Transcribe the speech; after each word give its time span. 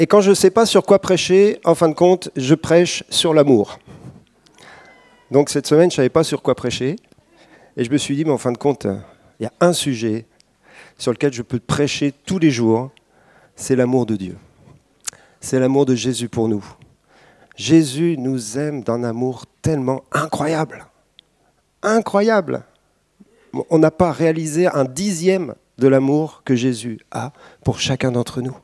Et 0.00 0.06
quand 0.06 0.22
je 0.22 0.30
ne 0.30 0.34
sais 0.34 0.50
pas 0.50 0.64
sur 0.64 0.86
quoi 0.86 0.98
prêcher, 0.98 1.60
en 1.62 1.74
fin 1.74 1.90
de 1.90 1.94
compte, 1.94 2.30
je 2.34 2.54
prêche 2.54 3.04
sur 3.10 3.34
l'amour. 3.34 3.78
Donc 5.30 5.50
cette 5.50 5.66
semaine, 5.66 5.90
je 5.90 5.94
ne 5.94 5.96
savais 5.96 6.08
pas 6.08 6.24
sur 6.24 6.40
quoi 6.40 6.54
prêcher. 6.54 6.96
Et 7.76 7.84
je 7.84 7.90
me 7.90 7.98
suis 7.98 8.16
dit, 8.16 8.24
mais 8.24 8.30
en 8.30 8.38
fin 8.38 8.50
de 8.50 8.56
compte, 8.56 8.86
il 9.38 9.42
y 9.42 9.46
a 9.46 9.52
un 9.60 9.74
sujet 9.74 10.24
sur 10.96 11.12
lequel 11.12 11.34
je 11.34 11.42
peux 11.42 11.58
prêcher 11.58 12.12
tous 12.12 12.38
les 12.38 12.50
jours, 12.50 12.90
c'est 13.56 13.76
l'amour 13.76 14.06
de 14.06 14.16
Dieu. 14.16 14.38
C'est 15.38 15.60
l'amour 15.60 15.84
de 15.84 15.94
Jésus 15.94 16.30
pour 16.30 16.48
nous. 16.48 16.64
Jésus 17.54 18.16
nous 18.18 18.56
aime 18.56 18.82
d'un 18.82 19.04
amour 19.04 19.44
tellement 19.60 20.04
incroyable. 20.12 20.86
Incroyable. 21.82 22.62
On 23.68 23.78
n'a 23.78 23.90
pas 23.90 24.12
réalisé 24.12 24.66
un 24.66 24.86
dixième 24.86 25.54
de 25.76 25.88
l'amour 25.88 26.40
que 26.46 26.54
Jésus 26.54 27.00
a 27.10 27.34
pour 27.62 27.80
chacun 27.80 28.12
d'entre 28.12 28.40
nous. 28.40 28.56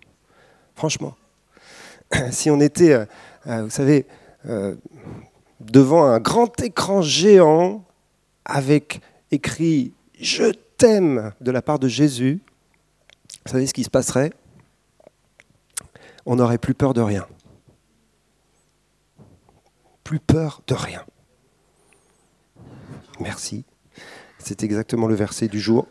Franchement. 0.74 1.14
Si 2.30 2.50
on 2.50 2.60
était, 2.60 2.92
euh, 2.92 3.06
euh, 3.46 3.62
vous 3.64 3.70
savez, 3.70 4.06
euh, 4.46 4.74
devant 5.60 6.04
un 6.04 6.20
grand 6.20 6.60
écran 6.60 7.02
géant 7.02 7.84
avec 8.44 9.00
écrit 9.30 9.92
Je 10.20 10.52
t'aime 10.76 11.32
de 11.40 11.50
la 11.50 11.62
part 11.62 11.78
de 11.78 11.88
Jésus, 11.88 12.40
vous 13.44 13.52
savez 13.52 13.66
ce 13.66 13.74
qui 13.74 13.84
se 13.84 13.90
passerait? 13.90 14.32
On 16.24 16.36
n'aurait 16.36 16.58
plus 16.58 16.74
peur 16.74 16.92
de 16.92 17.00
rien. 17.00 17.26
Plus 20.02 20.18
peur 20.18 20.62
de 20.66 20.74
rien. 20.74 21.04
Merci. 23.20 23.64
C'est 24.38 24.62
exactement 24.62 25.06
le 25.06 25.14
verset 25.14 25.48
du 25.48 25.60
jour. 25.60 25.86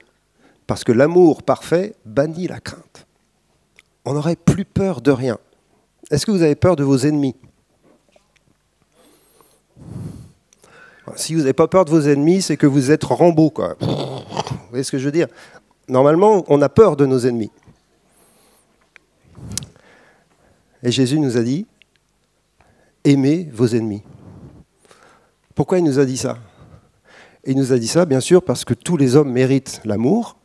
Parce 0.67 0.83
que 0.83 0.91
l'amour 0.91 1.43
parfait 1.43 1.95
bannit 2.05 2.47
la 2.47 2.59
crainte. 2.59 3.07
On 4.03 4.13
n'aurait 4.13 4.35
plus 4.35 4.65
peur 4.65 5.01
de 5.01 5.11
rien. 5.11 5.37
Est-ce 6.11 6.25
que 6.25 6.31
vous 6.31 6.43
avez 6.43 6.55
peur 6.55 6.75
de 6.75 6.83
vos 6.83 6.97
ennemis 6.97 7.35
Si 11.15 11.33
vous 11.33 11.39
n'avez 11.41 11.53
pas 11.53 11.67
peur 11.67 11.85
de 11.85 11.89
vos 11.89 12.01
ennemis, 12.01 12.43
c'est 12.43 12.57
que 12.57 12.67
vous 12.67 12.91
êtes 12.91 13.03
Rambo. 13.03 13.49
Quoi. 13.49 13.75
Vous 13.79 14.69
voyez 14.69 14.83
ce 14.83 14.91
que 14.91 14.99
je 14.99 15.05
veux 15.05 15.11
dire? 15.11 15.27
Normalement, 15.87 16.43
on 16.47 16.61
a 16.61 16.69
peur 16.69 16.95
de 16.95 17.05
nos 17.05 17.19
ennemis. 17.19 17.51
Et 20.83 20.91
Jésus 20.91 21.19
nous 21.19 21.37
a 21.37 21.41
dit, 21.41 21.65
aimez 23.03 23.49
vos 23.51 23.67
ennemis. 23.67 24.03
Pourquoi 25.55 25.79
il 25.79 25.83
nous 25.83 25.97
a 25.97 26.05
dit 26.05 26.17
ça? 26.17 26.37
Il 27.45 27.57
nous 27.57 27.71
a 27.71 27.79
dit 27.79 27.87
ça, 27.87 28.05
bien 28.05 28.19
sûr, 28.19 28.43
parce 28.43 28.63
que 28.63 28.75
tous 28.75 28.97
les 28.97 29.15
hommes 29.15 29.31
méritent 29.31 29.81
l'amour, 29.85 30.37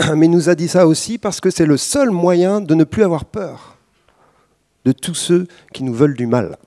mais 0.16 0.26
il 0.26 0.30
nous 0.30 0.48
a 0.48 0.56
dit 0.56 0.68
ça 0.68 0.88
aussi 0.88 1.18
parce 1.18 1.40
que 1.40 1.50
c'est 1.50 1.66
le 1.66 1.76
seul 1.76 2.10
moyen 2.10 2.60
de 2.60 2.74
ne 2.74 2.82
plus 2.82 3.04
avoir 3.04 3.24
peur 3.24 3.73
de 4.84 4.92
tous 4.92 5.14
ceux 5.14 5.46
qui 5.72 5.82
nous 5.82 5.94
veulent 5.94 6.16
du 6.16 6.26
mal. 6.26 6.58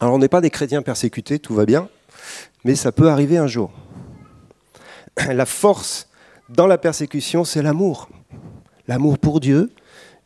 Alors 0.00 0.14
on 0.14 0.18
n'est 0.18 0.28
pas 0.28 0.40
des 0.40 0.50
chrétiens 0.50 0.82
persécutés, 0.82 1.38
tout 1.38 1.54
va 1.54 1.66
bien, 1.66 1.88
mais 2.64 2.74
ça 2.74 2.92
peut 2.92 3.08
arriver 3.08 3.36
un 3.36 3.46
jour. 3.46 3.70
La 5.28 5.46
force 5.46 6.08
dans 6.48 6.66
la 6.66 6.78
persécution, 6.78 7.44
c'est 7.44 7.62
l'amour. 7.62 8.08
L'amour 8.88 9.18
pour 9.18 9.40
Dieu 9.40 9.70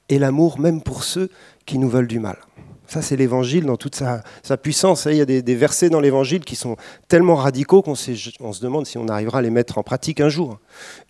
et 0.08 0.18
l'amour 0.18 0.58
même 0.58 0.82
pour 0.82 1.04
ceux 1.04 1.30
qui 1.66 1.78
nous 1.78 1.88
veulent 1.88 2.06
du 2.06 2.18
mal. 2.18 2.38
Ça, 2.86 3.00
c'est 3.00 3.16
l'évangile 3.16 3.64
dans 3.64 3.76
toute 3.76 3.94
sa, 3.94 4.22
puissance. 4.56 5.06
Il 5.06 5.16
y 5.16 5.20
a 5.20 5.24
des, 5.24 5.54
versets 5.54 5.88
dans 5.88 6.00
l'évangile 6.00 6.44
qui 6.44 6.54
sont 6.54 6.76
tellement 7.08 7.36
radicaux 7.36 7.82
qu'on 7.82 7.92
on 7.92 8.52
se 8.52 8.60
demande 8.60 8.86
si 8.86 8.98
on 8.98 9.08
arrivera 9.08 9.38
à 9.38 9.42
les 9.42 9.50
mettre 9.50 9.78
en 9.78 9.82
pratique 9.82 10.20
un 10.20 10.28
jour. 10.28 10.58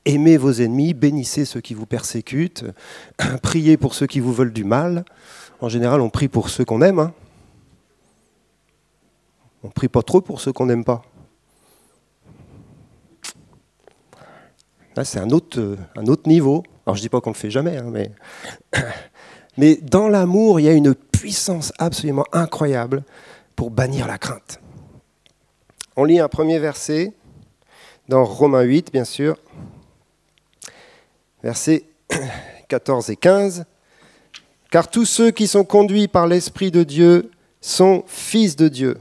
Aimez 0.04 0.36
vos 0.36 0.52
ennemis, 0.52 0.94
bénissez 0.94 1.44
ceux 1.44 1.60
qui 1.60 1.74
vous 1.74 1.86
persécutent, 1.86 2.64
priez 3.42 3.76
pour 3.76 3.94
ceux 3.94 4.06
qui 4.06 4.20
vous 4.20 4.32
veulent 4.32 4.52
du 4.52 4.64
mal. 4.64 5.04
En 5.60 5.68
général, 5.68 6.00
on 6.00 6.10
prie 6.10 6.28
pour 6.28 6.48
ceux 6.48 6.64
qu'on 6.64 6.80
aime. 6.80 7.00
Hein. 7.00 7.12
On 9.62 9.70
prie 9.70 9.88
pas 9.88 10.02
trop 10.02 10.20
pour 10.20 10.40
ceux 10.40 10.52
qu'on 10.52 10.66
n'aime 10.66 10.84
pas. 10.84 11.02
Là, 14.96 15.04
c'est 15.04 15.18
un 15.18 15.30
autre, 15.30 15.76
un 15.96 16.06
autre 16.06 16.28
niveau. 16.28 16.62
Alors, 16.86 16.94
je 16.94 17.00
ne 17.00 17.04
dis 17.04 17.08
pas 17.08 17.20
qu'on 17.20 17.30
ne 17.30 17.34
le 17.34 17.38
fait 17.38 17.50
jamais, 17.50 17.78
hein, 17.78 17.88
mais... 17.90 18.12
mais 19.56 19.76
dans 19.76 20.08
l'amour, 20.08 20.60
il 20.60 20.64
y 20.64 20.68
a 20.68 20.72
une 20.72 20.94
puissance 21.18 21.72
absolument 21.78 22.26
incroyable 22.32 23.04
pour 23.56 23.70
bannir 23.70 24.06
la 24.06 24.18
crainte. 24.18 24.60
On 25.96 26.04
lit 26.04 26.18
un 26.18 26.28
premier 26.28 26.58
verset 26.58 27.12
dans 28.08 28.24
Romains 28.24 28.62
8, 28.62 28.92
bien 28.92 29.04
sûr, 29.04 29.36
versets 31.42 31.84
14 32.68 33.10
et 33.10 33.16
15. 33.16 33.64
Car 34.70 34.90
tous 34.90 35.04
ceux 35.04 35.30
qui 35.30 35.46
sont 35.46 35.64
conduits 35.64 36.08
par 36.08 36.26
l'Esprit 36.26 36.70
de 36.70 36.82
Dieu 36.82 37.30
sont 37.60 38.02
fils 38.06 38.56
de 38.56 38.68
Dieu. 38.68 38.98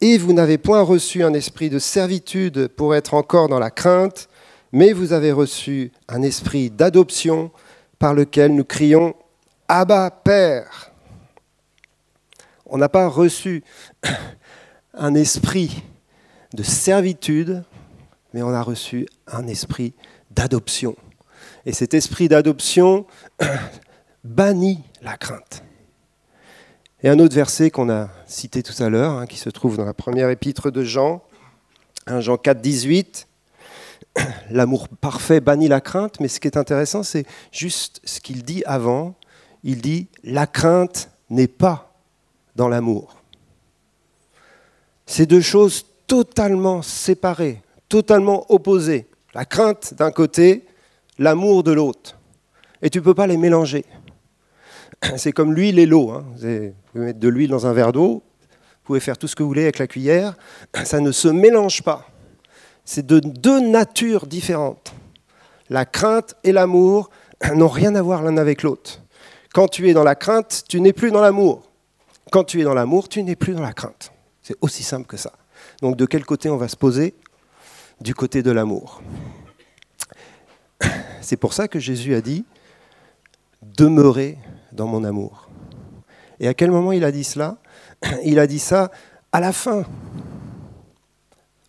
Et 0.00 0.18
vous 0.18 0.32
n'avez 0.32 0.58
point 0.58 0.82
reçu 0.82 1.22
un 1.22 1.32
esprit 1.32 1.70
de 1.70 1.78
servitude 1.78 2.66
pour 2.66 2.96
être 2.96 3.14
encore 3.14 3.48
dans 3.48 3.60
la 3.60 3.70
crainte, 3.70 4.28
mais 4.72 4.92
vous 4.92 5.12
avez 5.12 5.30
reçu 5.30 5.92
un 6.08 6.22
esprit 6.22 6.70
d'adoption 6.70 7.52
par 8.00 8.12
lequel 8.12 8.54
nous 8.54 8.64
crions 8.64 9.14
Abba 9.68 10.10
Père. 10.10 10.91
On 12.74 12.78
n'a 12.78 12.88
pas 12.88 13.06
reçu 13.06 13.62
un 14.94 15.14
esprit 15.14 15.82
de 16.54 16.62
servitude, 16.62 17.64
mais 18.32 18.40
on 18.40 18.48
a 18.48 18.62
reçu 18.62 19.06
un 19.26 19.46
esprit 19.46 19.92
d'adoption. 20.30 20.96
Et 21.66 21.74
cet 21.74 21.92
esprit 21.92 22.28
d'adoption 22.28 23.04
bannit 24.24 24.82
la 25.02 25.18
crainte. 25.18 25.62
Et 27.02 27.10
un 27.10 27.18
autre 27.18 27.34
verset 27.34 27.70
qu'on 27.70 27.90
a 27.90 28.08
cité 28.24 28.62
tout 28.62 28.82
à 28.82 28.88
l'heure, 28.88 29.18
hein, 29.18 29.26
qui 29.26 29.36
se 29.36 29.50
trouve 29.50 29.76
dans 29.76 29.84
la 29.84 29.92
première 29.92 30.30
épître 30.30 30.72
de 30.72 30.82
Jean, 30.82 31.22
Jean 32.06 32.38
4, 32.38 32.62
18. 32.62 33.28
L'amour 34.50 34.88
parfait 34.88 35.42
bannit 35.42 35.68
la 35.68 35.82
crainte, 35.82 36.20
mais 36.20 36.28
ce 36.28 36.40
qui 36.40 36.48
est 36.48 36.56
intéressant, 36.56 37.02
c'est 37.02 37.26
juste 37.50 38.00
ce 38.04 38.20
qu'il 38.20 38.44
dit 38.44 38.62
avant. 38.64 39.14
Il 39.62 39.82
dit 39.82 40.08
la 40.24 40.46
crainte 40.46 41.10
n'est 41.28 41.48
pas 41.48 41.91
dans 42.56 42.68
l'amour. 42.68 43.16
C'est 45.06 45.26
deux 45.26 45.40
choses 45.40 45.86
totalement 46.06 46.82
séparées, 46.82 47.62
totalement 47.88 48.46
opposées. 48.50 49.06
La 49.34 49.44
crainte 49.44 49.94
d'un 49.94 50.10
côté, 50.10 50.64
l'amour 51.18 51.62
de 51.62 51.72
l'autre. 51.72 52.18
Et 52.82 52.90
tu 52.90 52.98
ne 52.98 53.04
peux 53.04 53.14
pas 53.14 53.26
les 53.26 53.36
mélanger. 53.36 53.84
C'est 55.16 55.32
comme 55.32 55.54
l'huile 55.54 55.78
et 55.78 55.86
l'eau. 55.86 56.10
Hein. 56.10 56.24
Vous 56.34 56.72
pouvez 56.92 57.04
mettre 57.06 57.18
de 57.18 57.28
l'huile 57.28 57.50
dans 57.50 57.66
un 57.66 57.72
verre 57.72 57.92
d'eau, 57.92 58.22
vous 58.82 58.84
pouvez 58.84 59.00
faire 59.00 59.18
tout 59.18 59.28
ce 59.28 59.36
que 59.36 59.42
vous 59.42 59.48
voulez 59.48 59.62
avec 59.62 59.78
la 59.78 59.86
cuillère, 59.86 60.34
ça 60.84 61.00
ne 61.00 61.12
se 61.12 61.28
mélange 61.28 61.82
pas. 61.82 62.06
C'est 62.84 63.06
de 63.06 63.20
deux 63.20 63.60
natures 63.60 64.26
différentes. 64.26 64.92
La 65.70 65.84
crainte 65.84 66.34
et 66.44 66.52
l'amour 66.52 67.10
n'ont 67.54 67.68
rien 67.68 67.94
à 67.94 68.02
voir 68.02 68.22
l'un 68.22 68.36
avec 68.36 68.62
l'autre. 68.62 69.00
Quand 69.54 69.68
tu 69.68 69.88
es 69.88 69.94
dans 69.94 70.04
la 70.04 70.14
crainte, 70.14 70.64
tu 70.68 70.80
n'es 70.80 70.92
plus 70.92 71.10
dans 71.10 71.20
l'amour. 71.20 71.71
Quand 72.30 72.44
tu 72.44 72.60
es 72.60 72.64
dans 72.64 72.74
l'amour, 72.74 73.08
tu 73.08 73.22
n'es 73.22 73.36
plus 73.36 73.54
dans 73.54 73.62
la 73.62 73.72
crainte. 73.72 74.12
C'est 74.42 74.56
aussi 74.60 74.82
simple 74.82 75.06
que 75.06 75.16
ça. 75.16 75.32
Donc 75.80 75.96
de 75.96 76.06
quel 76.06 76.24
côté 76.24 76.50
on 76.50 76.56
va 76.56 76.68
se 76.68 76.76
poser? 76.76 77.14
Du 78.00 78.14
côté 78.14 78.42
de 78.42 78.50
l'amour. 78.50 79.02
C'est 81.20 81.36
pour 81.36 81.52
ça 81.52 81.68
que 81.68 81.78
Jésus 81.78 82.14
a 82.14 82.20
dit, 82.20 82.44
demeurez 83.62 84.38
dans 84.72 84.86
mon 84.86 85.04
amour. 85.04 85.48
Et 86.40 86.48
à 86.48 86.54
quel 86.54 86.70
moment 86.70 86.92
il 86.92 87.04
a 87.04 87.12
dit 87.12 87.24
cela? 87.24 87.58
Il 88.24 88.40
a 88.40 88.48
dit 88.48 88.58
ça 88.58 88.90
à 89.30 89.38
la 89.38 89.52
fin. 89.52 89.84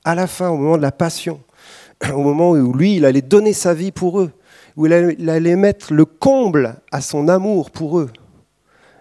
À 0.03 0.15
la 0.15 0.25
fin, 0.25 0.49
au 0.49 0.57
moment 0.57 0.77
de 0.77 0.81
la 0.81 0.91
passion. 0.91 1.41
Au 2.13 2.21
moment 2.21 2.51
où 2.51 2.73
lui, 2.73 2.95
il 2.95 3.05
allait 3.05 3.21
donner 3.21 3.53
sa 3.53 3.73
vie 3.73 3.91
pour 3.91 4.19
eux. 4.19 4.31
Où 4.75 4.87
il 4.87 5.29
allait 5.29 5.55
mettre 5.55 5.93
le 5.93 6.05
comble 6.05 6.81
à 6.91 6.99
son 6.99 7.27
amour 7.27 7.69
pour 7.69 7.99
eux. 7.99 8.09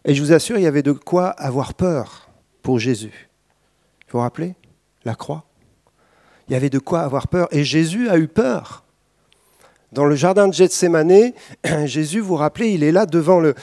Et 0.05 0.15
je 0.15 0.23
vous 0.23 0.33
assure, 0.33 0.59
il 0.59 0.63
y 0.63 0.67
avait 0.67 0.83
de 0.83 0.93
quoi 0.93 1.29
avoir 1.29 1.75
peur 1.75 2.29
pour 2.63 2.79
Jésus. 2.79 3.31
Vous 4.09 4.19
vous 4.19 4.23
rappelez 4.23 4.55
La 5.05 5.15
croix? 5.15 5.45
Il 6.49 6.53
y 6.53 6.57
avait 6.57 6.71
de 6.71 6.79
quoi 6.79 7.01
avoir 7.01 7.29
peur. 7.29 7.49
Et 7.51 7.65
Jésus 7.65 8.09
a 8.09 8.19
eu 8.19 8.29
peur. 8.29 8.85
Dans 9.93 10.05
le 10.07 10.17
jardin 10.17 10.49
de 10.49 10.55
Gethsemane, 10.55 11.33
Jésus, 11.85 12.21
vous, 12.21 12.29
vous 12.29 12.37
rappelez, 12.37 12.71
il 12.71 12.83
est 12.83 12.93
là 12.93 13.07
devant 13.07 13.41
le, 13.41 13.55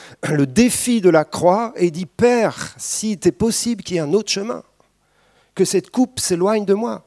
défi 0.46 1.02
de 1.02 1.10
la 1.10 1.26
croix 1.26 1.74
et 1.76 1.88
il 1.88 1.92
dit 1.92 2.06
Père, 2.06 2.76
s'il 2.78 3.14
était 3.14 3.32
possible 3.32 3.84
qu'il 3.84 3.96
y 3.96 4.00
ait 4.00 4.04
un 4.04 4.14
autre 4.14 4.32
chemin, 4.32 4.64
que 5.56 5.66
cette 5.66 5.90
coupe 5.90 6.20
s'éloigne 6.20 6.66
de 6.66 6.74
moi. 6.74 7.06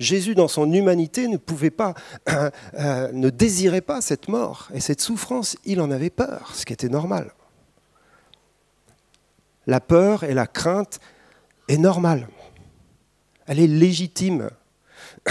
Jésus, 0.00 0.34
dans 0.34 0.48
son 0.48 0.72
humanité, 0.72 1.28
ne 1.28 1.36
pouvait 1.36 1.70
pas, 1.70 1.94
euh, 2.28 3.12
ne 3.12 3.28
désirait 3.28 3.80
pas 3.80 4.00
cette 4.00 4.28
mort 4.28 4.68
et 4.72 4.80
cette 4.80 5.00
souffrance. 5.00 5.56
Il 5.64 5.80
en 5.80 5.90
avait 5.90 6.10
peur, 6.10 6.52
ce 6.54 6.64
qui 6.64 6.72
était 6.72 6.88
normal. 6.88 7.32
La 9.66 9.80
peur 9.80 10.24
et 10.24 10.34
la 10.34 10.46
crainte 10.46 11.00
est 11.68 11.78
normale. 11.78 12.28
Elle 13.46 13.60
est 13.60 13.66
légitime. 13.66 14.50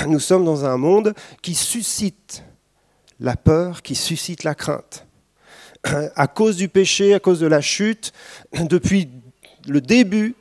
Nous 0.07 0.19
sommes 0.19 0.45
dans 0.45 0.65
un 0.65 0.77
monde 0.77 1.13
qui 1.41 1.56
suscite 1.56 2.44
la 3.24 3.35
peur 3.35 3.81
qui 3.81 3.95
suscite 3.95 4.44
la 4.44 4.53
crainte. 4.53 5.07
à 5.83 6.27
cause 6.27 6.56
du 6.57 6.69
péché, 6.69 7.13
à 7.13 7.19
cause 7.19 7.39
de 7.39 7.47
la 7.47 7.62
chute, 7.62 8.13
depuis 8.53 9.09
le 9.68 9.81
début, 9.81 10.36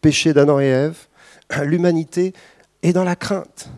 péché 0.00 0.32
d'Adam 0.32 0.60
et 0.60 0.66
Ève, 0.66 1.06
l'humanité 1.62 2.32
est 2.82 2.92
dans 2.92 3.04
la 3.04 3.16
crainte. 3.16 3.70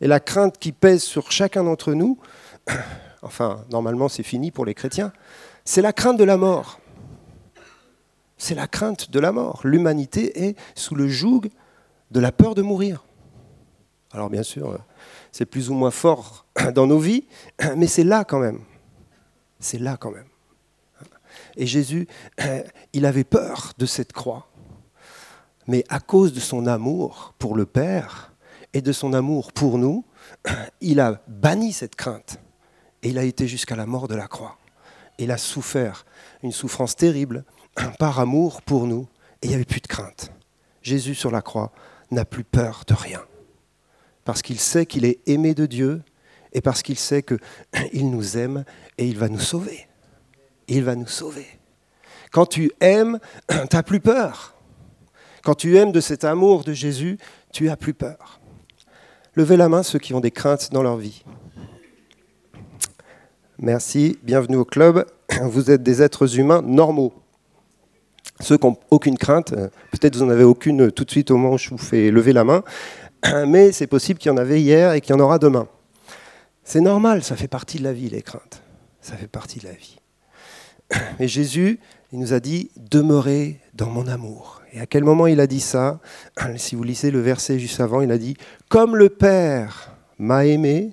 Et 0.00 0.06
la 0.06 0.20
crainte 0.20 0.58
qui 0.58 0.72
pèse 0.72 1.02
sur 1.02 1.32
chacun 1.32 1.64
d'entre 1.64 1.92
nous, 1.92 2.18
enfin, 3.22 3.64
normalement 3.70 4.08
c'est 4.08 4.22
fini 4.22 4.50
pour 4.50 4.64
les 4.64 4.74
chrétiens, 4.74 5.12
c'est 5.64 5.82
la 5.82 5.92
crainte 5.92 6.18
de 6.18 6.24
la 6.24 6.36
mort. 6.36 6.77
C'est 8.38 8.54
la 8.54 8.68
crainte 8.68 9.10
de 9.10 9.20
la 9.20 9.32
mort. 9.32 9.60
L'humanité 9.64 10.48
est 10.48 10.56
sous 10.74 10.94
le 10.94 11.08
joug 11.08 11.42
de 12.10 12.20
la 12.20 12.32
peur 12.32 12.54
de 12.54 12.62
mourir. 12.62 13.04
Alors 14.12 14.30
bien 14.30 14.42
sûr, 14.42 14.78
c'est 15.32 15.44
plus 15.44 15.70
ou 15.70 15.74
moins 15.74 15.90
fort 15.90 16.46
dans 16.74 16.86
nos 16.86 16.98
vies, 16.98 17.26
mais 17.76 17.86
c'est 17.86 18.04
là 18.04 18.24
quand 18.24 18.38
même. 18.38 18.60
C'est 19.60 19.78
là 19.78 19.96
quand 19.96 20.10
même. 20.10 20.28
Et 21.56 21.66
Jésus, 21.66 22.08
il 22.92 23.04
avait 23.04 23.24
peur 23.24 23.72
de 23.76 23.86
cette 23.86 24.12
croix, 24.12 24.48
mais 25.66 25.84
à 25.88 26.00
cause 26.00 26.32
de 26.32 26.40
son 26.40 26.66
amour 26.66 27.34
pour 27.38 27.54
le 27.54 27.66
Père 27.66 28.32
et 28.72 28.80
de 28.80 28.92
son 28.92 29.12
amour 29.12 29.52
pour 29.52 29.78
nous, 29.78 30.04
il 30.80 31.00
a 31.00 31.20
banni 31.26 31.72
cette 31.72 31.96
crainte 31.96 32.40
et 33.02 33.10
il 33.10 33.18
a 33.18 33.24
été 33.24 33.46
jusqu'à 33.46 33.76
la 33.76 33.86
mort 33.86 34.08
de 34.08 34.14
la 34.14 34.28
croix. 34.28 34.56
Il 35.18 35.30
a 35.30 35.38
souffert 35.38 36.06
une 36.42 36.52
souffrance 36.52 36.96
terrible 36.96 37.44
par 37.98 38.20
amour 38.20 38.62
pour 38.62 38.86
nous 38.86 39.08
et 39.42 39.46
il 39.46 39.48
n'y 39.50 39.54
avait 39.54 39.64
plus 39.64 39.80
de 39.80 39.86
crainte. 39.86 40.32
Jésus 40.82 41.14
sur 41.14 41.30
la 41.30 41.42
croix 41.42 41.72
n'a 42.10 42.24
plus 42.24 42.44
peur 42.44 42.84
de 42.86 42.94
rien 42.94 43.22
parce 44.28 44.42
qu'il 44.42 44.60
sait 44.60 44.84
qu'il 44.84 45.06
est 45.06 45.20
aimé 45.26 45.54
de 45.54 45.64
Dieu 45.64 46.02
et 46.52 46.60
parce 46.60 46.82
qu'il 46.82 46.98
sait 46.98 47.22
qu'il 47.22 47.38
nous 48.10 48.36
aime 48.36 48.64
et 48.98 49.06
il 49.06 49.16
va 49.16 49.30
nous 49.30 49.40
sauver. 49.40 49.86
Il 50.66 50.84
va 50.84 50.96
nous 50.96 51.06
sauver. 51.06 51.46
Quand 52.30 52.44
tu 52.44 52.70
aimes, 52.80 53.20
tu 53.48 53.56
n'as 53.72 53.82
plus 53.82 54.00
peur. 54.00 54.54
Quand 55.42 55.54
tu 55.54 55.78
aimes 55.78 55.92
de 55.92 56.00
cet 56.00 56.24
amour 56.24 56.62
de 56.62 56.74
Jésus, 56.74 57.16
tu 57.52 57.70
as 57.70 57.76
plus 57.78 57.94
peur. 57.94 58.38
Levez 59.34 59.56
la 59.56 59.70
main 59.70 59.82
ceux 59.82 59.98
qui 59.98 60.12
ont 60.12 60.20
des 60.20 60.30
craintes 60.30 60.72
dans 60.72 60.82
leur 60.82 60.98
vie. 60.98 61.24
Merci, 63.58 64.18
bienvenue 64.22 64.56
au 64.56 64.66
club. 64.66 65.06
Vous 65.42 65.70
êtes 65.70 65.82
des 65.82 66.02
êtres 66.02 66.38
humains 66.38 66.60
normaux. 66.60 67.14
Ceux 68.40 68.56
qui 68.56 68.66
n'ont 68.66 68.76
aucune 68.90 69.18
crainte, 69.18 69.52
euh, 69.52 69.68
peut-être 69.90 70.16
vous 70.16 70.24
n'en 70.24 70.30
avez 70.30 70.44
aucune 70.44 70.92
tout 70.92 71.04
de 71.04 71.10
suite 71.10 71.30
au 71.30 71.36
moment 71.36 71.54
où 71.54 71.58
je 71.58 71.70
vous 71.70 71.78
fais 71.78 72.10
lever 72.10 72.32
la 72.32 72.44
main, 72.44 72.62
mais 73.46 73.72
c'est 73.72 73.86
possible 73.86 74.18
qu'il 74.18 74.30
y 74.30 74.32
en 74.32 74.36
avait 74.36 74.60
hier 74.60 74.92
et 74.92 75.00
qu'il 75.00 75.14
y 75.14 75.18
en 75.18 75.20
aura 75.20 75.38
demain. 75.38 75.66
C'est 76.64 76.80
normal, 76.80 77.24
ça 77.24 77.34
fait 77.34 77.48
partie 77.48 77.78
de 77.78 77.84
la 77.84 77.92
vie, 77.92 78.10
les 78.10 78.22
craintes. 78.22 78.62
Ça 79.00 79.16
fait 79.16 79.26
partie 79.26 79.58
de 79.58 79.64
la 79.64 79.72
vie. 79.72 79.98
Mais 81.18 81.26
Jésus, 81.26 81.80
il 82.12 82.18
nous 82.18 82.34
a 82.34 82.40
dit, 82.40 82.70
demeurez 82.76 83.58
dans 83.74 83.88
mon 83.88 84.06
amour. 84.06 84.60
Et 84.72 84.80
à 84.80 84.86
quel 84.86 85.02
moment 85.02 85.26
il 85.26 85.40
a 85.40 85.46
dit 85.46 85.60
ça? 85.60 86.00
Si 86.56 86.76
vous 86.76 86.82
lisez 86.82 87.10
le 87.10 87.20
verset 87.20 87.58
juste 87.58 87.80
avant, 87.80 88.02
il 88.02 88.12
a 88.12 88.18
dit, 88.18 88.36
comme 88.68 88.96
le 88.96 89.08
Père 89.08 89.96
m'a 90.18 90.44
aimé, 90.44 90.92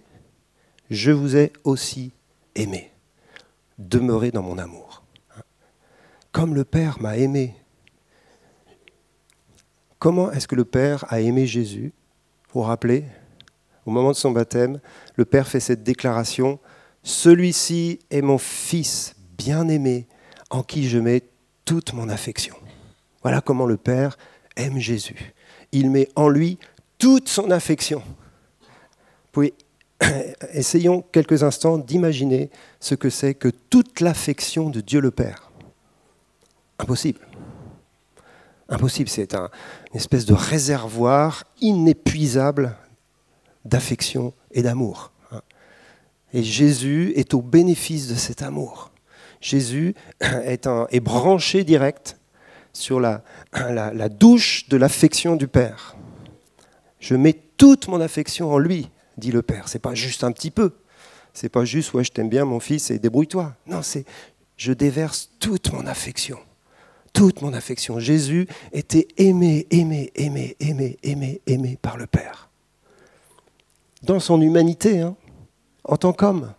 je 0.89 1.11
vous 1.11 1.35
ai 1.35 1.51
aussi 1.63 2.11
aimé. 2.55 2.91
Demeurez 3.77 4.31
dans 4.31 4.43
mon 4.43 4.57
amour. 4.57 4.84
Comme 6.35 6.53
le 6.53 6.65
Père 6.65 7.01
m'a 7.01 7.15
aimé. 7.15 7.55
Comment 9.99 10.33
est-ce 10.33 10.49
que 10.49 10.55
le 10.55 10.65
Père 10.65 11.05
a 11.07 11.21
aimé 11.21 11.47
Jésus? 11.47 11.93
Vous 12.51 12.59
vous 12.59 12.67
rappelez? 12.67 13.05
Au 13.85 13.91
moment 13.91 14.09
de 14.09 14.17
son 14.17 14.31
baptême, 14.31 14.81
le 15.15 15.23
Père 15.23 15.47
fait 15.47 15.61
cette 15.61 15.83
déclaration, 15.83 16.59
Celui-ci 17.03 17.99
est 18.11 18.21
mon 18.21 18.37
Fils 18.37 19.15
bien-aimé, 19.37 20.07
en 20.49 20.61
qui 20.61 20.89
je 20.89 20.99
mets 20.99 21.23
toute 21.63 21.93
mon 21.93 22.09
affection. 22.09 22.57
Voilà 23.21 23.39
comment 23.39 23.65
le 23.65 23.77
Père 23.77 24.17
aime 24.57 24.77
Jésus. 24.77 25.33
Il 25.71 25.89
met 25.89 26.09
en 26.17 26.27
lui 26.27 26.59
toute 26.97 27.29
son 27.29 27.49
affection. 27.49 28.03
Essayons 30.51 31.01
quelques 31.13 31.43
instants 31.43 31.77
d'imaginer 31.77 32.49
ce 32.81 32.93
que 32.93 33.09
c'est 33.09 33.35
que 33.35 33.47
toute 33.69 34.01
l'affection 34.01 34.69
de 34.69 34.81
Dieu 34.81 34.99
le 34.99 35.11
Père. 35.11 35.44
Impossible. 36.79 37.19
Impossible, 38.67 39.09
c'est 39.09 39.35
un, 39.35 39.49
une 39.91 39.97
espèce 39.97 40.25
de 40.25 40.33
réservoir 40.33 41.43
inépuisable 41.61 42.75
d'affection 43.63 44.33
et 44.51 44.61
d'amour. 44.61 45.11
Et 46.33 46.43
Jésus 46.43 47.13
est 47.15 47.33
au 47.33 47.41
bénéfice 47.41 48.07
de 48.07 48.15
cet 48.15 48.41
amour. 48.41 48.91
Jésus 49.41 49.95
est, 50.19 50.67
un, 50.67 50.87
est 50.89 50.99
branché 50.99 51.63
direct 51.63 52.17
sur 52.73 52.99
la, 52.99 53.21
douche 54.09 54.67
de 54.67 54.77
l'affection 54.77 55.35
du 55.35 55.47
Père. 55.47 55.95
Je 56.99 57.15
mets 57.15 57.39
toute 57.57 57.87
mon 57.87 58.01
affection 58.01 58.51
en 58.51 58.57
lui 58.57 58.89
dit 59.17 59.31
le 59.31 59.41
Père. 59.41 59.69
C'est 59.69 59.79
pas 59.79 59.95
juste 59.95 60.23
un 60.23 60.31
petit 60.31 60.51
peu. 60.51 60.73
C'est 61.33 61.49
pas 61.49 61.63
juste, 61.63 61.93
ouais, 61.93 62.03
je 62.03 62.11
t'aime 62.11 62.29
bien, 62.29 62.45
mon 62.45 62.59
fils, 62.59 62.91
et 62.91 62.99
débrouille-toi. 62.99 63.55
Non, 63.67 63.81
c'est 63.81 64.05
je 64.57 64.73
déverse 64.73 65.29
toute 65.39 65.71
mon 65.73 65.85
affection. 65.85 66.39
Toute 67.15 67.41
mon 67.41 67.53
affection. 67.53 67.97
Jésus 67.97 68.45
était 68.73 69.07
aimé, 69.15 69.65
aimé, 69.71 70.11
aimé, 70.15 70.57
aimé, 70.59 70.99
aimé, 71.01 71.41
aimé 71.47 71.79
par 71.81 71.95
le 71.95 72.07
Père. 72.07 72.49
Dans 74.03 74.19
son 74.19 74.41
humanité, 74.41 74.99
hein, 74.99 75.15
en 75.85 75.95
tant 75.95 76.11
qu'homme. 76.11 76.53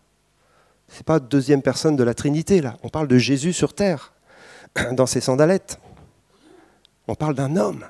Ce 0.88 0.96
n'est 0.96 1.04
pas 1.04 1.20
deuxième 1.20 1.60
personne 1.60 1.94
de 1.94 2.02
la 2.02 2.14
Trinité, 2.14 2.62
là. 2.62 2.78
On 2.82 2.88
parle 2.88 3.06
de 3.06 3.18
Jésus 3.18 3.52
sur 3.52 3.74
terre, 3.74 4.14
dans 4.92 5.04
ses 5.04 5.20
sandalettes. 5.20 5.78
On 7.06 7.14
parle 7.14 7.34
d'un 7.34 7.56
homme, 7.56 7.84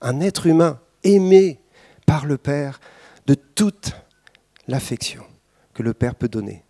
un 0.00 0.20
être 0.20 0.46
humain 0.46 0.80
aimé 1.04 1.60
par 2.06 2.26
le 2.26 2.38
Père 2.38 2.80
de 3.28 3.34
toute 3.34 3.92
l'affection 4.66 5.22
que 5.74 5.84
le 5.84 5.94
Père 5.94 6.16
peut 6.16 6.28
donner. 6.28 6.64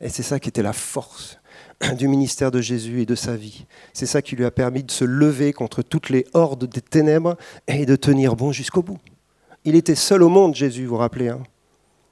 Et 0.00 0.08
c'est 0.08 0.24
ça 0.24 0.40
qui 0.40 0.48
était 0.48 0.62
la 0.62 0.72
force 0.72 1.38
du 1.98 2.08
ministère 2.08 2.50
de 2.50 2.60
Jésus 2.60 3.02
et 3.02 3.06
de 3.06 3.14
sa 3.14 3.36
vie. 3.36 3.66
C'est 3.92 4.06
ça 4.06 4.22
qui 4.22 4.36
lui 4.36 4.44
a 4.44 4.50
permis 4.50 4.82
de 4.82 4.90
se 4.90 5.04
lever 5.04 5.52
contre 5.52 5.82
toutes 5.82 6.10
les 6.10 6.26
hordes 6.34 6.66
des 6.66 6.80
ténèbres 6.80 7.36
et 7.66 7.86
de 7.86 7.96
tenir 7.96 8.36
bon 8.36 8.52
jusqu'au 8.52 8.82
bout. 8.82 8.98
Il 9.64 9.76
était 9.76 9.94
seul 9.94 10.22
au 10.22 10.28
monde, 10.28 10.54
Jésus, 10.54 10.84
vous 10.84 10.90
vous 10.90 10.96
rappelez. 10.98 11.28
Hein 11.28 11.42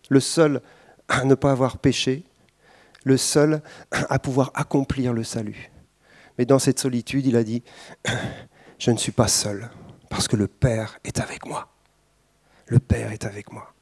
le 0.09 0.21
seul 0.21 0.61
à 1.09 1.25
ne 1.25 1.35
pas 1.35 1.53
avoir 1.53 1.79
péché, 1.79 2.25
le 3.05 3.17
seul 3.17 3.63
à 3.91 4.19
pouvoir 4.19 4.51
accomplir 4.55 5.13
le 5.13 5.25
salut. 5.25 5.71
Mais 6.39 6.45
dans 6.45 6.59
cette 6.59 6.79
solitude, 6.79 7.27
il 7.27 7.37
a 7.37 7.45
dit, 7.45 7.63
je 8.79 8.91
ne 8.91 8.97
suis 8.97 9.13
pas 9.13 9.29
seul, 9.29 9.71
parce 10.11 10.29
que 10.29 10.37
le 10.37 10.49
Père 10.49 10.99
est 11.05 11.21
avec 11.21 11.47
moi 11.47 11.73
le 12.73 12.79
Père 12.79 13.13
est 13.13 13.25
avec 13.25 13.53
moi. 13.53 13.75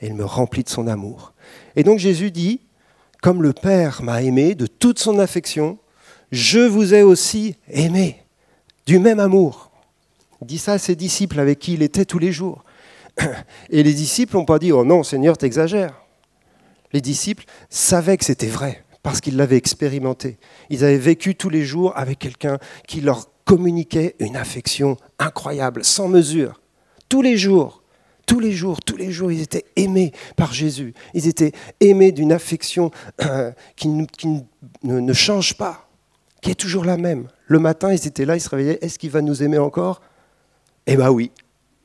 Et 0.00 0.06
il 0.06 0.14
me 0.14 0.24
remplit 0.24 0.64
de 0.64 0.68
son 0.68 0.86
amour. 0.86 1.34
Et 1.76 1.84
donc 1.84 1.98
Jésus 1.98 2.30
dit, 2.30 2.60
comme 3.26 3.42
le 3.42 3.52
Père 3.52 4.04
m'a 4.04 4.22
aimé 4.22 4.54
de 4.54 4.68
toute 4.68 5.00
son 5.00 5.18
affection, 5.18 5.80
je 6.30 6.60
vous 6.60 6.94
ai 6.94 7.02
aussi 7.02 7.56
aimé 7.68 8.22
du 8.86 9.00
même 9.00 9.18
amour. 9.18 9.72
Dit 10.42 10.58
ça 10.58 10.74
à 10.74 10.78
ses 10.78 10.94
disciples 10.94 11.40
avec 11.40 11.58
qui 11.58 11.74
il 11.74 11.82
était 11.82 12.04
tous 12.04 12.20
les 12.20 12.30
jours. 12.30 12.62
Et 13.70 13.82
les 13.82 13.94
disciples 13.94 14.36
n'ont 14.36 14.44
pas 14.44 14.60
dit, 14.60 14.70
oh 14.70 14.84
non 14.84 15.02
Seigneur, 15.02 15.36
t'exagères. 15.36 16.00
Les 16.92 17.00
disciples 17.00 17.46
savaient 17.68 18.16
que 18.16 18.24
c'était 18.24 18.46
vrai 18.46 18.84
parce 19.02 19.20
qu'ils 19.20 19.36
l'avaient 19.36 19.56
expérimenté. 19.56 20.38
Ils 20.70 20.84
avaient 20.84 20.96
vécu 20.96 21.34
tous 21.34 21.50
les 21.50 21.64
jours 21.64 21.94
avec 21.96 22.20
quelqu'un 22.20 22.58
qui 22.86 23.00
leur 23.00 23.28
communiquait 23.44 24.14
une 24.20 24.36
affection 24.36 24.98
incroyable, 25.18 25.84
sans 25.84 26.06
mesure. 26.06 26.60
Tous 27.08 27.22
les 27.22 27.36
jours, 27.36 27.82
tous 28.26 28.40
les 28.40 28.52
jours, 28.52 28.82
tous 28.82 28.96
les 28.96 29.12
jours, 29.12 29.30
ils 29.30 29.40
étaient 29.40 29.64
aimés 29.76 30.12
par 30.36 30.52
Jésus. 30.52 30.92
Ils 31.14 31.28
étaient 31.28 31.52
aimés 31.80 32.12
d'une 32.12 32.32
affection 32.32 32.90
euh, 33.24 33.52
qui, 33.76 33.88
ne, 33.88 35.12
change 35.12 35.56
pas, 35.56 35.88
qui 36.42 36.50
est 36.50 36.56
toujours 36.56 36.84
la 36.84 36.96
même. 36.96 37.28
Le 37.46 37.60
matin, 37.60 37.92
ils 37.92 38.06
étaient 38.06 38.24
là, 38.24 38.36
ils 38.36 38.40
se 38.40 38.48
réveillaient. 38.48 38.78
Est-ce 38.82 38.98
qu'il 38.98 39.10
va 39.10 39.22
nous 39.22 39.42
aimer 39.42 39.58
encore? 39.58 40.02
Eh 40.86 40.96
bien 40.96 41.10
oui, 41.10 41.30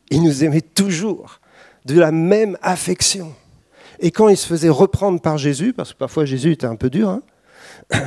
il 0.10 0.24
nous 0.24 0.44
aimait 0.44 0.62
toujours, 0.62 1.40
de 1.86 2.00
la 2.00 2.12
même 2.12 2.58
affection. 2.62 3.34
Et 4.00 4.12
quand 4.12 4.30
ils 4.30 4.38
se 4.38 4.48
faisaient 4.48 4.70
reprendre 4.70 5.22
par 5.22 5.38
Jésus, 5.38 5.74
parce 5.74 5.94
que 5.94 5.98
parfois 5.98 6.26
Jésus 6.26 6.52
était 6.52 6.66
un 6.66 6.76
peu 6.76 6.90
dur, 6.90 7.10
hein, 7.10 7.22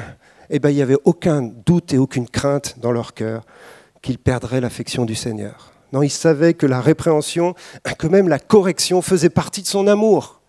eh 0.51 0.59
ben, 0.59 0.71
il 0.71 0.77
n'y 0.77 0.83
avait 0.83 0.99
aucun 1.05 1.41
doute 1.43 1.93
et 1.95 1.99
aucune 1.99 2.29
crainte 2.29 2.79
dans 2.81 2.91
leur 2.91 3.15
cœur 3.15 3.45
qu'ils 4.03 4.19
perdraient 4.19 4.61
l'affection 4.61 5.05
du 5.05 5.15
Seigneur. 5.15 5.74
Non, 5.95 6.03
il 6.03 6.11
savait 6.11 6.55
que 6.55 6.67
la 6.67 6.81
répréhension, 6.81 7.55
que 7.99 8.09
même 8.09 8.29
la 8.29 8.41
correction 8.41 9.01
faisait 9.01 9.31
partie 9.31 9.63
de 9.63 9.69
son 9.69 9.87
amour. 9.87 10.41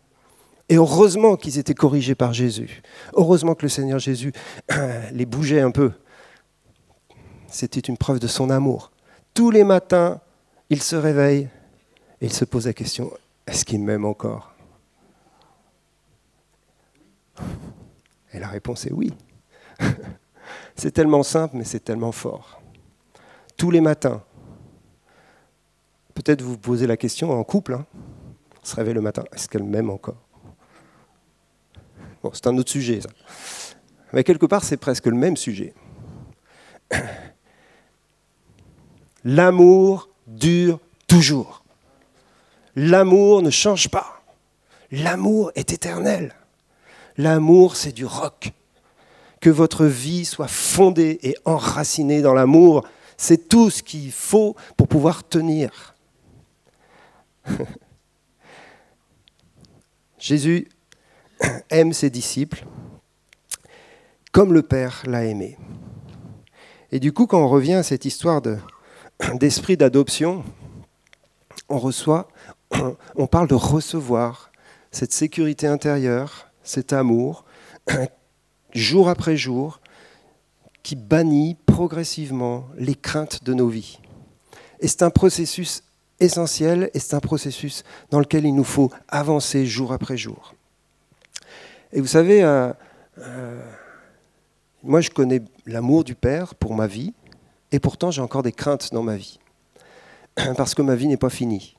Et 0.67 0.77
heureusement 0.77 1.35
qu'ils 1.35 1.59
étaient 1.59 1.75
corrigés 1.75 2.15
par 2.15 2.33
Jésus. 2.33 2.81
Heureusement 3.13 3.53
que 3.53 3.61
le 3.61 3.69
Seigneur 3.69 3.99
Jésus 3.99 4.33
les 5.13 5.27
bougeait 5.27 5.61
un 5.61 5.69
peu. 5.69 5.91
C'était 7.47 7.79
une 7.79 7.95
preuve 7.95 8.19
de 8.19 8.25
son 8.25 8.49
amour. 8.49 8.91
Tous 9.35 9.51
les 9.51 9.63
matins, 9.63 10.19
il 10.71 10.81
se 10.81 10.95
réveille 10.95 11.47
et 12.21 12.25
il 12.25 12.33
se 12.33 12.43
pose 12.43 12.65
la 12.65 12.73
question, 12.73 13.11
est-ce 13.45 13.65
qu'il 13.65 13.81
m'aime 13.83 14.05
encore? 14.05 14.55
Et 18.33 18.39
la 18.39 18.47
réponse 18.47 18.87
est 18.87 18.93
oui. 18.93 19.13
c'est 20.75 20.91
tellement 20.91 21.21
simple, 21.21 21.57
mais 21.57 21.65
c'est 21.65 21.81
tellement 21.81 22.11
fort. 22.11 22.61
Tous 23.55 23.69
les 23.69 23.81
matins, 23.81 24.23
peut-être 26.15 26.41
vous 26.41 26.57
posez 26.57 26.87
la 26.87 26.97
question 26.97 27.31
en 27.31 27.43
couple, 27.43 27.75
hein, 27.75 27.85
on 28.61 28.65
se 28.65 28.75
réveille 28.75 28.95
le 28.95 29.01
matin, 29.01 29.23
est-ce 29.33 29.47
qu'elle 29.47 29.63
m'aime 29.63 29.91
encore? 29.91 30.17
Bon, 32.23 32.31
c'est 32.33 32.47
un 32.47 32.57
autre 32.57 32.71
sujet, 32.71 33.01
ça. 33.01 33.09
Mais 34.11 34.23
quelque 34.23 34.47
part, 34.47 34.63
c'est 34.63 34.77
presque 34.77 35.05
le 35.05 35.15
même 35.15 35.37
sujet. 35.37 35.75
L'amour 39.23 40.09
dure 40.25 40.79
toujours. 41.07 41.63
L'amour 42.75 43.41
ne 43.41 43.49
change 43.49 43.89
pas. 43.89 44.21
L'amour 44.91 45.51
est 45.55 45.73
éternel. 45.73 46.33
L'amour, 47.17 47.75
c'est 47.75 47.91
du 47.91 48.05
roc. 48.05 48.51
Que 49.41 49.49
votre 49.49 49.85
vie 49.85 50.25
soit 50.25 50.47
fondée 50.47 51.19
et 51.23 51.35
enracinée 51.45 52.21
dans 52.21 52.33
l'amour, 52.33 52.87
c'est 53.17 53.49
tout 53.49 53.69
ce 53.69 53.83
qu'il 53.83 54.11
faut 54.11 54.55
pour 54.77 54.87
pouvoir 54.87 55.27
tenir. 55.27 55.94
Jésus 60.19 60.67
aime 61.69 61.93
ses 61.93 62.09
disciples 62.09 62.65
comme 64.31 64.53
le 64.53 64.63
Père 64.63 65.03
l'a 65.05 65.23
aimé. 65.23 65.57
Et 66.91 66.99
du 66.99 67.13
coup, 67.13 67.25
quand 67.25 67.41
on 67.41 67.47
revient 67.47 67.75
à 67.75 67.83
cette 67.83 68.03
histoire 68.03 68.41
d'esprit 69.35 69.77
d'adoption, 69.77 70.43
on 71.69 71.79
reçoit, 71.79 72.27
on 73.15 73.27
parle 73.27 73.47
de 73.47 73.55
recevoir 73.55 74.51
cette 74.91 75.13
sécurité 75.13 75.67
intérieure, 75.67 76.51
cet 76.63 76.91
amour, 76.91 77.45
jour 78.73 79.07
après 79.07 79.37
jour, 79.37 79.79
qui 80.83 80.95
bannit 80.95 81.55
progressivement 81.65 82.67
les 82.77 82.95
craintes 82.95 83.43
de 83.43 83.53
nos 83.53 83.69
vies. 83.69 83.99
Et 84.81 84.87
c'est 84.87 85.03
un 85.03 85.09
processus 85.11 85.83
essentiel 86.19 86.89
et 86.93 86.99
c'est 86.99 87.15
un 87.15 87.19
processus 87.19 87.83
dans 88.09 88.19
lequel 88.19 88.45
il 88.45 88.55
nous 88.55 88.63
faut 88.63 88.91
avancer 89.07 89.65
jour 89.65 89.91
après 89.91 90.17
jour. 90.17 90.55
Et 91.91 92.01
vous 92.01 92.07
savez, 92.07 92.43
euh, 92.43 92.71
euh, 93.19 93.61
moi 94.83 95.01
je 95.01 95.09
connais 95.09 95.41
l'amour 95.65 96.03
du 96.03 96.15
Père 96.15 96.55
pour 96.55 96.73
ma 96.73 96.87
vie 96.87 97.13
et 97.71 97.79
pourtant 97.79 98.11
j'ai 98.11 98.21
encore 98.21 98.43
des 98.43 98.51
craintes 98.51 98.93
dans 98.93 99.03
ma 99.03 99.15
vie. 99.15 99.39
Parce 100.57 100.75
que 100.75 100.81
ma 100.81 100.95
vie 100.95 101.07
n'est 101.07 101.17
pas 101.17 101.29
finie. 101.29 101.77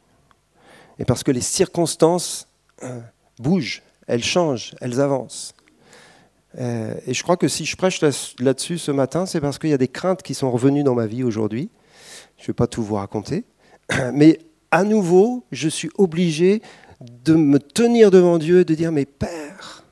Et 0.99 1.05
parce 1.05 1.23
que 1.23 1.31
les 1.31 1.43
circonstances 1.43 2.49
euh, 2.83 3.01
bougent, 3.39 3.83
elles 4.07 4.25
changent, 4.25 4.75
elles 4.81 4.99
avancent. 4.99 5.53
Et 6.59 7.13
je 7.13 7.23
crois 7.23 7.37
que 7.37 7.49
si 7.49 7.67
je 7.67 7.77
prêche 7.77 8.01
là-dessus 8.01 8.79
ce 8.79 8.91
matin, 8.91 9.27
c'est 9.27 9.43
parce 9.43 9.59
qu'il 9.59 9.69
y 9.69 9.75
a 9.75 9.79
des 9.79 9.89
craintes 9.89 10.23
qui 10.23 10.33
sont 10.33 10.51
revenues 10.51 10.85
dans 10.85 10.95
ma 10.95 11.07
vie 11.07 11.23
aujourd'hui. 11.23 11.69
Je 12.39 12.45
ne 12.45 12.47
vais 12.47 12.53
pas 12.55 12.67
tout 12.67 12.83
vous 12.83 12.95
raconter. 12.95 13.45
Mais 14.13 14.39
à 14.71 14.85
nouveau, 14.85 15.45
je 15.53 15.69
suis 15.69 15.91
obligé 15.97 16.63
de 17.01 17.35
me 17.35 17.59
tenir 17.59 18.11
devant 18.11 18.39
Dieu 18.39 18.61
et 18.61 18.65
de 18.65 18.75
dire, 18.75 18.91
mais 18.91 19.05
Père, 19.05 19.85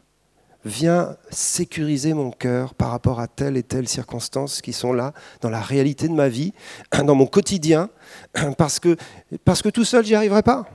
viens 0.64 1.16
sécuriser 1.30 2.14
mon 2.14 2.30
cœur 2.30 2.74
par 2.74 2.90
rapport 2.90 3.20
à 3.20 3.28
telle 3.28 3.56
et 3.56 3.62
telle 3.62 3.88
circonstance 3.88 4.62
qui 4.62 4.72
sont 4.72 4.92
là 4.92 5.12
dans 5.42 5.50
la 5.50 5.60
réalité 5.60 6.08
de 6.08 6.14
ma 6.14 6.28
vie, 6.28 6.52
dans 7.04 7.14
mon 7.14 7.26
quotidien, 7.26 7.90
parce 8.58 8.78
que, 8.80 8.96
parce 9.44 9.62
que 9.62 9.68
tout 9.68 9.84
seul, 9.84 10.04
j'y 10.04 10.14
arriverai 10.14 10.42
pas. 10.42 10.66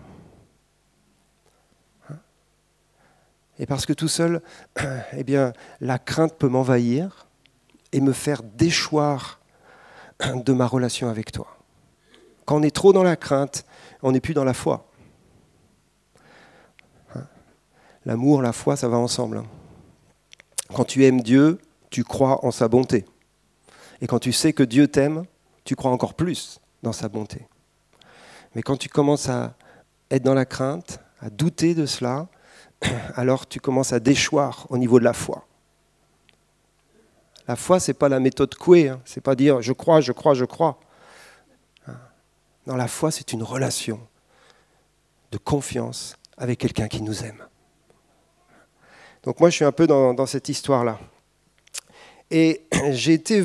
Et 3.62 3.66
parce 3.66 3.86
que 3.86 3.92
tout 3.92 4.08
seul, 4.08 4.42
eh 5.12 5.24
bien, 5.26 5.52
la 5.82 6.00
crainte 6.00 6.36
peut 6.38 6.48
m'envahir 6.48 7.28
et 7.92 8.00
me 8.00 8.14
faire 8.14 8.42
déchoir 8.42 9.42
de 10.24 10.54
ma 10.54 10.66
relation 10.66 11.10
avec 11.10 11.34
toi. 11.34 11.59
Quand 12.50 12.58
on 12.58 12.64
est 12.64 12.76
trop 12.76 12.94
dans 12.94 13.04
la 13.04 13.16
crainte, 13.16 13.64
on 14.02 14.12
n'est 14.12 14.20
plus 14.20 14.34
dans 14.34 14.44
la 14.44 14.56
foi. 14.56 14.90
Hein? 17.14 17.28
L'amour, 18.06 18.42
la 18.42 18.54
foi, 18.54 18.76
ça 18.76 18.88
va 18.88 18.98
ensemble. 18.98 19.38
Hein. 19.38 19.46
Quand 20.74 20.84
tu 20.84 21.06
aimes 21.06 21.22
Dieu, 21.22 21.60
tu 21.92 22.04
crois 22.04 22.44
en 22.44 22.50
sa 22.50 22.68
bonté. 22.68 23.06
Et 24.02 24.08
quand 24.08 24.18
tu 24.18 24.32
sais 24.32 24.52
que 24.52 24.64
Dieu 24.64 24.88
t'aime, 24.88 25.26
tu 25.64 25.76
crois 25.76 25.92
encore 25.92 26.16
plus 26.16 26.60
dans 26.82 26.92
sa 26.92 27.08
bonté. 27.08 27.46
Mais 28.56 28.64
quand 28.64 28.78
tu 28.78 28.90
commences 28.90 29.30
à 29.30 29.54
être 30.10 30.24
dans 30.24 30.34
la 30.34 30.46
crainte, 30.46 31.02
à 31.20 31.30
douter 31.30 31.76
de 31.76 31.86
cela, 31.86 32.30
alors 33.16 33.48
tu 33.48 33.60
commences 33.60 33.94
à 33.94 34.00
déchoir 34.00 34.66
au 34.72 34.80
niveau 34.80 34.98
de 34.98 35.04
la 35.06 35.14
foi. 35.14 35.46
La 37.48 37.56
foi, 37.56 37.80
ce 37.80 37.92
n'est 37.92 37.96
pas 37.96 38.10
la 38.10 38.20
méthode 38.20 38.56
Coué, 38.56 38.90
hein. 38.90 39.02
ce 39.06 39.20
n'est 39.20 39.22
pas 39.22 39.36
dire 39.36 39.62
je 39.62 39.72
crois, 39.72 40.02
je 40.02 40.14
crois, 40.14 40.34
je 40.34 40.46
crois. 40.46 40.80
Dans 42.70 42.76
la 42.76 42.88
foi, 42.88 43.10
c'est 43.10 43.34
une 43.34 43.42
relation 43.42 44.00
de 45.32 45.40
confiance 45.40 46.16
avec 46.38 46.60
quelqu'un 46.60 46.88
qui 46.88 47.02
nous 47.02 47.24
aime. 47.24 47.44
Donc 49.24 49.40
moi, 49.40 49.50
je 49.50 49.56
suis 49.56 49.66
un 49.66 49.72
peu 49.72 49.88
dans, 49.88 50.26
cette 50.28 50.50
histoire-là. 50.50 51.00
Et 52.30 52.62
j'ai 52.92 53.14
été 53.14 53.44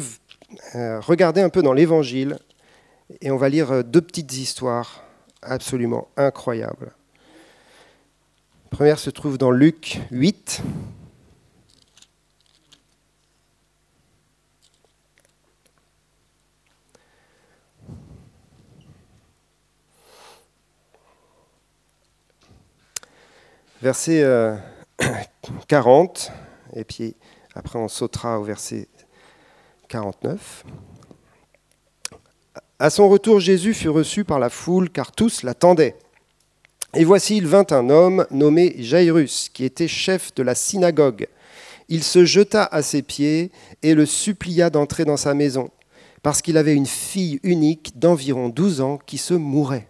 euh, 0.74 1.00
regarder 1.00 1.40
un 1.40 1.48
peu 1.48 1.62
dans 1.62 1.72
l'Évangile, 1.72 2.38
et 3.22 3.30
on 3.30 3.38
va 3.38 3.48
lire 3.48 3.72
euh, 3.72 3.82
deux 3.82 4.02
petites 4.02 4.34
histoires 4.34 5.02
absolument 5.40 6.08
incroyables 6.18 6.92
première 8.74 8.98
se 8.98 9.08
trouve 9.08 9.38
dans 9.38 9.52
Luc 9.52 10.00
8. 10.10 10.60
Verset 23.84 24.24
40, 25.68 26.32
euh, 26.32 26.80
et 26.80 26.84
puis 26.84 27.16
après 27.54 27.78
on 27.78 27.86
sautera 27.86 28.40
au 28.40 28.42
verset 28.42 28.88
49. 29.88 30.64
À 32.78 32.88
son 32.88 33.10
retour, 33.10 33.40
Jésus 33.40 33.74
fut 33.74 33.90
reçu 33.90 34.24
par 34.24 34.38
la 34.38 34.48
foule, 34.48 34.88
car 34.88 35.12
tous 35.12 35.42
l'attendaient. 35.42 35.96
Et 36.94 37.04
voici, 37.04 37.36
il 37.36 37.46
vint 37.46 37.66
un 37.72 37.90
homme 37.90 38.26
nommé 38.30 38.74
Jairus, 38.78 39.50
qui 39.52 39.66
était 39.66 39.86
chef 39.86 40.34
de 40.34 40.42
la 40.42 40.54
synagogue. 40.54 41.28
Il 41.90 42.02
se 42.04 42.24
jeta 42.24 42.64
à 42.64 42.80
ses 42.80 43.02
pieds 43.02 43.52
et 43.82 43.94
le 43.94 44.06
supplia 44.06 44.70
d'entrer 44.70 45.04
dans 45.04 45.18
sa 45.18 45.34
maison, 45.34 45.68
parce 46.22 46.40
qu'il 46.40 46.56
avait 46.56 46.74
une 46.74 46.86
fille 46.86 47.38
unique 47.42 47.98
d'environ 47.98 48.48
douze 48.48 48.80
ans 48.80 48.98
qui 49.04 49.18
se 49.18 49.34
mourait. 49.34 49.88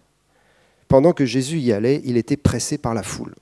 Pendant 0.89 1.13
que 1.13 1.25
Jésus 1.25 1.59
y 1.59 1.71
allait, 1.71 2.01
il 2.03 2.17
était 2.17 2.35
pressé 2.35 2.77
par 2.77 2.93
la 2.93 3.01
foule. 3.01 3.35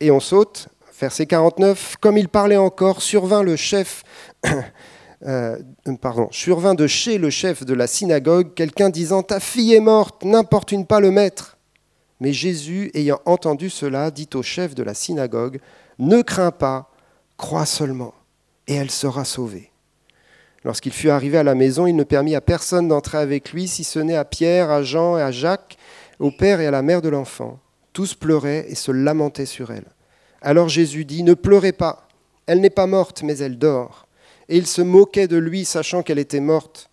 Et 0.00 0.10
on 0.10 0.20
saute, 0.20 0.68
verset 1.00 1.26
49, 1.26 1.96
comme 2.00 2.16
il 2.16 2.28
parlait 2.28 2.56
encore, 2.56 3.02
survint 3.02 3.42
le 3.42 3.56
chef, 3.56 4.04
euh, 5.26 5.58
survint 6.30 6.74
de 6.74 6.86
chez 6.86 7.18
le 7.18 7.30
chef 7.30 7.64
de 7.64 7.74
la 7.74 7.86
synagogue 7.86 8.54
quelqu'un 8.54 8.90
disant 8.90 9.22
Ta 9.22 9.40
fille 9.40 9.74
est 9.74 9.80
morte, 9.80 10.24
n'importune 10.24 10.86
pas 10.86 11.00
le 11.00 11.10
maître. 11.10 11.56
Mais 12.20 12.32
Jésus, 12.32 12.90
ayant 12.94 13.20
entendu 13.26 13.70
cela, 13.70 14.10
dit 14.10 14.28
au 14.34 14.42
chef 14.42 14.74
de 14.74 14.82
la 14.82 14.94
synagogue, 14.94 15.60
Ne 15.98 16.22
crains 16.22 16.52
pas, 16.52 16.90
crois 17.36 17.66
seulement, 17.66 18.14
et 18.66 18.74
elle 18.74 18.90
sera 18.90 19.24
sauvée. 19.24 19.72
Lorsqu'il 20.64 20.92
fut 20.92 21.10
arrivé 21.10 21.38
à 21.38 21.44
la 21.44 21.54
maison, 21.54 21.86
il 21.86 21.96
ne 21.96 22.04
permit 22.04 22.34
à 22.34 22.40
personne 22.40 22.88
d'entrer 22.88 23.18
avec 23.18 23.52
lui, 23.52 23.68
si 23.68 23.84
ce 23.84 23.98
n'est 23.98 24.16
à 24.16 24.24
Pierre, 24.24 24.70
à 24.70 24.82
Jean 24.82 25.16
et 25.16 25.22
à 25.22 25.30
Jacques, 25.30 25.76
au 26.18 26.30
père 26.30 26.60
et 26.60 26.66
à 26.66 26.70
la 26.70 26.82
mère 26.82 27.02
de 27.02 27.08
l'enfant. 27.08 27.58
Tous 27.98 28.14
pleuraient 28.14 28.64
et 28.68 28.76
se 28.76 28.92
lamentaient 28.92 29.44
sur 29.44 29.72
elle. 29.72 29.88
Alors 30.40 30.68
Jésus 30.68 31.04
dit, 31.04 31.24
Ne 31.24 31.34
pleurez 31.34 31.72
pas, 31.72 32.06
elle 32.46 32.60
n'est 32.60 32.70
pas 32.70 32.86
morte, 32.86 33.24
mais 33.24 33.38
elle 33.38 33.58
dort. 33.58 34.06
Et 34.48 34.56
il 34.56 34.68
se 34.68 34.82
moquait 34.82 35.26
de 35.26 35.36
lui, 35.36 35.64
sachant 35.64 36.04
qu'elle 36.04 36.20
était 36.20 36.38
morte. 36.38 36.90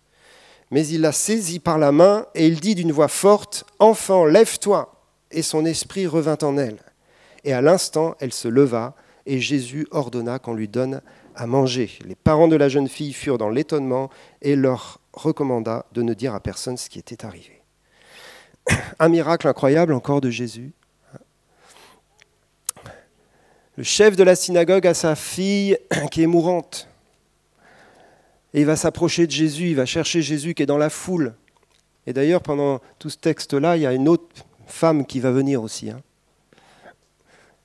Mais 0.72 0.84
il 0.88 1.02
la 1.02 1.12
saisit 1.12 1.60
par 1.60 1.78
la 1.78 1.92
main, 1.92 2.26
et 2.34 2.48
il 2.48 2.58
dit 2.58 2.74
d'une 2.74 2.90
voix 2.90 3.06
forte, 3.06 3.62
Enfant, 3.78 4.24
lève-toi 4.24 5.00
et 5.30 5.42
son 5.42 5.64
esprit 5.64 6.08
revint 6.08 6.38
en 6.42 6.58
elle. 6.58 6.80
Et 7.44 7.52
à 7.52 7.60
l'instant, 7.60 8.16
elle 8.18 8.32
se 8.32 8.48
leva, 8.48 8.96
et 9.26 9.38
Jésus 9.38 9.86
ordonna 9.92 10.40
qu'on 10.40 10.54
lui 10.54 10.66
donne 10.66 11.02
à 11.36 11.46
manger. 11.46 11.88
Les 12.04 12.16
parents 12.16 12.48
de 12.48 12.56
la 12.56 12.68
jeune 12.68 12.88
fille 12.88 13.12
furent 13.12 13.38
dans 13.38 13.50
l'étonnement 13.50 14.10
et 14.42 14.56
leur 14.56 14.98
recommanda 15.12 15.86
de 15.92 16.02
ne 16.02 16.14
dire 16.14 16.34
à 16.34 16.40
personne 16.40 16.76
ce 16.76 16.88
qui 16.88 16.98
était 16.98 17.24
arrivé. 17.24 17.62
Un 18.98 19.08
miracle 19.08 19.46
incroyable 19.46 19.92
encore 19.92 20.20
de 20.20 20.30
Jésus. 20.30 20.72
Le 23.76 23.82
chef 23.82 24.16
de 24.16 24.22
la 24.22 24.34
synagogue 24.34 24.86
a 24.86 24.94
sa 24.94 25.14
fille 25.14 25.76
qui 26.10 26.22
est 26.22 26.26
mourante. 26.26 26.88
Et 28.54 28.60
il 28.60 28.66
va 28.66 28.76
s'approcher 28.76 29.26
de 29.26 29.32
Jésus, 29.32 29.68
il 29.68 29.76
va 29.76 29.84
chercher 29.84 30.22
Jésus 30.22 30.54
qui 30.54 30.62
est 30.62 30.66
dans 30.66 30.78
la 30.78 30.88
foule. 30.88 31.34
Et 32.06 32.14
d'ailleurs, 32.14 32.40
pendant 32.40 32.80
tout 32.98 33.10
ce 33.10 33.18
texte-là, 33.18 33.76
il 33.76 33.82
y 33.82 33.86
a 33.86 33.92
une 33.92 34.08
autre 34.08 34.46
femme 34.66 35.04
qui 35.04 35.20
va 35.20 35.30
venir 35.30 35.62
aussi. 35.62 35.90
Hein. 35.90 36.00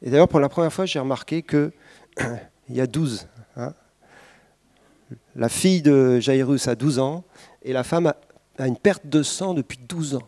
Et 0.01 0.09
d'ailleurs, 0.09 0.27
pour 0.27 0.41
la 0.41 0.49
première 0.49 0.73
fois, 0.73 0.85
j'ai 0.85 0.99
remarqué 0.99 1.43
qu'il 1.43 1.71
y 2.69 2.81
a 2.81 2.87
12. 2.87 3.27
Hein. 3.55 3.73
La 5.35 5.47
fille 5.47 5.81
de 5.81 6.19
Jairus 6.19 6.67
a 6.67 6.75
12 6.75 6.99
ans 6.99 7.23
et 7.63 7.71
la 7.71 7.83
femme 7.83 8.13
a 8.57 8.67
une 8.67 8.77
perte 8.77 9.07
de 9.07 9.23
sang 9.23 9.53
depuis 9.53 9.77
12 9.77 10.15
ans. 10.15 10.27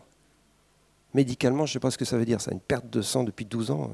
Médicalement, 1.12 1.66
je 1.66 1.72
ne 1.72 1.74
sais 1.74 1.80
pas 1.80 1.90
ce 1.90 1.98
que 1.98 2.06
ça 2.06 2.16
veut 2.16 2.24
dire, 2.24 2.40
ça, 2.40 2.52
une 2.52 2.60
perte 2.60 2.88
de 2.88 3.02
sang 3.02 3.22
depuis 3.22 3.44
12 3.44 3.70
ans. 3.70 3.90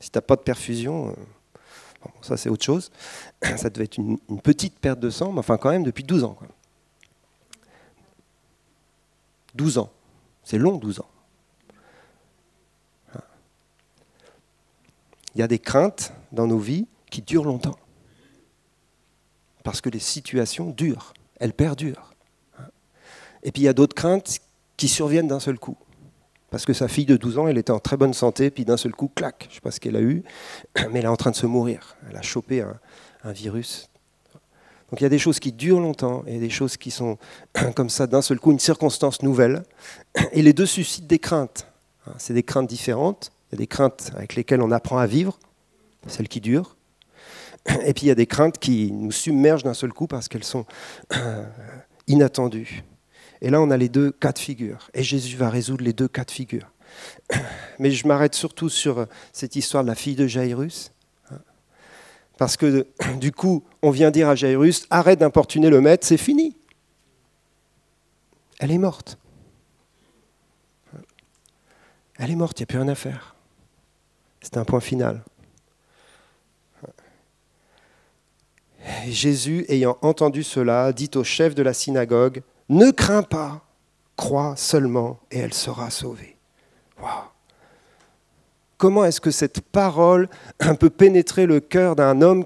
Si 0.00 0.10
tu 0.10 0.20
pas 0.20 0.36
de 0.36 0.42
perfusion, 0.42 1.08
euh, 1.08 1.12
ça 2.22 2.36
c'est 2.36 2.48
autre 2.48 2.64
chose. 2.64 2.90
Ça 3.56 3.70
devait 3.70 3.84
être 3.84 3.96
une, 3.96 4.18
petite 4.42 4.78
perte 4.78 5.00
de 5.00 5.10
sang, 5.10 5.32
mais 5.32 5.38
enfin 5.38 5.56
quand 5.56 5.70
même 5.70 5.84
depuis 5.84 6.04
12 6.04 6.24
ans. 6.24 6.36
12 9.54 9.78
ans. 9.78 9.90
C'est 10.44 10.58
long, 10.58 10.76
12 10.76 11.00
ans. 11.00 11.08
Il 15.34 15.40
y 15.40 15.42
a 15.42 15.48
des 15.48 15.58
craintes 15.58 16.12
dans 16.32 16.46
nos 16.46 16.58
vies 16.58 16.86
qui 17.10 17.20
durent 17.20 17.44
longtemps. 17.44 17.78
Parce 19.64 19.80
que 19.80 19.90
les 19.90 19.98
situations 19.98 20.70
durent, 20.70 21.12
elles 21.40 21.52
perdurent. 21.52 22.14
Et 23.42 23.52
puis 23.52 23.62
il 23.62 23.64
y 23.66 23.68
a 23.68 23.74
d'autres 23.74 23.94
craintes 23.94 24.38
qui 24.76 24.88
surviennent 24.88 25.28
d'un 25.28 25.40
seul 25.40 25.58
coup. 25.58 25.76
Parce 26.50 26.64
que 26.64 26.72
sa 26.72 26.88
fille 26.88 27.06
de 27.06 27.16
12 27.16 27.38
ans, 27.38 27.48
elle 27.48 27.58
était 27.58 27.72
en 27.72 27.80
très 27.80 27.96
bonne 27.96 28.14
santé, 28.14 28.50
puis 28.50 28.64
d'un 28.64 28.76
seul 28.76 28.92
coup, 28.92 29.10
clac, 29.14 29.44
je 29.44 29.48
ne 29.48 29.54
sais 29.54 29.60
pas 29.60 29.70
ce 29.70 29.80
qu'elle 29.80 29.96
a 29.96 30.00
eu, 30.00 30.22
mais 30.90 31.00
elle 31.00 31.06
est 31.06 31.08
en 31.08 31.16
train 31.16 31.30
de 31.30 31.36
se 31.36 31.46
mourir. 31.46 31.96
Elle 32.08 32.16
a 32.16 32.22
chopé 32.22 32.60
un, 32.60 32.78
virus. 33.32 33.90
Donc 34.90 35.00
il 35.00 35.02
y 35.02 35.06
a 35.06 35.08
des 35.08 35.18
choses 35.18 35.40
qui 35.40 35.50
durent 35.50 35.80
longtemps 35.80 36.22
et 36.28 36.38
des 36.38 36.48
choses 36.48 36.76
qui 36.76 36.92
sont 36.92 37.18
comme 37.74 37.90
ça 37.90 38.06
d'un 38.06 38.22
seul 38.22 38.38
coup, 38.38 38.52
une 38.52 38.60
circonstance 38.60 39.22
nouvelle. 39.22 39.64
Et 40.32 40.42
les 40.42 40.52
deux 40.52 40.66
suscitent 40.66 41.08
des 41.08 41.18
craintes. 41.18 41.66
C'est 42.18 42.34
des 42.34 42.44
craintes 42.44 42.68
différentes. 42.68 43.32
Il 43.50 43.56
y 43.56 43.56
a 43.56 43.58
des 43.58 43.66
craintes 43.66 44.12
avec 44.14 44.36
lesquelles 44.36 44.62
on 44.62 44.70
apprend 44.70 44.98
à 44.98 45.08
vivre, 45.08 45.40
celles 46.06 46.28
qui 46.28 46.40
durent. 46.40 46.76
Et 47.84 47.92
puis 47.94 48.04
il 48.04 48.08
y 48.08 48.12
a 48.12 48.14
des 48.14 48.26
craintes 48.26 48.58
qui 48.58 48.92
nous 48.92 49.10
submergent 49.10 49.64
d'un 49.64 49.74
seul 49.74 49.92
coup 49.92 50.06
parce 50.06 50.28
qu'elles 50.28 50.44
sont 50.44 50.66
inattendues. 52.06 52.84
Et 53.40 53.50
là, 53.50 53.60
on 53.60 53.70
a 53.70 53.76
les 53.76 53.88
deux 53.88 54.12
cas 54.12 54.32
de 54.32 54.38
figure. 54.38 54.90
Et 54.94 55.02
Jésus 55.02 55.36
va 55.36 55.50
résoudre 55.50 55.84
les 55.84 55.92
deux 55.92 56.08
cas 56.08 56.24
de 56.24 56.30
figure. 56.30 56.70
Mais 57.78 57.90
je 57.90 58.06
m'arrête 58.06 58.34
surtout 58.34 58.68
sur 58.68 59.06
cette 59.32 59.56
histoire 59.56 59.82
de 59.82 59.88
la 59.88 59.94
fille 59.94 60.16
de 60.16 60.26
Jairus. 60.26 60.92
Parce 62.38 62.56
que 62.56 62.86
du 63.20 63.32
coup, 63.32 63.64
on 63.82 63.90
vient 63.90 64.10
dire 64.10 64.28
à 64.28 64.34
Jairus, 64.34 64.86
arrête 64.90 65.20
d'importuner 65.20 65.70
le 65.70 65.80
maître, 65.80 66.06
c'est 66.06 66.16
fini. 66.16 66.56
Elle 68.58 68.72
est 68.72 68.78
morte. 68.78 69.18
Elle 72.18 72.30
est 72.30 72.36
morte, 72.36 72.58
il 72.58 72.62
n'y 72.62 72.64
a 72.64 72.66
plus 72.66 72.78
rien 72.78 72.88
à 72.88 72.94
faire. 72.94 73.36
C'est 74.40 74.56
un 74.56 74.64
point 74.64 74.80
final. 74.80 75.22
Jésus, 79.08 79.64
ayant 79.68 79.98
entendu 80.00 80.42
cela, 80.42 80.92
dit 80.92 81.10
au 81.16 81.24
chef 81.24 81.54
de 81.54 81.62
la 81.62 81.74
synagogue, 81.74 82.42
Ne 82.68 82.90
crains 82.90 83.22
pas, 83.22 83.64
crois 84.16 84.56
seulement 84.56 85.20
et 85.30 85.38
elle 85.38 85.54
sera 85.54 85.90
sauvée. 85.90 86.36
Comment 88.76 89.04
est-ce 89.04 89.20
que 89.20 89.30
cette 89.30 89.60
parole 89.60 90.28
peut 90.80 90.90
pénétrer 90.90 91.46
le 91.46 91.60
cœur 91.60 91.96
d'un 91.96 92.20
homme 92.22 92.44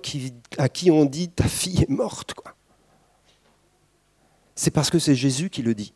à 0.58 0.68
qui 0.68 0.90
on 0.90 1.04
dit 1.04 1.28
Ta 1.28 1.48
fille 1.48 1.82
est 1.82 1.90
morte 1.90 2.34
C'est 4.54 4.70
parce 4.70 4.90
que 4.90 4.98
c'est 4.98 5.14
Jésus 5.14 5.50
qui 5.50 5.62
le 5.62 5.74
dit. 5.74 5.92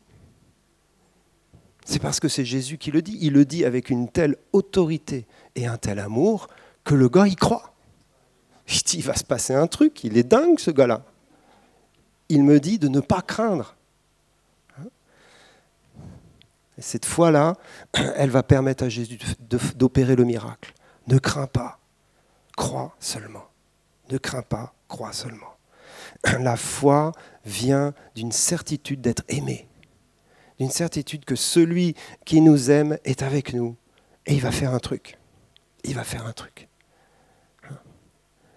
C'est 1.85 2.01
parce 2.01 2.19
que 2.19 2.27
c'est 2.27 2.45
Jésus 2.45 2.77
qui 2.79 2.91
le 2.91 3.01
dit. 3.01 3.17
Il 3.21 3.33
le 3.33 3.45
dit 3.45 3.63
avec 3.63 3.91
une 3.91 4.09
telle 4.09 4.37
autorité 4.53 5.27
et 5.55 5.67
un 5.67 5.77
tel 5.77 5.99
amour 5.99 6.47
que 6.83 6.95
le 6.95 7.07
gars 7.07 7.27
y 7.27 7.35
croit. 7.35 7.75
Il 8.67 8.81
dit, 8.81 8.97
il 8.97 9.03
va 9.03 9.15
se 9.15 9.23
passer 9.23 9.53
un 9.53 9.67
truc, 9.67 10.03
il 10.03 10.17
est 10.17 10.23
dingue 10.23 10.59
ce 10.59 10.71
gars-là. 10.71 11.05
Il 12.29 12.43
me 12.43 12.59
dit 12.59 12.79
de 12.79 12.87
ne 12.87 12.99
pas 12.99 13.21
craindre. 13.21 13.75
Et 16.77 16.81
cette 16.81 17.05
fois-là, 17.05 17.55
elle 17.93 18.29
va 18.29 18.43
permettre 18.43 18.83
à 18.83 18.89
Jésus 18.89 19.17
d'opérer 19.75 20.15
le 20.15 20.25
miracle. 20.25 20.73
Ne 21.07 21.17
crains 21.17 21.47
pas, 21.47 21.79
crois 22.57 22.95
seulement. 22.99 23.45
Ne 24.09 24.17
crains 24.17 24.41
pas, 24.41 24.73
crois 24.87 25.13
seulement. 25.13 25.55
La 26.39 26.57
foi 26.57 27.11
vient 27.45 27.93
d'une 28.15 28.31
certitude 28.31 29.01
d'être 29.01 29.23
aimé 29.27 29.67
d'une 30.59 30.69
certitude 30.69 31.25
que 31.25 31.35
celui 31.35 31.95
qui 32.23 32.41
nous 32.41 32.71
aime 32.71 32.97
est 33.03 33.23
avec 33.23 33.53
nous 33.53 33.75
et 34.25 34.33
il 34.33 34.41
va 34.41 34.51
faire 34.51 34.73
un 34.73 34.79
truc. 34.79 35.17
Il 35.83 35.95
va 35.95 36.03
faire 36.03 36.25
un 36.25 36.33
truc. 36.33 36.67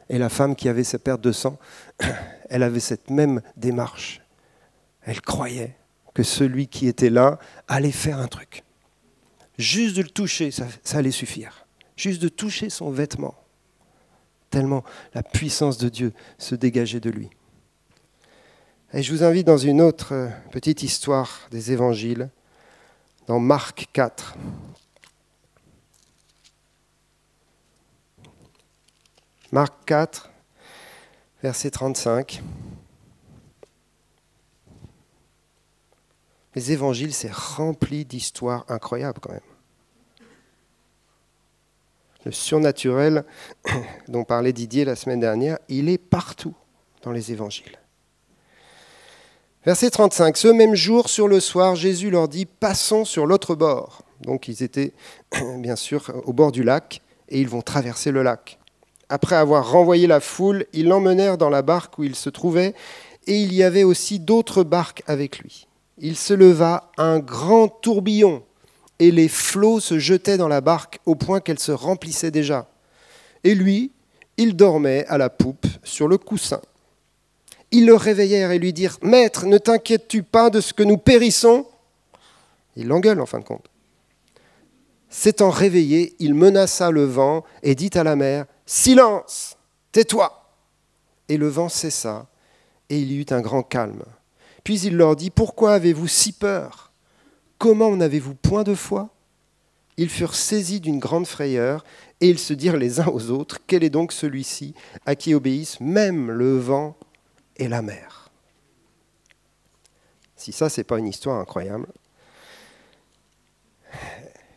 Et 0.09 0.17
la 0.17 0.31
femme 0.31 0.57
qui 0.57 0.69
avait 0.69 0.85
sa 0.85 0.99
perte 0.99 1.21
de 1.21 1.33
sang, 1.33 1.59
elle 2.49 2.63
avait 2.63 2.81
cette 2.81 3.11
même 3.11 3.43
démarche. 3.57 4.23
Elle 5.03 5.21
croyait 5.21 5.77
que 6.19 6.25
celui 6.25 6.67
qui 6.67 6.89
était 6.89 7.11
là 7.11 7.39
allait 7.69 7.93
faire 7.93 8.19
un 8.19 8.27
truc. 8.27 8.65
Juste 9.57 9.95
de 9.97 10.03
le 10.03 10.09
toucher, 10.09 10.51
ça, 10.51 10.67
ça 10.83 10.99
allait 10.99 11.13
suffire. 11.13 11.65
Juste 11.95 12.21
de 12.21 12.29
toucher 12.29 12.71
son 12.71 12.91
vêtement. 12.91 13.37
Tellement 14.51 14.83
la 15.15 15.23
puissance 15.23 15.79
de 15.79 15.89
Dieu 15.89 16.13
se 16.37 16.57
dégageait 16.57 16.99
de 16.99 17.11
lui. 17.11 17.31
Et 18.93 19.05
je 19.05 19.15
vous 19.15 19.23
invite 19.23 19.47
dans 19.47 19.59
une 19.59 19.81
autre 19.81 20.13
euh, 20.13 20.29
petite 20.51 20.83
histoire 20.83 21.47
des 21.53 21.71
évangiles, 21.71 22.31
dans 23.29 23.39
Marc 23.39 23.87
4. 23.93 24.37
Marc 29.53 29.73
4, 29.87 30.31
verset 31.45 31.71
35. 31.71 32.43
Les 36.59 36.73
évangiles, 36.73 37.15
c'est 37.15 37.33
rempli 37.33 38.05
d'histoires 38.05 38.65
incroyables 38.69 39.21
quand 39.21 39.31
même. 39.31 39.41
Le 42.25 42.33
surnaturel 42.33 43.25
dont 44.09 44.25
parlait 44.25 44.53
Didier 44.53 44.85
la 44.85 44.97
semaine 44.97 45.21
dernière, 45.21 45.61
il 45.69 45.89
est 45.89 45.99
partout 45.99 46.57
dans 47.05 47.13
les 47.13 47.31
évangiles. 47.31 47.79
Verset 49.65 49.91
35. 49.91 50.37
Ce 50.37 50.49
même 50.49 50.75
jour, 50.75 51.09
sur 51.09 51.29
le 51.29 51.39
soir, 51.39 51.77
Jésus 51.77 52.11
leur 52.11 52.27
dit 52.27 52.45
Passons 52.45 53.05
sur 53.05 53.25
l'autre 53.25 53.55
bord. 53.55 54.03
Donc 54.23 54.49
ils 54.49 54.65
étaient 54.65 54.95
bien 55.59 55.77
sûr 55.77 56.11
au 56.25 56.33
bord 56.33 56.51
du 56.51 56.65
lac 56.65 57.03
et 57.29 57.41
ils 57.41 57.49
vont 57.49 57.63
traverser 57.63 58.11
le 58.11 58.25
lac. 58.25 58.59
Après 59.09 59.37
avoir 59.37 59.71
renvoyé 59.71 60.09
la 60.09 60.19
foule, 60.19 60.67
ils 60.73 60.89
l'emmenèrent 60.89 61.39
dans 61.39 61.51
la 61.51 61.63
barque 61.63 62.01
où 62.01 62.03
il 62.03 62.17
se 62.17 62.31
trouvait 62.31 62.75
et 63.29 63.37
il 63.37 63.55
y 63.55 63.63
avait 63.63 63.85
aussi 63.85 64.19
d'autres 64.19 64.65
barques 64.65 65.05
avec 65.07 65.39
lui. 65.39 65.68
Il 66.01 66.17
se 66.17 66.35
leva 66.35 66.91
un 66.97 67.19
grand 67.19 67.69
tourbillon 67.69 68.45
et 68.99 69.11
les 69.11 69.29
flots 69.29 69.81
se 69.81 69.99
jetaient 69.99 70.37
dans 70.37 70.49
la 70.49 70.61
barque 70.61 70.99
au 71.07 71.15
point 71.15 71.41
qu'elle 71.41 71.59
se 71.59 71.73
remplissait 71.73 72.31
déjà. 72.31 72.69
Et 73.45 73.55
lui, 73.55 73.93
il 74.37 74.57
dormait 74.57 75.05
à 75.07 75.19
la 75.19 75.31
poupe 75.31 75.67
sur 75.83 76.09
le 76.09 76.19
coussin. 76.19 76.61
Ils 77.71 77.87
le 77.87 77.95
réveillèrent 77.95 78.53
et 78.53 78.59
lui 78.59 78.73
dirent 78.73 78.99
Maître, 79.03 79.47
ne 79.47 79.59
t'inquiètes-tu 79.59 80.23
pas 80.23 80.51
de 80.51 80.61
ce 80.61 80.73
que 80.73 80.83
nous 80.83 80.97
périssons? 80.97 81.67
Il 82.77 82.89
l'engueule 82.89 83.21
en 83.21 83.27
fin 83.27 83.41
de 83.41 83.45
compte. 83.45 83.69
S'étant 85.11 85.51
réveillé, 85.51 86.15
il 86.19 86.35
menaça 86.35 86.91
le 86.91 87.05
vent 87.05 87.45
et 87.63 87.75
dit 87.75 87.91
à 87.95 88.05
la 88.05 88.17
mer 88.17 88.47
Silence, 88.67 89.57
tais-toi 89.93 90.53
Et 91.29 91.37
le 91.37 91.49
vent 91.49 91.69
cessa 91.69 92.27
et 92.91 92.99
il 92.99 93.13
y 93.13 93.21
eut 93.21 93.27
un 93.31 93.41
grand 93.41 93.63
calme. 93.63 94.03
Puis 94.69 94.81
il 94.81 94.99
leur 94.99 95.17
dit 95.17 95.31
Pourquoi 95.31 95.73
avez-vous 95.73 96.09
si 96.09 96.31
peur? 96.31 96.93
Comment 97.57 97.97
n'avez-vous 97.97 98.35
point 98.35 98.65
de 98.65 98.75
foi? 98.75 99.09
Ils 99.97 100.11
furent 100.11 100.35
saisis 100.35 100.79
d'une 100.79 100.99
grande 100.99 101.27
frayeur 101.27 101.87
et 102.21 102.29
ils 102.29 102.39
se 102.39 102.53
dirent 102.53 102.77
les 102.77 103.01
uns 103.01 103.07
aux 103.07 103.31
autres 103.31 103.61
Quel 103.67 103.83
est 103.83 103.89
donc 103.89 104.13
celui-ci 104.13 104.75
à 105.07 105.15
qui 105.15 105.33
obéissent 105.33 105.81
même 105.81 106.31
le 106.31 106.59
vent 106.59 106.99
et 107.57 107.67
la 107.67 107.81
mer? 107.81 108.31
Si 110.37 110.53
ça, 110.53 110.69
c'est 110.69 110.85
pas 110.85 110.99
une 110.99 111.09
histoire 111.09 111.41
incroyable. 111.41 111.87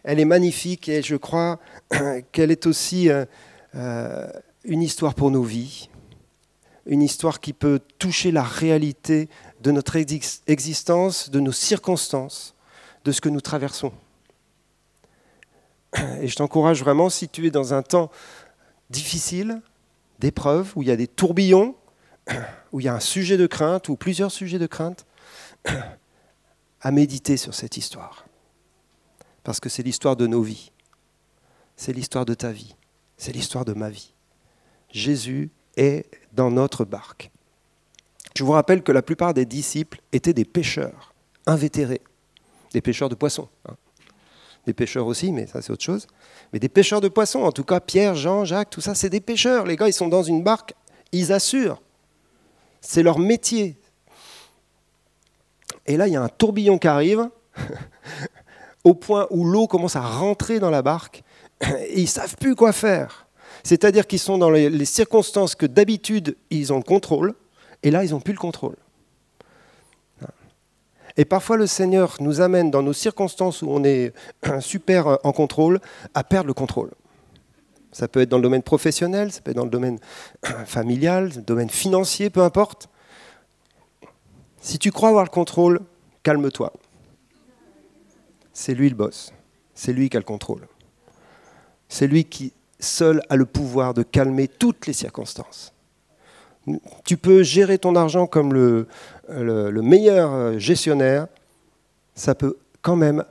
Elle 0.04 0.20
est 0.20 0.26
magnifique 0.26 0.90
et 0.90 1.02
je 1.02 1.16
crois 1.16 1.58
qu'elle 2.34 2.52
est 2.52 2.68
aussi 2.68 3.10
euh, 3.10 3.24
euh, 3.76 4.30
une 4.66 4.82
histoire 4.82 5.16
pour 5.16 5.32
nos 5.32 5.44
vies, 5.44 5.90
une 6.86 7.02
histoire 7.02 7.40
qui 7.40 7.54
peut 7.54 7.80
toucher 7.98 8.32
la 8.32 8.44
réalité 8.44 9.30
de 9.62 9.72
notre 9.72 9.96
existence, 9.96 11.30
de 11.30 11.40
nos 11.40 11.52
circonstances, 11.52 12.56
de 13.06 13.12
ce 13.12 13.22
que 13.22 13.30
nous 13.30 13.42
traversons. 13.42 13.94
Et 16.22 16.28
je 16.28 16.36
t'encourage 16.36 16.82
vraiment, 16.82 17.10
si 17.10 17.30
tu 17.30 17.46
es 17.46 17.52
dans 17.52 17.74
un 17.74 17.84
temps 17.84 18.10
difficile, 18.90 19.62
d'épreuve, 20.20 20.74
où 20.76 20.82
il 20.82 20.88
y 20.88 20.92
a 20.92 20.96
des 20.96 21.08
tourbillons, 21.08 21.76
où 22.72 22.80
il 22.80 22.86
y 22.86 22.90
a 22.90 22.94
un 22.94 23.00
sujet 23.00 23.38
de 23.38 23.48
crainte 23.48 23.90
ou 23.90 23.96
plusieurs 23.96 24.32
sujets 24.32 24.60
de 24.60 24.68
crainte, 24.68 25.06
à 26.82 26.92
méditer 26.92 27.38
sur 27.38 27.54
cette 27.54 27.78
histoire. 27.78 28.26
Parce 29.44 29.60
que 29.60 29.70
c'est 29.70 29.84
l'histoire 29.84 30.16
de 30.16 30.28
nos 30.28 30.42
vies. 30.42 30.72
C'est 31.76 31.94
l'histoire 31.94 32.26
de 32.26 32.34
ta 32.34 32.52
vie. 32.52 32.76
C'est 33.18 33.32
l'histoire 33.32 33.66
de 33.66 33.74
ma 33.74 33.90
vie. 33.90 34.14
Jésus 34.90 35.52
est 35.78 36.06
dans 36.34 36.52
notre 36.52 36.86
barque. 36.86 37.32
Je 38.36 38.44
vous 38.44 38.52
rappelle 38.52 38.82
que 38.82 38.92
la 38.92 39.02
plupart 39.02 39.34
des 39.34 39.46
disciples 39.46 40.02
étaient 40.12 40.34
des 40.34 40.46
pêcheurs, 40.46 41.14
invétérés, 41.46 42.02
des 42.74 42.82
pêcheurs 42.82 43.10
de 43.10 43.16
poissons. 43.16 43.50
Hein. 43.68 43.76
Des 44.66 44.74
pêcheurs 44.74 45.08
aussi, 45.08 45.32
mais 45.32 45.48
ça 45.48 45.62
c'est 45.62 45.72
autre 45.72 45.84
chose. 45.84 46.08
Mais 46.54 46.60
des 46.60 46.70
pêcheurs 46.70 47.02
de 47.02 47.08
poissons, 47.08 47.42
en 47.42 47.52
tout 47.52 47.64
cas 47.64 47.80
Pierre, 47.80 48.16
Jean, 48.16 48.46
Jacques, 48.46 48.70
tout 48.70 48.82
ça, 48.82 48.94
c'est 48.94 49.10
des 49.10 49.20
pêcheurs. 49.20 49.66
Les 49.66 49.76
gars, 49.76 49.88
ils 49.88 49.94
sont 49.94 50.08
dans 50.08 50.24
une 50.24 50.44
barque, 50.44 50.74
ils 51.12 51.32
assurent. 51.34 51.82
C'est 52.80 53.04
leur 53.04 53.20
métier. 53.20 53.78
Et 55.88 55.98
là, 55.98 56.08
il 56.08 56.14
y 56.14 56.16
a 56.16 56.22
un 56.22 56.30
tourbillon 56.30 56.78
qui 56.78 56.88
arrive, 56.88 57.30
au 58.84 58.94
point 58.94 59.28
où 59.32 59.46
l'eau 59.46 59.68
commence 59.68 59.96
à 59.96 60.02
rentrer 60.02 60.60
dans 60.60 60.70
la 60.70 60.82
barque, 60.82 61.24
et 61.62 61.98
ils 61.98 62.04
ne 62.04 62.08
savent 62.08 62.36
plus 62.38 62.56
quoi 62.56 62.72
faire. 62.72 63.28
C'est-à-dire 63.64 64.08
qu'ils 64.08 64.20
sont 64.20 64.38
dans 64.38 64.50
les, 64.50 64.86
circonstances 64.86 65.56
que 65.56 65.66
d'habitude 65.66 66.36
ils 66.50 66.74
ont 66.74 66.78
le 66.78 66.84
contrôle, 66.84 67.34
et 67.84 67.92
là 67.92 68.04
ils 68.04 68.12
n'ont 68.12 68.20
plus 68.20 68.34
le 68.34 68.40
contrôle. 68.40 68.76
Et 71.18 71.26
parfois 71.26 71.58
le 71.58 71.68
Seigneur 71.68 72.16
nous 72.20 72.42
amène 72.42 72.72
dans 72.72 72.82
nos 72.82 72.94
circonstances 72.94 73.62
où 73.62 73.70
on 73.70 73.84
est 73.84 74.14
super 74.60 75.20
en 75.24 75.32
contrôle 75.32 75.80
à 76.14 76.24
perdre 76.24 76.48
le 76.48 76.54
contrôle. 76.54 76.92
Ça 77.92 78.08
peut 78.08 78.22
être 78.22 78.30
dans 78.30 78.38
le 78.38 78.44
domaine 78.44 78.64
professionnel, 78.64 79.32
ça 79.32 79.42
peut 79.42 79.52
être 79.52 79.58
dans 79.58 79.66
le 79.66 79.70
domaine 79.70 80.00
familial, 80.66 81.32
le 81.36 81.42
domaine 81.42 81.70
financier, 81.70 82.30
peu 82.30 82.42
importe. 82.42 82.88
Si 84.62 84.80
tu 84.80 84.92
crois 84.92 85.10
avoir 85.10 85.26
le 85.26 85.30
contrôle, 85.30 85.82
calme-toi. 86.24 86.72
C'est 88.54 88.74
lui 88.74 88.90
le 88.90 88.96
boss. 88.96 89.34
C'est 89.74 89.92
lui 89.92 90.10
qui 90.10 90.18
a 90.18 90.20
le 90.20 90.26
contrôle. 90.26 90.68
C'est 91.90 92.08
lui 92.08 92.26
qui 92.26 92.54
seul 92.80 93.22
a 93.30 93.36
le 93.36 93.46
pouvoir 93.46 93.94
de 93.94 94.04
calmer 94.04 94.48
toutes 94.48 94.88
les 94.88 94.94
circonstances. 94.94 95.74
Tu 97.06 97.18
peux 97.18 97.44
gérer 97.44 97.78
ton 97.78 97.96
argent 97.96 98.28
comme 98.28 98.54
le, 98.54 98.88
meilleur 99.82 100.60
gestionnaire, 100.60 101.28
ça 102.16 102.36
peut 102.36 102.58
quand 102.82 102.96
même 102.96 103.24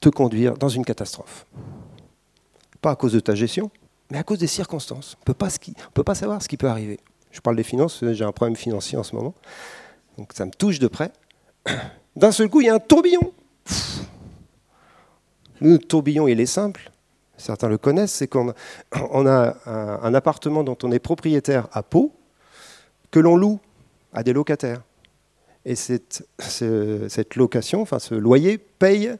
te 0.00 0.08
conduire 0.08 0.56
dans 0.56 0.68
une 0.68 0.84
catastrophe. 0.84 1.46
Pas 2.80 2.92
à 2.92 2.96
cause 2.96 3.12
de 3.12 3.20
ta 3.20 3.34
gestion, 3.34 3.70
mais 4.10 4.18
à 4.18 4.22
cause 4.22 4.38
des 4.38 4.46
circonstances. 4.46 5.16
On 5.16 5.30
ne 5.30 5.34
peut 5.92 6.04
pas 6.04 6.14
savoir 6.14 6.42
ce 6.42 6.48
qui 6.48 6.56
peut 6.56 6.68
arriver. 6.68 7.00
Je 7.32 7.40
parle 7.40 7.56
des 7.56 7.64
finances, 7.64 8.04
j'ai 8.12 8.24
un 8.24 8.32
problème 8.32 8.56
financier 8.56 8.96
en 8.96 9.02
ce 9.02 9.14
moment, 9.14 9.34
donc 10.16 10.30
ça 10.32 10.46
me 10.46 10.52
touche 10.52 10.78
de 10.78 10.88
près. 10.88 11.10
D'un 12.16 12.32
seul 12.32 12.48
coup, 12.48 12.60
il 12.60 12.66
y 12.66 12.70
a 12.70 12.74
un 12.74 12.78
tourbillon. 12.78 13.32
Le 15.60 15.78
tourbillon, 15.78 16.28
il 16.28 16.40
est 16.40 16.46
simple 16.46 16.90
certains 17.36 17.68
le 17.68 17.78
connaissent, 17.78 18.12
c'est 18.12 18.28
qu'on 18.28 18.48
a 18.92 19.54
un, 19.66 20.14
appartement 20.14 20.64
dont 20.64 20.76
on 20.82 20.92
est 20.92 20.98
propriétaire 20.98 21.68
à 21.72 21.82
Pau, 21.82 22.12
que 23.16 23.20
l'on 23.20 23.38
loue 23.38 23.58
à 24.12 24.22
des 24.22 24.34
locataires. 24.34 24.82
Et 25.64 25.74
cette, 25.74 26.22
location, 27.34 27.80
enfin 27.80 27.98
ce 27.98 28.14
loyer, 28.14 28.58
paye 28.58 29.16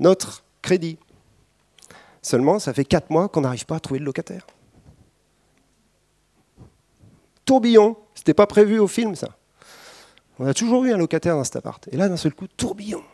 notre 0.00 0.42
crédit. 0.62 0.98
Seulement, 2.22 2.58
ça 2.58 2.74
fait 2.74 2.84
quatre 2.84 3.08
mois 3.08 3.28
qu'on 3.28 3.42
n'arrive 3.42 3.64
pas 3.64 3.76
à 3.76 3.78
trouver 3.78 4.00
de 4.00 4.04
locataire. 4.04 4.48
Tourbillon, 7.44 7.96
c'était 8.16 8.34
pas 8.34 8.48
prévu 8.48 8.80
au 8.80 8.88
film 8.88 9.14
ça. 9.14 9.28
On 10.40 10.46
a 10.46 10.52
toujours 10.52 10.84
eu 10.84 10.92
un 10.92 10.96
locataire 10.96 11.36
dans 11.36 11.44
cet 11.44 11.54
appart. 11.54 11.86
Et 11.92 11.96
là, 11.96 12.08
d'un 12.08 12.16
seul 12.16 12.34
coup, 12.34 12.48
tourbillon. 12.48 13.04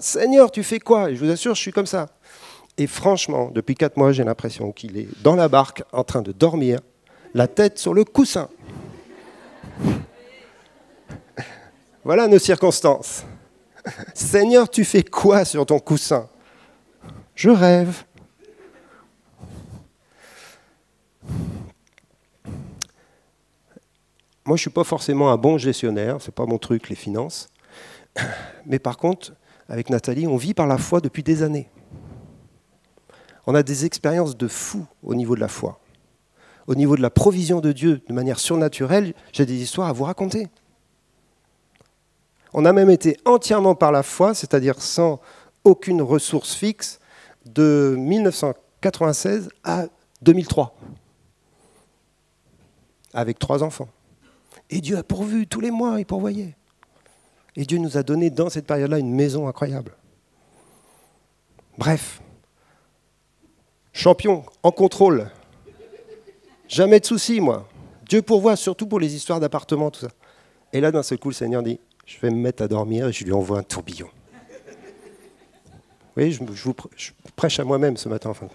Seigneur, 0.00 0.52
tu 0.52 0.62
fais 0.62 0.78
quoi? 0.78 1.12
Je 1.12 1.18
vous 1.18 1.28
assure, 1.32 1.56
je 1.56 1.60
suis 1.62 1.72
comme 1.72 1.86
ça. 1.86 2.10
Et 2.78 2.86
franchement, 2.86 3.50
depuis 3.52 3.74
quatre 3.74 3.96
mois, 3.96 4.12
j'ai 4.12 4.22
l'impression 4.22 4.70
qu'il 4.70 4.96
est 4.96 5.08
dans 5.24 5.34
la 5.34 5.48
barque 5.48 5.82
en 5.92 6.04
train 6.04 6.22
de 6.22 6.30
dormir, 6.30 6.78
la 7.34 7.48
tête 7.48 7.78
sur 7.78 7.94
le 7.94 8.04
coussin. 8.04 8.48
Voilà 12.04 12.26
nos 12.26 12.38
circonstances. 12.38 13.24
Seigneur, 14.14 14.68
tu 14.68 14.84
fais 14.84 15.02
quoi 15.02 15.44
sur 15.44 15.64
ton 15.66 15.78
coussin? 15.78 16.28
Je 17.34 17.50
rêve. 17.50 18.04
Moi, 24.44 24.56
je 24.56 24.62
ne 24.62 24.64
suis 24.64 24.70
pas 24.70 24.84
forcément 24.84 25.30
un 25.30 25.36
bon 25.36 25.58
gestionnaire, 25.58 26.20
ce 26.20 26.26
n'est 26.26 26.32
pas 26.32 26.46
mon 26.46 26.58
truc, 26.58 26.88
les 26.88 26.96
finances. 26.96 27.48
Mais 28.66 28.78
par 28.78 28.96
contre, 28.96 29.32
avec 29.68 29.90
Nathalie, 29.90 30.26
on 30.26 30.36
vit 30.36 30.54
par 30.54 30.66
la 30.66 30.78
foi 30.78 31.00
depuis 31.00 31.22
des 31.22 31.42
années. 31.42 31.68
On 33.46 33.54
a 33.54 33.62
des 33.62 33.84
expériences 33.84 34.36
de 34.36 34.48
fou 34.48 34.86
au 35.02 35.14
niveau 35.14 35.36
de 35.36 35.40
la 35.40 35.48
foi. 35.48 35.78
Au 36.70 36.76
niveau 36.76 36.94
de 36.94 37.02
la 37.02 37.10
provision 37.10 37.60
de 37.60 37.72
Dieu 37.72 38.00
de 38.06 38.12
manière 38.12 38.38
surnaturelle, 38.38 39.12
j'ai 39.32 39.44
des 39.44 39.60
histoires 39.60 39.88
à 39.88 39.92
vous 39.92 40.04
raconter. 40.04 40.46
On 42.52 42.64
a 42.64 42.72
même 42.72 42.90
été 42.90 43.16
entièrement 43.24 43.74
par 43.74 43.90
la 43.90 44.04
foi, 44.04 44.34
c'est-à-dire 44.34 44.80
sans 44.80 45.20
aucune 45.64 46.00
ressource 46.00 46.54
fixe, 46.54 47.00
de 47.44 47.96
1996 47.98 49.48
à 49.64 49.86
2003, 50.22 50.76
avec 53.14 53.40
trois 53.40 53.64
enfants. 53.64 53.88
Et 54.70 54.80
Dieu 54.80 54.96
a 54.96 55.02
pourvu 55.02 55.48
tous 55.48 55.60
les 55.60 55.72
mois, 55.72 55.98
il 55.98 56.06
pourvoyait. 56.06 56.54
Et 57.56 57.64
Dieu 57.64 57.78
nous 57.78 57.96
a 57.96 58.04
donné 58.04 58.30
dans 58.30 58.48
cette 58.48 58.68
période-là 58.68 59.00
une 59.00 59.12
maison 59.12 59.48
incroyable. 59.48 59.96
Bref, 61.78 62.22
champion, 63.92 64.44
en 64.62 64.70
contrôle. 64.70 65.32
Jamais 66.70 67.00
de 67.00 67.04
soucis, 67.04 67.40
moi. 67.40 67.68
Dieu 68.08 68.22
pourvoit, 68.22 68.54
surtout 68.54 68.86
pour 68.86 69.00
les 69.00 69.16
histoires 69.16 69.40
d'appartements, 69.40 69.90
tout 69.90 70.00
ça. 70.00 70.10
Et 70.72 70.80
là, 70.80 70.92
d'un 70.92 71.02
seul 71.02 71.18
coup, 71.18 71.30
le 71.30 71.34
Seigneur 71.34 71.64
dit, 71.64 71.80
je 72.06 72.16
vais 72.20 72.30
me 72.30 72.36
mettre 72.36 72.62
à 72.62 72.68
dormir 72.68 73.08
et 73.08 73.12
je 73.12 73.24
lui 73.24 73.32
envoie 73.32 73.58
un 73.58 73.64
tourbillon. 73.64 74.08
Vous 75.66 76.14
voyez, 76.14 76.30
je, 76.30 76.38
vous, 76.44 76.74
prêche 77.34 77.58
à 77.58 77.64
moi-même 77.64 77.96
ce 77.96 78.08
matin, 78.08 78.30
enfin. 78.30 78.46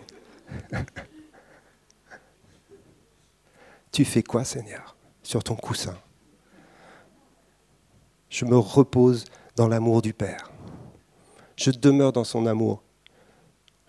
tu 3.92 4.06
fais 4.06 4.24
quoi, 4.24 4.46
Seigneur, 4.46 4.96
sur 5.22 5.44
ton 5.44 5.56
coussin? 5.56 5.98
Je 8.30 8.46
me 8.46 8.58
repose 8.58 9.26
dans 9.58 9.68
l'amour 9.68 10.02
du 10.02 10.14
Père. 10.14 10.52
Je 11.58 11.72
demeure 11.72 12.14
dans 12.14 12.24
son 12.24 12.46
amour. 12.46 12.82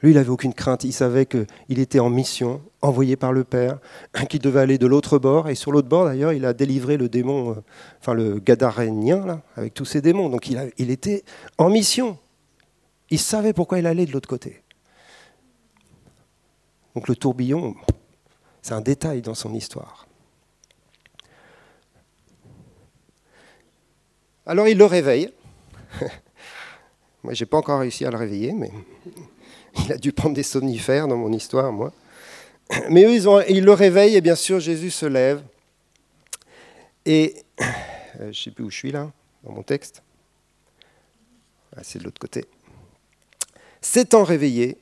Lui, 0.02 0.10
il 0.10 0.14
n'avait 0.14 0.28
aucune 0.28 0.52
crainte. 0.52 0.84
Il 0.84 0.92
savait 0.92 1.26
qu'il 1.26 1.78
était 1.78 2.00
en 2.00 2.10
mission, 2.10 2.60
envoyé 2.82 3.16
par 3.16 3.32
le 3.32 3.44
Père, 3.44 3.78
qu'il 4.28 4.40
devait 4.40 4.60
aller 4.60 4.78
de 4.78 4.86
l'autre 4.86 5.18
bord. 5.18 5.48
Et 5.48 5.54
sur 5.54 5.72
l'autre 5.72 5.88
bord, 5.88 6.04
d'ailleurs, 6.04 6.32
il 6.32 6.44
a 6.44 6.52
délivré 6.52 6.96
le 6.96 7.08
démon, 7.08 7.52
euh, 7.52 7.62
enfin 8.00 8.14
le 8.14 8.38
gadarénien, 8.38 9.24
là, 9.24 9.42
avec 9.56 9.72
tous 9.74 9.86
ses 9.86 10.02
démons. 10.02 10.28
Donc 10.28 10.48
il, 10.48 10.90
était 10.90 11.24
en 11.56 11.70
mission. 11.70 12.18
Il 13.10 13.18
savait 13.18 13.52
pourquoi 13.52 13.78
il 13.78 13.86
allait 13.86 14.06
de 14.06 14.12
l'autre 14.12 14.28
côté. 14.28 14.62
Donc 16.94 17.08
le 17.08 17.16
tourbillon, 17.16 17.74
c'est 18.62 18.74
un 18.74 18.80
détail 18.80 19.22
dans 19.22 19.34
son 19.34 19.54
histoire. 19.54 20.06
Alors 24.44 24.68
il 24.68 24.76
le 24.76 24.84
réveille. 24.84 25.32
moi, 27.22 27.32
j'ai 27.32 27.46
pas 27.46 27.56
encore 27.56 27.80
réussi 27.80 28.04
à 28.04 28.10
le 28.10 28.16
réveiller, 28.16 28.52
mais 28.52 28.70
il 29.84 29.92
a 29.92 29.98
dû 29.98 30.12
prendre 30.12 30.34
des 30.34 30.42
somnifères 30.42 31.08
dans 31.08 31.16
mon 31.16 31.32
histoire, 31.32 31.72
moi. 31.72 31.92
Mais 32.90 33.04
eux, 33.04 33.44
ils, 33.48 33.64
le 33.64 33.72
réveillent 33.72 34.16
et 34.16 34.20
bien 34.20 34.34
sûr, 34.34 34.58
Jésus 34.58 34.90
se 34.90 35.06
lève. 35.06 35.42
Et 37.04 37.36
euh, 37.60 37.64
je 38.20 38.26
ne 38.26 38.32
sais 38.32 38.50
plus 38.50 38.64
où 38.64 38.70
je 38.70 38.76
suis 38.76 38.90
là, 38.90 39.10
dans 39.44 39.52
mon 39.52 39.62
texte. 39.62 40.02
Ah, 41.76 41.80
c'est 41.82 41.98
de 41.98 42.04
l'autre 42.04 42.18
côté. 42.18 42.44
S'étant 43.80 44.24
réveillé, 44.24 44.78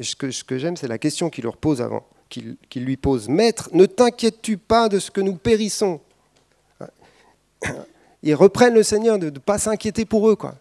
ce 0.00 0.16
que, 0.16 0.30
ce 0.30 0.44
que 0.44 0.56
j'aime, 0.56 0.76
c'est 0.76 0.88
la 0.88 0.98
question 0.98 1.28
qu'il 1.28 1.44
leur 1.44 1.56
pose 1.56 1.82
avant, 1.82 2.06
qu'il 2.28 2.56
lui 2.74 2.96
pose. 2.96 3.28
Maître, 3.28 3.68
ne 3.72 3.86
t'inquiètes-tu 3.86 4.56
pas 4.56 4.88
de 4.88 4.98
ce 4.98 5.10
que 5.10 5.20
nous 5.20 5.34
périssons? 5.34 6.00
Ils 8.22 8.34
reprennent 8.34 8.74
le 8.74 8.82
Seigneur, 8.82 9.18
de 9.18 9.28
ne 9.28 9.38
pas 9.38 9.58
s'inquiéter 9.58 10.06
pour 10.06 10.30
eux. 10.30 10.36
Quoi. 10.36 10.54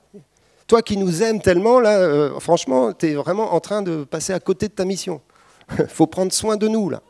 Toi 0.68 0.82
qui 0.82 0.98
nous 0.98 1.22
aimes 1.22 1.42
tellement, 1.42 1.80
là, 1.80 1.98
euh, 1.98 2.40
franchement, 2.40 2.94
tu 2.94 3.08
es 3.08 3.16
vraiment 3.16 3.54
en 3.54 3.60
train 3.60 3.82
de 3.82 4.04
passer 4.04 4.34
à 4.34 4.40
côté 4.40 4.68
de 4.68 4.74
ta 4.74 4.86
mission. 4.86 5.22
Il 5.78 5.88
faut 5.88 6.08
prendre 6.08 6.32
soin 6.32 6.58
de 6.58 6.68
nous, 6.68 6.90
là. 6.90 7.02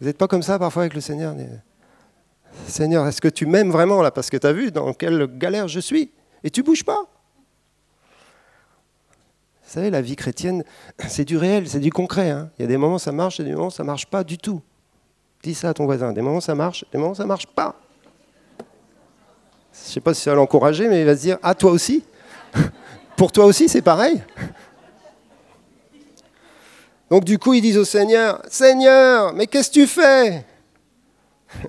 Vous 0.00 0.06
n'êtes 0.06 0.18
pas 0.18 0.28
comme 0.28 0.42
ça 0.42 0.58
parfois 0.58 0.82
avec 0.82 0.94
le 0.94 1.00
Seigneur 1.00 1.34
Seigneur, 2.66 3.06
est-ce 3.06 3.20
que 3.20 3.28
tu 3.28 3.46
m'aimes 3.46 3.70
vraiment, 3.70 4.02
là? 4.02 4.10
Parce 4.10 4.30
que 4.30 4.36
tu 4.36 4.46
as 4.46 4.52
vu 4.52 4.70
dans 4.70 4.92
quelle 4.92 5.26
galère 5.38 5.68
je 5.68 5.80
suis. 5.80 6.12
Et 6.42 6.50
tu 6.50 6.62
bouges 6.62 6.84
pas. 6.84 7.02
Vous 9.64 9.70
savez, 9.80 9.90
la 9.90 10.02
vie 10.02 10.14
chrétienne, 10.14 10.62
c'est 11.08 11.24
du 11.24 11.36
réel, 11.36 11.68
c'est 11.68 11.80
du 11.80 11.90
concret. 11.90 12.30
Hein. 12.30 12.50
Il 12.58 12.62
y 12.62 12.64
a 12.64 12.68
des 12.68 12.76
moments 12.76 12.98
ça 12.98 13.12
marche, 13.12 13.40
et 13.40 13.44
des 13.44 13.54
moments 13.54 13.70
ça 13.70 13.82
marche 13.82 14.06
pas 14.06 14.22
du 14.22 14.38
tout. 14.38 14.60
Dis 15.42 15.54
ça 15.54 15.70
à 15.70 15.74
ton 15.74 15.84
voisin. 15.84 16.12
Des 16.12 16.22
moments 16.22 16.40
ça 16.40 16.54
marche, 16.54 16.84
des 16.92 16.98
moments 16.98 17.14
ça 17.14 17.26
marche 17.26 17.46
pas. 17.46 17.74
Je 19.72 19.80
ne 19.80 19.92
sais 19.92 20.00
pas 20.00 20.14
si 20.14 20.22
ça 20.22 20.30
va 20.30 20.36
l'encourager, 20.36 20.88
mais 20.88 21.00
il 21.00 21.06
va 21.06 21.16
se 21.16 21.22
dire 21.22 21.38
Ah, 21.42 21.54
toi 21.54 21.72
aussi? 21.72 22.04
Pour 23.16 23.30
toi 23.32 23.44
aussi, 23.44 23.68
c'est 23.68 23.82
pareil 23.82 24.22
Donc 27.10 27.24
du 27.24 27.38
coup, 27.38 27.52
ils 27.54 27.60
disent 27.60 27.78
au 27.78 27.84
Seigneur, 27.84 28.42
Seigneur, 28.48 29.32
mais 29.34 29.46
qu'est-ce 29.46 29.68
que 29.68 29.74
tu 29.74 29.86
fais? 29.86 30.44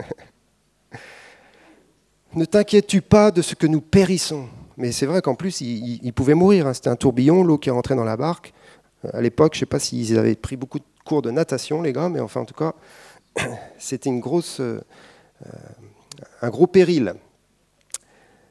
Ne 2.36 2.44
t'inquiètes-tu 2.44 3.02
pas 3.02 3.32
de 3.32 3.42
ce 3.42 3.56
que 3.56 3.66
nous 3.66 3.80
périssons? 3.80 4.50
Mais 4.76 4.92
c'est 4.92 5.06
vrai 5.06 5.22
qu'en 5.22 5.36
plus, 5.36 5.62
ils, 5.62 6.12
pouvaient 6.12 6.34
mourir. 6.34 6.68
Hein. 6.68 6.74
C'était 6.74 6.90
un 6.90 6.98
tourbillon, 6.98 7.44
l'eau 7.44 7.58
qui 7.58 7.70
rentrée 7.70 7.96
dans 7.96 8.04
la 8.04 8.18
barque. 8.18 8.54
À 9.14 9.22
l'époque, 9.22 9.54
je 9.54 9.60
ne 9.60 9.62
sais 9.62 9.66
pas 9.68 9.80
s'ils 9.80 10.18
avaient 10.18 10.36
pris 10.36 10.58
beaucoup 10.58 10.80
de 10.80 10.86
cours 11.06 11.22
de 11.22 11.32
natation, 11.32 11.82
les 11.82 11.94
gars, 11.94 12.10
mais 12.10 12.20
enfin, 12.20 12.42
en 12.42 12.46
tout 12.46 12.54
cas, 12.54 12.74
c'était 13.78 14.10
une 14.10 14.20
grosse, 14.20 14.60
euh, 14.60 14.82
un 16.42 16.50
gros 16.50 16.68
péril. 16.68 17.14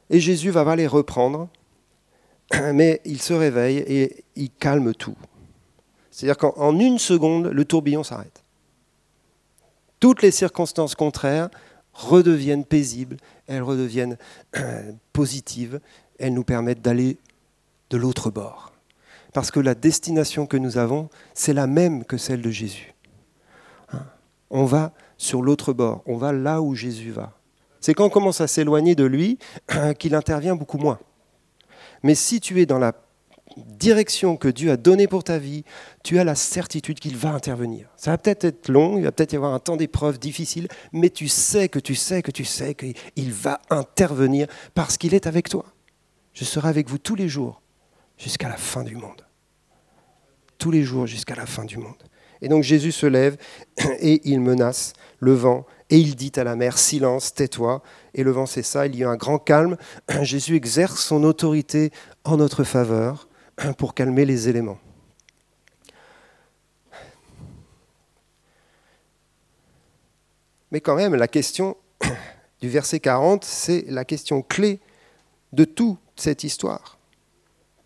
Et 0.08 0.18
Jésus 0.18 0.50
va, 0.50 0.64
va 0.64 0.74
reprendre, 0.88 1.48
mais 2.72 3.00
il 3.04 3.20
se 3.20 3.32
réveille 3.32 3.78
et 3.78 4.24
il 4.36 4.50
calme 4.50 4.94
tout. 4.94 5.16
C'est-à-dire 6.10 6.38
qu'en 6.38 6.78
une 6.78 6.98
seconde, 6.98 7.46
le 7.48 7.64
tourbillon 7.64 8.04
s'arrête. 8.04 8.44
Toutes 10.00 10.22
les 10.22 10.30
circonstances 10.30 10.94
contraires 10.94 11.48
redeviennent 11.92 12.64
paisibles, 12.64 13.16
elles 13.46 13.62
redeviennent 13.62 14.16
positives, 15.12 15.80
elles 16.18 16.34
nous 16.34 16.44
permettent 16.44 16.82
d'aller 16.82 17.18
de 17.90 17.96
l'autre 17.96 18.30
bord. 18.30 18.72
Parce 19.32 19.50
que 19.50 19.60
la 19.60 19.74
destination 19.74 20.46
que 20.46 20.56
nous 20.56 20.78
avons, 20.78 21.08
c'est 21.34 21.52
la 21.52 21.66
même 21.66 22.04
que 22.04 22.16
celle 22.16 22.42
de 22.42 22.50
Jésus. 22.50 22.94
Hein? 23.92 24.04
On 24.50 24.64
va 24.64 24.92
sur 25.16 25.42
l'autre 25.42 25.72
bord, 25.72 26.02
on 26.06 26.16
va 26.16 26.32
là 26.32 26.60
où 26.60 26.74
Jésus 26.74 27.10
va. 27.10 27.32
C'est 27.80 27.94
quand 27.94 28.06
on 28.06 28.10
commence 28.10 28.40
à 28.40 28.46
s'éloigner 28.46 28.94
de 28.94 29.04
lui 29.04 29.38
qu'il 29.98 30.14
intervient 30.14 30.54
beaucoup 30.54 30.78
moins. 30.78 30.98
Mais 32.04 32.14
si 32.14 32.38
tu 32.38 32.60
es 32.60 32.66
dans 32.66 32.78
la 32.78 32.92
direction 33.56 34.36
que 34.36 34.48
Dieu 34.48 34.70
a 34.70 34.76
donnée 34.76 35.06
pour 35.06 35.24
ta 35.24 35.38
vie, 35.38 35.64
tu 36.02 36.18
as 36.18 36.24
la 36.24 36.34
certitude 36.34 37.00
qu'il 37.00 37.16
va 37.16 37.30
intervenir. 37.30 37.88
Ça 37.96 38.10
va 38.10 38.18
peut-être 38.18 38.44
être 38.44 38.68
long, 38.68 38.98
il 38.98 39.04
va 39.04 39.12
peut-être 39.12 39.32
y 39.32 39.36
avoir 39.36 39.54
un 39.54 39.58
temps 39.58 39.76
d'épreuve 39.76 40.18
difficile, 40.18 40.68
mais 40.92 41.08
tu 41.08 41.28
sais 41.28 41.68
que 41.68 41.78
tu 41.78 41.94
sais 41.94 42.22
que 42.22 42.30
tu 42.30 42.44
sais 42.44 42.74
qu'il 42.74 43.32
va 43.32 43.60
intervenir 43.70 44.48
parce 44.74 44.98
qu'il 44.98 45.14
est 45.14 45.26
avec 45.26 45.48
toi. 45.48 45.64
Je 46.34 46.44
serai 46.44 46.68
avec 46.68 46.88
vous 46.88 46.98
tous 46.98 47.14
les 47.14 47.28
jours 47.28 47.62
jusqu'à 48.18 48.48
la 48.48 48.56
fin 48.56 48.84
du 48.84 48.96
monde. 48.96 49.24
Tous 50.58 50.70
les 50.70 50.82
jours 50.82 51.06
jusqu'à 51.06 51.34
la 51.34 51.46
fin 51.46 51.64
du 51.64 51.78
monde. 51.78 52.02
Et 52.42 52.48
donc 52.48 52.64
Jésus 52.64 52.92
se 52.92 53.06
lève 53.06 53.38
et 54.00 54.20
il 54.24 54.40
menace 54.40 54.92
le 55.20 55.32
vent 55.32 55.64
et 55.90 55.98
il 55.98 56.16
dit 56.16 56.32
à 56.36 56.44
la 56.44 56.56
mer, 56.56 56.78
silence, 56.78 57.34
tais-toi. 57.34 57.82
Et 58.14 58.22
le 58.22 58.30
vent 58.30 58.46
ça. 58.46 58.86
il 58.86 58.96
y 58.96 59.04
a 59.04 59.10
un 59.10 59.16
grand 59.16 59.38
calme. 59.38 59.76
Jésus 60.22 60.56
exerce 60.56 61.00
son 61.00 61.24
autorité 61.24 61.92
en 62.24 62.36
notre 62.36 62.64
faveur 62.64 63.28
pour 63.78 63.94
calmer 63.94 64.24
les 64.24 64.48
éléments. 64.48 64.78
Mais 70.70 70.80
quand 70.80 70.96
même, 70.96 71.14
la 71.14 71.28
question 71.28 71.76
du 72.60 72.68
verset 72.68 72.98
40, 72.98 73.44
c'est 73.44 73.84
la 73.88 74.04
question 74.04 74.42
clé 74.42 74.80
de 75.52 75.64
toute 75.64 75.98
cette 76.16 76.42
histoire. 76.42 76.98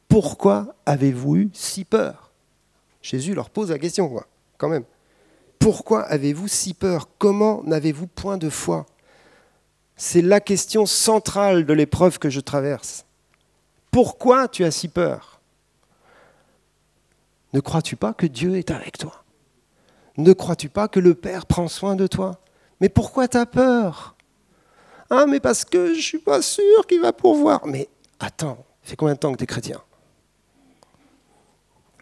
Pourquoi 0.08 0.74
avez-vous 0.86 1.36
eu 1.36 1.50
si 1.52 1.84
peur? 1.84 2.32
Jésus 3.02 3.34
leur 3.34 3.50
pose 3.50 3.70
la 3.70 3.78
question, 3.78 4.08
quoi, 4.08 4.26
quand 4.56 4.68
même. 4.68 4.84
Pourquoi 5.68 6.00
avez-vous 6.04 6.48
si 6.48 6.72
peur? 6.72 7.10
Comment 7.18 7.62
n'avez-vous 7.62 8.06
point 8.06 8.38
de 8.38 8.48
foi? 8.48 8.86
C'est 9.96 10.22
la 10.22 10.40
question 10.40 10.86
centrale 10.86 11.66
de 11.66 11.74
l'épreuve 11.74 12.18
que 12.18 12.30
je 12.30 12.40
traverse. 12.40 13.04
Pourquoi 13.90 14.48
tu 14.48 14.64
as 14.64 14.70
si 14.70 14.88
peur? 14.88 15.42
Ne 17.52 17.60
crois-tu 17.60 17.96
pas 17.96 18.14
que 18.14 18.24
Dieu 18.24 18.56
est 18.56 18.70
avec 18.70 18.96
toi? 18.96 19.24
Ne 20.16 20.32
crois-tu 20.32 20.70
pas 20.70 20.88
que 20.88 21.00
le 21.00 21.14
Père 21.14 21.44
prend 21.44 21.68
soin 21.68 21.96
de 21.96 22.06
toi? 22.06 22.40
Mais 22.80 22.88
pourquoi 22.88 23.28
tu 23.28 23.36
as 23.36 23.44
peur? 23.44 24.16
Ah, 25.10 25.26
mais 25.26 25.38
parce 25.38 25.66
que 25.66 25.92
je 25.92 25.98
ne 25.98 26.02
suis 26.02 26.18
pas 26.18 26.40
sûr 26.40 26.86
qu'il 26.86 27.02
va 27.02 27.12
pourvoir. 27.12 27.66
Mais 27.66 27.90
attends, 28.20 28.64
c'est 28.82 28.96
combien 28.96 29.12
de 29.12 29.18
temps 29.18 29.32
que 29.32 29.36
tu 29.36 29.44
es 29.44 29.46
chrétien? 29.46 29.82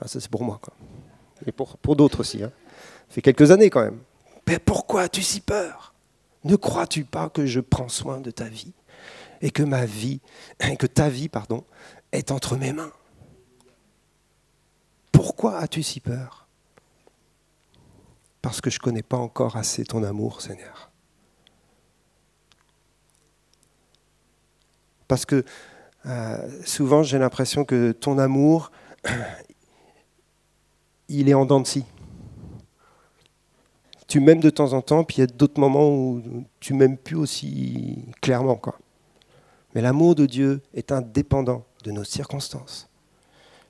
Ah, 0.01 0.07
Ça, 0.07 0.21
c'est 0.21 0.31
pour 0.31 0.45
moi. 0.45 0.61
Quoi. 0.63 0.73
Et 1.45 1.51
pour, 1.51 1.77
pour 1.79 1.97
d'autres 1.97 2.21
aussi. 2.21 2.45
Hein. 2.45 2.53
Fait 3.09 3.23
quelques 3.23 3.51
années 3.51 3.71
quand 3.71 3.83
même. 3.83 4.01
Mais 4.47 4.59
pourquoi 4.59 5.03
as-tu 5.03 5.23
si 5.23 5.41
peur? 5.41 5.95
Ne 6.45 6.57
crois-tu 6.57 7.05
pas 7.05 7.29
que 7.29 7.47
je 7.47 7.61
prends 7.61 7.89
soin 7.89 8.21
de 8.21 8.31
ta 8.31 8.45
vie 8.45 8.73
et 9.41 9.51
que 9.51 9.63
ma 9.63 9.85
vie, 9.85 10.21
que 10.79 10.87
ta 10.87 11.09
vie, 11.09 11.29
pardon, 11.29 11.65
est 12.13 12.31
entre 12.31 12.57
mes 12.57 12.73
mains? 12.73 12.93
Pourquoi 15.13 15.59
as-tu 15.59 15.83
si 15.83 16.01
peur? 16.01 16.47
Parce 18.43 18.61
que 18.61 18.71
je 18.71 18.79
ne 18.79 18.83
connais 18.83 19.03
pas 19.03 19.17
encore 19.17 19.57
assez 19.57 19.85
ton 19.85 20.05
amour, 20.05 20.41
Seigneur. 20.41 20.91
Parce 25.09 25.25
que 25.25 25.45
euh, 26.07 26.63
souvent 26.65 27.03
j'ai 27.03 27.19
l'impression 27.19 27.65
que 27.65 27.93
ton 27.93 28.19
amour, 28.19 28.71
il 31.09 31.29
est 31.29 31.35
en 31.35 31.45
dents 31.45 31.61
de 31.61 31.67
scie. 31.67 31.85
Tu 34.07 34.21
m'aimes 34.21 34.41
de 34.41 34.51
temps 34.51 34.73
en 34.73 34.83
temps, 34.83 35.05
puis 35.05 35.17
il 35.17 35.21
y 35.21 35.25
a 35.25 35.27
d'autres 35.27 35.61
moments 35.61 35.89
où 35.89 36.23
tu 36.61 36.75
m'aimes 36.75 36.97
plus 36.97 37.17
aussi 37.17 38.05
clairement. 38.21 38.57
Quoi. 38.57 38.79
Mais 39.75 39.81
l'amour 39.81 40.15
de 40.15 40.27
Dieu 40.27 40.63
est 40.75 40.93
indépendant 40.93 41.65
de 41.85 41.91
nos 41.91 42.05
circonstances. 42.05 42.89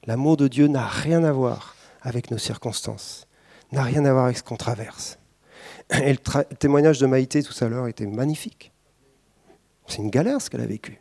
L'amour 0.06 0.36
de 0.36 0.46
Dieu 0.46 0.68
n'a 0.68 0.86
rien 0.86 1.24
à 1.24 1.32
voir 1.32 1.74
avec 2.02 2.30
nos 2.30 2.38
circonstances, 2.38 3.26
n'a 3.72 3.82
rien 3.82 4.04
à 4.04 4.12
voir 4.12 4.26
avec 4.26 4.38
ce 4.38 4.42
qu'on 4.42 4.56
traverse. 4.56 5.18
Et 5.90 6.12
le, 6.12 6.54
témoignage 6.56 7.00
de 7.00 7.06
Maïté 7.06 7.42
tout 7.42 7.52
à 7.64 7.68
l'heure 7.68 7.88
était 7.88 8.06
magnifique. 8.06 8.72
C'est 9.86 9.98
une 9.98 10.10
galère 10.10 10.40
ce 10.40 10.50
qu'elle 10.50 10.60
a 10.60 10.66
vécu. 10.66 11.00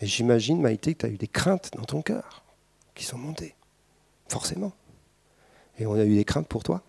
Et 0.00 0.06
j'imagine, 0.06 0.60
Maïté, 0.60 0.94
que 0.94 1.00
tu 1.00 1.06
as 1.06 1.10
eu 1.10 1.16
des 1.16 1.28
craintes 1.28 1.70
dans 1.76 1.84
ton 1.84 2.02
cœur 2.02 2.44
qui 2.94 3.04
sont 3.04 3.18
montées. 3.18 3.54
Forcément. 4.28 4.72
Et 5.78 5.86
on 5.86 5.94
a 5.94 6.04
eu 6.04 6.16
des 6.16 6.24
craintes 6.24 6.48
pour 6.48 6.62
toi. 6.62 6.82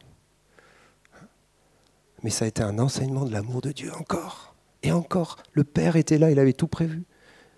Mais 2.24 2.30
ça 2.30 2.46
a 2.46 2.48
été 2.48 2.64
un 2.64 2.80
enseignement 2.80 3.26
de 3.26 3.32
l'amour 3.32 3.62
de 3.62 3.72
Dieu 3.72 3.92
encore. 3.94 4.56
Et 4.82 4.92
encore, 4.92 5.38
le 5.54 5.64
Père 5.64 5.96
était 5.96 6.18
là, 6.18 6.32
il 6.32 6.40
avait 6.40 6.54
tout 6.54 6.68
prévu. 6.68 7.04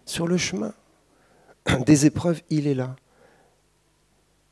Sur 0.06 0.28
le 0.28 0.38
chemin 0.38 0.73
des 1.86 2.06
épreuves, 2.06 2.41
il 2.49 2.67
est 2.67 2.75
là 2.75 2.95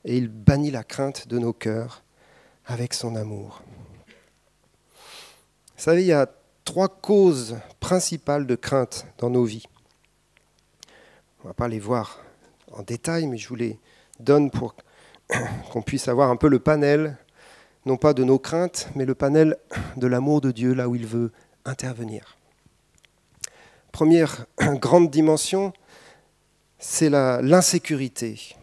et 0.06 0.18
il 0.18 0.28
bannit 0.28 0.72
la 0.72 0.84
crainte 0.84 1.28
de 1.28 1.40
nos 1.40 1.54
cœurs 1.54 2.04
avec 2.66 2.94
son 2.94 3.16
amour. 3.16 3.62
Vous 5.76 5.84
savez, 5.84 6.02
il 6.02 6.08
y 6.08 6.14
a 6.14 6.30
trois 6.66 6.90
causes 6.90 7.58
principales 7.80 8.48
de 8.48 8.56
crainte 8.56 9.08
dans 9.18 9.30
nos 9.30 9.44
vies. 9.44 9.66
On 11.40 11.44
ne 11.44 11.50
va 11.50 11.54
pas 11.54 11.68
les 11.68 11.80
voir 11.80 12.20
en 12.72 12.84
détail, 12.84 13.28
mais 13.28 13.38
je 13.38 13.50
vous 13.50 13.56
les 13.56 13.80
donne 14.20 14.50
pour 14.50 14.76
qu'on 15.72 15.82
puisse 15.82 16.08
avoir 16.08 16.30
un 16.30 16.36
peu 16.36 16.48
le 16.48 16.60
panel, 16.60 17.18
non 17.86 17.98
pas 17.98 18.14
de 18.14 18.24
nos 18.24 18.40
craintes, 18.40 18.90
mais 18.96 19.06
le 19.06 19.16
panel 19.16 19.58
de 19.98 20.08
l'amour 20.08 20.42
de 20.42 20.52
Dieu 20.52 20.74
là 20.74 20.90
où 20.90 20.96
il 20.96 21.06
veut 21.06 21.32
intervenir. 21.66 22.38
Première 23.92 24.46
grande 24.60 25.10
dimension, 25.10 25.74
c'est 26.80 27.10
l'insécurité 27.10 28.56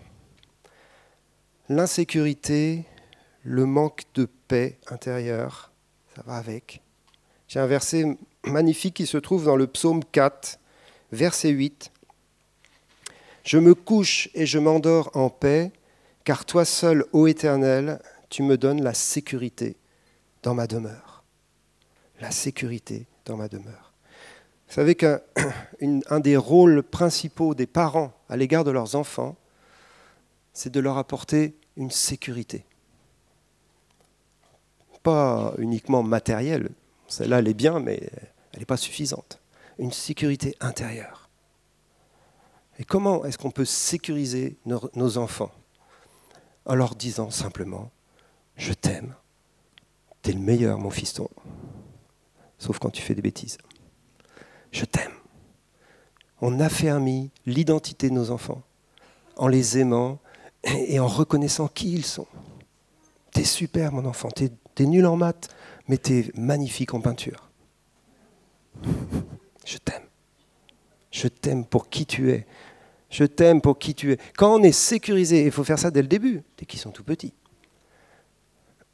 l'insécurité, 1.71 2.85
le 3.45 3.65
manque 3.65 4.03
de 4.15 4.27
paix 4.49 4.79
intérieure, 4.89 5.73
ça 6.15 6.23
va 6.27 6.35
avec. 6.35 6.83
J'ai 7.47 7.61
un 7.61 7.67
verset 7.67 8.19
magnifique 8.45 8.95
qui 8.95 9.07
se 9.07 9.17
trouve 9.17 9.45
dans 9.45 9.57
le 9.57 9.69
psaume 9.69 10.05
4, 10.05 10.59
verset 11.13 11.51
8. 11.51 11.93
Je 13.45 13.59
me 13.59 13.75
couche 13.75 14.29
et 14.35 14.47
je 14.47 14.59
m'endors 14.59 15.17
en 15.17 15.31
paix, 15.31 15.71
car 16.25 16.45
toi 16.45 16.65
seul, 16.65 17.05
ô 17.13 17.29
Éternel, 17.29 18.01
tu 18.31 18.45
me 18.45 18.57
donnes 18.57 18.83
la 18.83 18.95
sécurité 18.95 19.77
dans 20.43 20.55
ma 20.55 20.67
demeure. 20.67 21.25
La 22.21 22.31
sécurité 22.31 23.07
dans 23.25 23.37
ma 23.37 23.49
demeure. 23.49 23.93
Vous 24.69 24.75
savez 24.75 24.95
qu'un 24.95 25.21
des 26.21 26.37
rôles 26.37 26.83
principaux 26.85 27.55
des 27.55 27.67
parents 27.67 28.13
à 28.29 28.37
l'égard 28.37 28.63
de 28.63 28.71
leurs 28.71 28.95
enfants, 28.95 29.37
c'est 30.53 30.71
de 30.71 30.81
leur 30.81 30.97
apporter 30.97 31.57
une 31.77 31.91
sécurité. 31.91 32.65
Pas 35.03 35.55
uniquement 35.59 36.03
matérielle, 36.03 36.71
celle-là 37.09 37.41
elle 37.41 37.49
est 37.49 37.55
bien, 37.55 37.81
mais 37.81 38.11
elle 38.53 38.61
n'est 38.61 38.67
pas 38.67 38.77
suffisante. 38.77 39.41
Une 39.79 39.93
sécurité 39.93 40.57
intérieure. 40.61 41.29
Et 42.79 42.85
comment 42.85 43.25
est-ce 43.25 43.39
qu'on 43.39 43.51
peut 43.51 43.65
sécuriser 43.65 44.57
nos, 44.67 44.89
nos 44.95 45.19
enfants? 45.19 45.53
En 46.67 46.75
leur 46.75 46.95
disant 46.95 47.31
simplement, 47.31 47.91
je 48.61 48.75
t'aime, 48.75 49.15
t'es 50.21 50.33
le 50.33 50.39
meilleur 50.39 50.79
mon 50.79 50.91
fiston, 50.91 51.29
sauf 52.59 52.79
quand 52.79 52.91
tu 52.91 53.01
fais 53.01 53.15
des 53.15 53.23
bêtises. 53.23 53.57
Je 54.71 54.85
t'aime. 54.85 55.13
On 56.43 56.61
affermit 56.61 57.31
l'identité 57.47 58.11
de 58.11 58.15
nos 58.15 58.31
enfants 58.31 58.63
en 59.37 59.49
les 59.49 59.79
aimant 59.79 60.19
et 60.65 61.01
en 61.01 61.09
reconnaissant 61.09 61.69
qui 61.69 61.93
ils 61.93 62.05
sont. 62.05 62.27
T'es 63.33 63.45
super, 63.45 63.93
mon 63.93 64.05
enfant. 64.05 64.29
T'es 64.31 64.53
es 64.79 64.87
nul 64.87 65.07
en 65.07 65.17
maths, 65.17 65.49
mais 65.89 65.97
t'es 65.97 66.31
magnifique 66.35 66.95
en 66.95 67.01
peinture. 67.01 67.51
Je 69.65 69.79
t'aime. 69.79 70.05
Je 71.11 71.29
t'aime 71.29 71.65
pour 71.65 71.89
qui 71.89 72.05
tu 72.05 72.31
es. 72.31 72.47
Je 73.09 73.25
t'aime 73.25 73.61
pour 73.61 73.79
qui 73.79 73.95
tu 73.95 74.13
es. 74.13 74.19
Quand 74.37 74.55
on 74.55 74.63
est 74.63 74.73
sécurisé, 74.73 75.45
il 75.47 75.51
faut 75.51 75.65
faire 75.65 75.79
ça 75.79 75.91
dès 75.91 76.03
le 76.03 76.09
début, 76.09 76.43
dès 76.59 76.67
qu'ils 76.67 76.81
sont 76.81 76.91
tout 76.91 77.05
petits. 77.05 77.35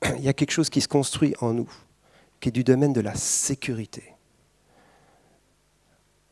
Il 0.17 0.23
y 0.23 0.29
a 0.29 0.33
quelque 0.33 0.51
chose 0.51 0.71
qui 0.71 0.81
se 0.81 0.89
construit 0.89 1.35
en 1.41 1.53
nous, 1.53 1.71
qui 2.41 2.49
est 2.49 2.53
du 2.53 2.65
domaine 2.65 2.93
de 2.93 3.01
la 3.01 3.15
sécurité 3.15 4.15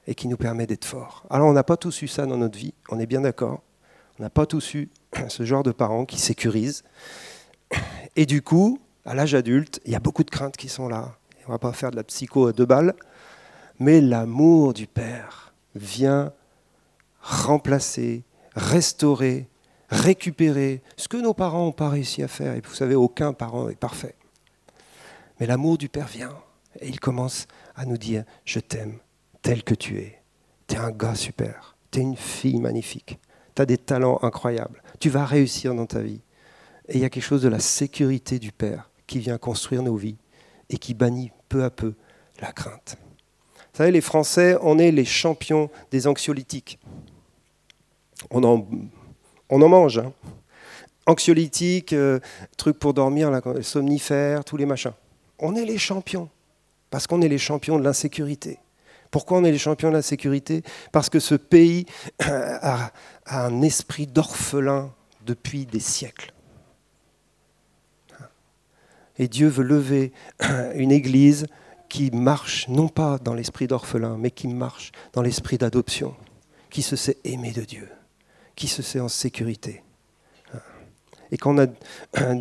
et 0.06 0.14
qui 0.14 0.28
nous 0.28 0.36
permet 0.36 0.66
d'être 0.66 0.84
forts. 0.84 1.24
Alors 1.30 1.48
on 1.48 1.52
n'a 1.52 1.64
pas 1.64 1.76
tous 1.76 2.02
eu 2.02 2.08
ça 2.08 2.26
dans 2.26 2.36
notre 2.36 2.58
vie, 2.58 2.74
on 2.90 2.98
est 2.98 3.06
bien 3.06 3.22
d'accord. 3.22 3.62
On 4.18 4.22
n'a 4.22 4.30
pas 4.30 4.46
tous 4.46 4.74
eu 4.74 4.88
ce 5.28 5.44
genre 5.44 5.62
de 5.62 5.72
parents 5.72 6.04
qui 6.04 6.20
sécurisent. 6.20 6.84
Et 8.16 8.26
du 8.26 8.42
coup, 8.42 8.78
à 9.04 9.14
l'âge 9.14 9.34
adulte, 9.34 9.80
il 9.84 9.92
y 9.92 9.96
a 9.96 10.00
beaucoup 10.00 10.24
de 10.24 10.30
craintes 10.30 10.56
qui 10.56 10.68
sont 10.68 10.88
là. 10.88 11.16
On 11.46 11.50
ne 11.50 11.54
va 11.54 11.58
pas 11.58 11.72
faire 11.72 11.90
de 11.90 11.96
la 11.96 12.04
psycho 12.04 12.46
à 12.46 12.52
deux 12.52 12.64
balles, 12.64 12.94
mais 13.78 14.00
l'amour 14.00 14.72
du 14.72 14.86
Père 14.86 15.52
vient 15.74 16.32
remplacer, 17.20 18.22
restaurer, 18.54 19.48
récupérer 19.88 20.82
ce 20.96 21.08
que 21.08 21.16
nos 21.16 21.34
parents 21.34 21.66
n'ont 21.66 21.72
pas 21.72 21.88
réussi 21.88 22.22
à 22.22 22.28
faire. 22.28 22.54
Et 22.54 22.60
vous 22.60 22.74
savez, 22.74 22.94
aucun 22.94 23.32
parent 23.32 23.68
est 23.68 23.78
parfait. 23.78 24.14
Mais 25.38 25.46
l'amour 25.46 25.78
du 25.78 25.88
Père 25.88 26.08
vient 26.08 26.36
et 26.80 26.88
il 26.88 27.00
commence 27.00 27.46
à 27.76 27.86
nous 27.86 27.98
dire, 27.98 28.24
je 28.44 28.60
t'aime 28.60 28.98
tel 29.42 29.62
que 29.62 29.74
tu 29.74 29.98
es. 29.98 30.20
Tu 30.66 30.76
es 30.76 30.78
un 30.78 30.90
gars 30.90 31.14
super, 31.14 31.76
tu 31.90 31.98
es 31.98 32.02
une 32.02 32.16
fille 32.16 32.60
magnifique, 32.60 33.18
tu 33.54 33.62
as 33.62 33.66
des 33.66 33.78
talents 33.78 34.18
incroyables, 34.22 34.82
tu 34.98 35.10
vas 35.10 35.26
réussir 35.26 35.74
dans 35.74 35.86
ta 35.86 36.00
vie. 36.00 36.22
Et 36.88 36.94
il 36.94 37.00
y 37.00 37.04
a 37.04 37.10
quelque 37.10 37.24
chose 37.24 37.42
de 37.42 37.48
la 37.48 37.60
sécurité 37.60 38.38
du 38.38 38.52
Père 38.52 38.90
qui 39.06 39.18
vient 39.18 39.38
construire 39.38 39.82
nos 39.82 39.96
vies 39.96 40.16
et 40.70 40.78
qui 40.78 40.94
bannit 40.94 41.32
peu 41.48 41.64
à 41.64 41.70
peu 41.70 41.94
la 42.40 42.52
crainte. 42.52 42.96
Vous 43.56 43.78
savez, 43.78 43.90
les 43.90 44.00
Français, 44.00 44.56
on 44.62 44.78
est 44.78 44.90
les 44.90 45.04
champions 45.04 45.68
des 45.90 46.06
anxiolytiques. 46.06 46.78
On 48.30 48.44
en, 48.44 48.66
on 49.50 49.62
en 49.62 49.68
mange. 49.68 49.98
Hein. 49.98 50.12
Anxiolytiques, 51.06 51.92
euh, 51.92 52.20
trucs 52.56 52.78
pour 52.78 52.94
dormir, 52.94 53.30
somnifères, 53.62 54.44
tous 54.44 54.56
les 54.56 54.66
machins. 54.66 54.94
On 55.38 55.54
est 55.54 55.64
les 55.64 55.78
champions, 55.78 56.28
parce 56.90 57.06
qu'on 57.06 57.20
est 57.20 57.28
les 57.28 57.38
champions 57.38 57.78
de 57.78 57.84
l'insécurité. 57.84 58.58
Pourquoi 59.10 59.38
on 59.38 59.44
est 59.44 59.52
les 59.52 59.58
champions 59.58 59.90
de 59.90 59.94
l'insécurité? 59.94 60.62
Parce 60.90 61.08
que 61.08 61.20
ce 61.20 61.34
pays 61.34 61.86
a 62.20 62.90
un 63.26 63.62
esprit 63.62 64.06
d'orphelin 64.06 64.92
depuis 65.24 65.66
des 65.66 65.80
siècles. 65.80 66.32
Et 69.18 69.28
Dieu 69.28 69.48
veut 69.48 69.64
lever 69.64 70.12
une 70.74 70.90
église 70.90 71.46
qui 71.88 72.10
marche 72.10 72.68
non 72.68 72.88
pas 72.88 73.18
dans 73.18 73.34
l'esprit 73.34 73.66
d'orphelin, 73.66 74.16
mais 74.18 74.30
qui 74.30 74.48
marche 74.48 74.90
dans 75.12 75.22
l'esprit 75.22 75.58
d'adoption, 75.58 76.16
qui 76.70 76.82
se 76.82 76.96
sait 76.96 77.18
aimer 77.24 77.52
de 77.52 77.62
Dieu, 77.62 77.88
qui 78.56 78.68
se 78.68 78.82
sait 78.82 79.00
en 79.00 79.08
sécurité. 79.08 79.82
Et 81.30 81.36
quand 81.36 81.56
on 81.56 81.58
a 81.58 81.66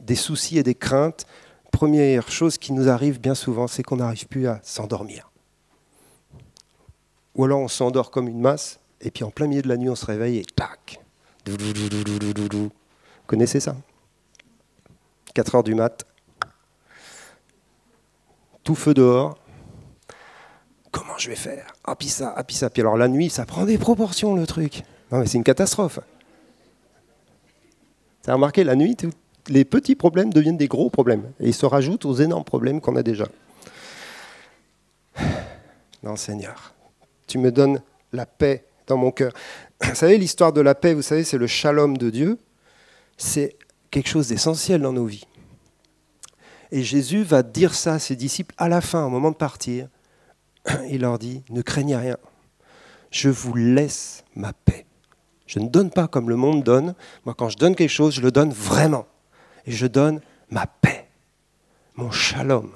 des 0.00 0.14
soucis 0.14 0.58
et 0.58 0.62
des 0.62 0.74
craintes, 0.74 1.26
première 1.72 2.30
chose 2.30 2.58
qui 2.58 2.72
nous 2.72 2.88
arrive 2.88 3.20
bien 3.20 3.34
souvent, 3.34 3.66
c'est 3.66 3.82
qu'on 3.82 3.96
n'arrive 3.96 4.26
plus 4.26 4.46
à 4.46 4.60
s'endormir. 4.62 5.30
Ou 7.34 7.44
alors 7.44 7.60
on 7.60 7.68
s'endort 7.68 8.10
comme 8.10 8.28
une 8.28 8.40
masse, 8.40 8.80
et 9.00 9.10
puis 9.10 9.24
en 9.24 9.30
plein 9.30 9.46
milieu 9.46 9.62
de 9.62 9.68
la 9.68 9.76
nuit, 9.76 9.88
on 9.88 9.94
se 9.94 10.06
réveille 10.06 10.38
et 10.38 10.44
tac. 10.44 11.00
Vous 11.46 12.70
connaissez 13.26 13.60
ça? 13.60 13.76
4 15.34 15.54
heures 15.56 15.62
du 15.62 15.74
mat, 15.74 16.06
tout 18.64 18.74
feu 18.74 18.94
dehors. 18.94 19.38
Comment 20.90 21.18
je 21.18 21.28
vais 21.28 21.36
faire? 21.36 21.72
Ah, 21.84 21.94
puis 21.94 22.08
ça, 22.08 22.32
ah, 22.36 22.42
puis 22.42 22.56
ça. 22.56 22.70
Puis 22.70 22.80
alors 22.80 22.96
la 22.96 23.06
nuit, 23.06 23.28
ça 23.28 23.44
prend 23.44 23.64
des 23.64 23.78
proportions 23.78 24.34
le 24.34 24.46
truc. 24.46 24.82
Non, 25.10 25.20
mais 25.20 25.26
c'est 25.26 25.38
une 25.38 25.44
catastrophe. 25.44 26.00
Tu 28.24 28.30
as 28.30 28.34
remarqué, 28.34 28.64
la 28.64 28.74
nuit, 28.74 28.96
les 29.48 29.64
petits 29.64 29.94
problèmes 29.94 30.32
deviennent 30.32 30.56
des 30.56 30.68
gros 30.68 30.90
problèmes. 30.90 31.32
Et 31.40 31.48
ils 31.48 31.54
se 31.54 31.66
rajoutent 31.66 32.04
aux 32.04 32.14
énormes 32.14 32.44
problèmes 32.44 32.80
qu'on 32.80 32.96
a 32.96 33.02
déjà. 33.02 33.26
Non, 36.02 36.16
Seigneur, 36.16 36.74
tu 37.26 37.38
me 37.38 37.50
donnes 37.52 37.80
la 38.12 38.26
paix 38.26 38.64
dans 38.86 38.96
mon 38.96 39.10
cœur. 39.10 39.32
Vous 39.82 39.94
savez, 39.94 40.18
l'histoire 40.18 40.52
de 40.52 40.60
la 40.60 40.74
paix, 40.74 40.94
vous 40.94 41.02
savez, 41.02 41.24
c'est 41.24 41.38
le 41.38 41.46
shalom 41.46 41.96
de 41.96 42.10
Dieu. 42.10 42.38
C'est 43.16 43.56
quelque 43.90 44.08
chose 44.08 44.28
d'essentiel 44.28 44.82
dans 44.82 44.92
nos 44.92 45.06
vies. 45.06 45.26
Et 46.72 46.82
Jésus 46.82 47.22
va 47.22 47.42
dire 47.42 47.74
ça 47.74 47.94
à 47.94 47.98
ses 47.98 48.16
disciples 48.16 48.54
à 48.58 48.68
la 48.68 48.80
fin, 48.80 49.04
au 49.04 49.08
moment 49.08 49.30
de 49.30 49.36
partir. 49.36 49.88
Il 50.90 51.02
leur 51.02 51.18
dit, 51.18 51.44
ne 51.50 51.62
craignez 51.62 51.96
rien, 51.96 52.16
je 53.10 53.28
vous 53.28 53.54
laisse 53.54 54.24
ma 54.34 54.52
paix. 54.52 54.84
Je 55.46 55.58
ne 55.58 55.68
donne 55.68 55.90
pas 55.90 56.08
comme 56.08 56.28
le 56.28 56.36
monde 56.36 56.62
donne. 56.62 56.94
Moi, 57.24 57.34
quand 57.36 57.48
je 57.48 57.56
donne 57.56 57.76
quelque 57.76 57.90
chose, 57.90 58.14
je 58.14 58.20
le 58.20 58.30
donne 58.30 58.50
vraiment. 58.50 59.06
Et 59.64 59.72
je 59.72 59.86
donne 59.86 60.20
ma 60.50 60.66
paix, 60.66 61.08
mon 61.94 62.10
shalom. 62.10 62.72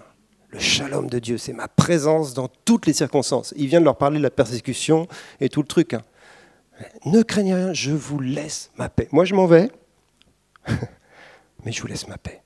Le 0.50 0.59
shalom 0.59 1.09
de 1.09 1.18
Dieu, 1.18 1.38
c'est 1.38 1.52
ma 1.52 1.68
présence 1.68 2.35
dans 2.35 2.48
toutes 2.64 2.87
les 2.87 2.92
circonstances. 2.92 3.54
Il 3.56 3.68
vient 3.68 3.80
de 3.80 3.85
leur 3.85 3.96
parler 3.96 4.18
de 4.18 4.22
la 4.22 4.30
persécution 4.30 5.06
et 5.40 5.48
tout 5.48 5.62
le 5.62 5.68
truc. 5.68 5.94
Hein. 5.94 6.02
Ne 7.04 7.22
craignez 7.22 7.54
rien, 7.54 7.72
je 7.72 7.92
vous 7.92 8.18
laisse 8.18 8.70
ma 8.76 8.88
paix. 8.88 9.09
Moi, 9.12 9.24
je 9.24 9.35
m'en 9.35 9.46
vais, 9.46 9.70
mais 11.64 11.72
je 11.72 11.80
vous 11.80 11.87
laisse 11.87 12.09
ma 12.09 12.18
paix. 12.18 12.42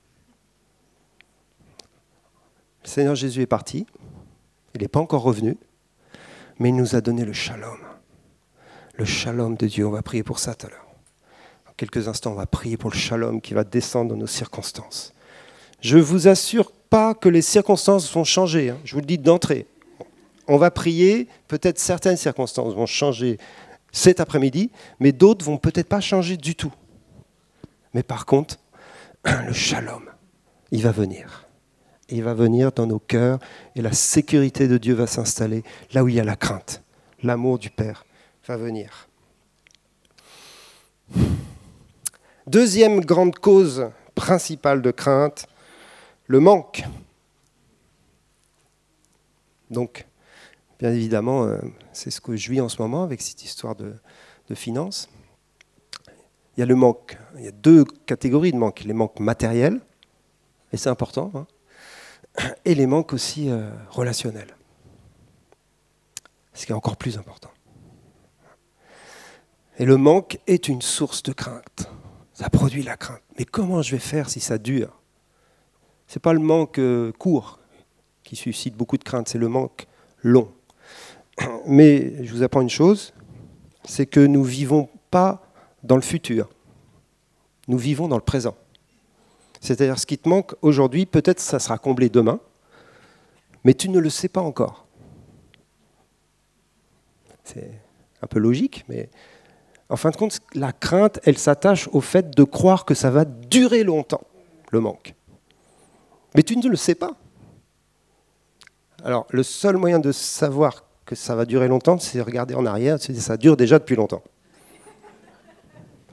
Le 2.83 2.89
Seigneur 2.89 3.15
Jésus 3.15 3.41
est 3.41 3.47
parti, 3.47 3.87
il 4.75 4.81
n'est 4.81 4.87
pas 4.87 4.99
encore 4.99 5.23
revenu, 5.23 5.57
mais 6.59 6.69
il 6.69 6.75
nous 6.75 6.95
a 6.95 7.01
donné 7.01 7.25
le 7.25 7.33
shalom. 7.33 7.79
Le 8.97 9.05
shalom 9.05 9.55
de 9.55 9.67
Dieu, 9.67 9.85
on 9.85 9.91
va 9.91 10.01
prier 10.01 10.23
pour 10.23 10.39
ça 10.39 10.55
tout 10.55 10.67
à 10.67 10.69
l'heure. 10.69 10.85
En 11.69 11.73
quelques 11.75 12.07
instants, 12.07 12.31
on 12.31 12.35
va 12.35 12.45
prier 12.45 12.77
pour 12.77 12.91
le 12.91 12.95
shalom 12.95 13.41
qui 13.41 13.53
va 13.53 13.63
descendre 13.63 14.11
dans 14.11 14.17
nos 14.17 14.27
circonstances. 14.27 15.13
Je 15.81 15.97
vous 15.97 16.27
assure 16.27 16.71
pas 16.71 17.13
que 17.13 17.27
les 17.27 17.41
circonstances 17.41 18.11
vont 18.13 18.23
changer, 18.23 18.69
hein. 18.69 18.77
je 18.85 18.93
vous 18.93 19.01
le 19.01 19.05
dis 19.05 19.17
d'entrée. 19.17 19.67
On 20.47 20.57
va 20.57 20.71
prier, 20.71 21.27
peut-être 21.47 21.79
certaines 21.79 22.17
circonstances 22.17 22.73
vont 22.73 22.85
changer 22.85 23.37
cet 23.91 24.19
après-midi, 24.19 24.71
mais 24.99 25.11
d'autres 25.11 25.43
vont 25.43 25.57
peut-être 25.57 25.89
pas 25.89 26.01
changer 26.01 26.37
du 26.37 26.55
tout. 26.55 26.73
Mais 27.93 28.03
par 28.03 28.25
contre, 28.25 28.57
le 29.25 29.53
shalom, 29.53 30.09
il 30.71 30.83
va 30.83 30.91
venir 30.91 31.45
il 32.09 32.23
va 32.23 32.33
venir 32.33 32.71
dans 32.71 32.85
nos 32.85 32.99
cœurs 32.99 33.39
et 33.75 33.81
la 33.81 33.93
sécurité 33.93 34.67
de 34.67 34.77
Dieu 34.77 34.93
va 34.93 35.07
s'installer 35.07 35.63
là 35.93 36.03
où 36.03 36.07
il 36.07 36.15
y 36.15 36.19
a 36.19 36.23
la 36.23 36.35
crainte. 36.35 36.83
L'amour 37.23 37.57
du 37.57 37.69
Père 37.69 38.05
va 38.47 38.57
venir. 38.57 39.07
Deuxième 42.47 42.99
grande 42.99 43.35
cause 43.35 43.89
principale 44.13 44.81
de 44.81 44.91
crainte, 44.91 45.47
le 46.27 46.39
manque. 46.39 46.83
Donc, 49.71 50.05
bien 50.79 50.91
évidemment, 50.91 51.45
euh, 51.45 51.57
c'est 51.91 52.11
ce 52.11 52.21
que 52.21 52.35
je 52.35 52.51
vis 52.51 52.61
en 52.61 52.69
ce 52.69 52.81
moment 52.81 53.03
avec 53.03 53.21
cette 53.21 53.43
histoire 53.43 53.75
de, 53.75 53.95
finances. 54.53 55.09
Il 56.55 56.59
y 56.59 56.63
a 56.63 56.67
le 56.67 56.75
manque. 56.75 57.17
Il 57.37 57.43
y 57.43 57.47
a 57.47 57.51
deux 57.51 57.83
catégories 57.83 58.51
de 58.51 58.57
manque. 58.57 58.83
Les 58.83 58.93
manques 58.93 59.19
matériels, 59.19 59.81
et 60.71 60.77
c'est 60.77 60.89
important. 60.89 61.31
Hein 61.33 61.47
et 62.65 62.75
les 62.75 62.85
manques 62.85 63.13
aussi 63.13 63.49
euh, 63.49 63.69
relationnels. 63.89 64.55
Ce 66.53 66.65
qui 66.65 66.71
est 66.71 66.75
encore 66.75 66.97
plus 66.97 67.17
important. 67.17 67.49
Et 69.77 69.85
le 69.85 69.97
manque 69.97 70.39
est 70.47 70.67
une 70.67 70.81
source 70.81 71.23
de 71.23 71.33
crainte. 71.33 71.89
Ça 72.33 72.49
produit 72.49 72.83
la 72.83 72.97
crainte. 72.97 73.21
Mais 73.37 73.45
comment 73.45 73.81
je 73.81 73.91
vais 73.91 73.99
faire 73.99 74.29
si 74.29 74.39
ça 74.39 74.57
dure? 74.57 75.01
Ce 76.07 76.17
n'est 76.17 76.21
pas 76.21 76.33
le 76.33 76.39
manque 76.39 76.79
euh, 76.79 77.11
court 77.13 77.59
qui 78.23 78.35
suscite 78.35 78.75
beaucoup 78.75 78.97
de 78.97 79.03
crainte, 79.03 79.27
c'est 79.27 79.37
le 79.37 79.47
manque 79.47 79.87
long. 80.21 80.51
Mais 81.65 82.23
je 82.25 82.33
vous 82.33 82.43
apprends 82.43 82.61
une 82.61 82.69
chose, 82.69 83.13
c'est 83.83 84.05
que 84.05 84.19
nous 84.19 84.41
ne 84.41 84.47
vivons 84.47 84.89
pas 85.11 85.47
dans 85.83 85.95
le 85.95 86.01
futur, 86.01 86.49
nous 87.67 87.77
vivons 87.77 88.07
dans 88.07 88.17
le 88.17 88.21
présent. 88.21 88.55
C'est-à-dire 89.61 89.97
ce 89.99 90.05
qui 90.05 90.17
te 90.17 90.27
manque 90.27 90.53
aujourd'hui, 90.61 91.05
peut-être 91.05 91.39
ça 91.39 91.59
sera 91.59 91.77
comblé 91.77 92.09
demain, 92.09 92.39
mais 93.63 93.73
tu 93.73 93.89
ne 93.89 93.99
le 93.99 94.09
sais 94.09 94.29
pas 94.29 94.41
encore. 94.41 94.85
C'est 97.43 97.71
un 98.21 98.27
peu 98.27 98.39
logique, 98.39 98.85
mais 98.89 99.09
en 99.89 99.95
fin 99.95 100.09
de 100.09 100.15
compte, 100.15 100.39
la 100.53 100.71
crainte, 100.71 101.19
elle 101.23 101.37
s'attache 101.37 101.87
au 101.91 102.01
fait 102.01 102.35
de 102.35 102.43
croire 102.43 102.85
que 102.85 102.93
ça 102.93 103.11
va 103.11 103.25
durer 103.25 103.83
longtemps, 103.83 104.21
le 104.71 104.79
manque. 104.79 105.13
Mais 106.35 106.43
tu 106.43 106.57
ne 106.57 106.67
le 106.67 106.75
sais 106.75 106.95
pas. 106.95 107.11
Alors, 109.03 109.27
le 109.29 109.43
seul 109.43 109.77
moyen 109.77 109.99
de 109.99 110.11
savoir 110.11 110.85
que 111.05 111.13
ça 111.15 111.35
va 111.35 111.45
durer 111.45 111.67
longtemps, 111.67 111.99
c'est 111.99 112.19
regarder 112.21 112.55
en 112.55 112.65
arrière, 112.65 112.97
ça 112.99 113.37
dure 113.37 113.55
déjà 113.55 113.77
depuis 113.77 113.95
longtemps. 113.95 114.23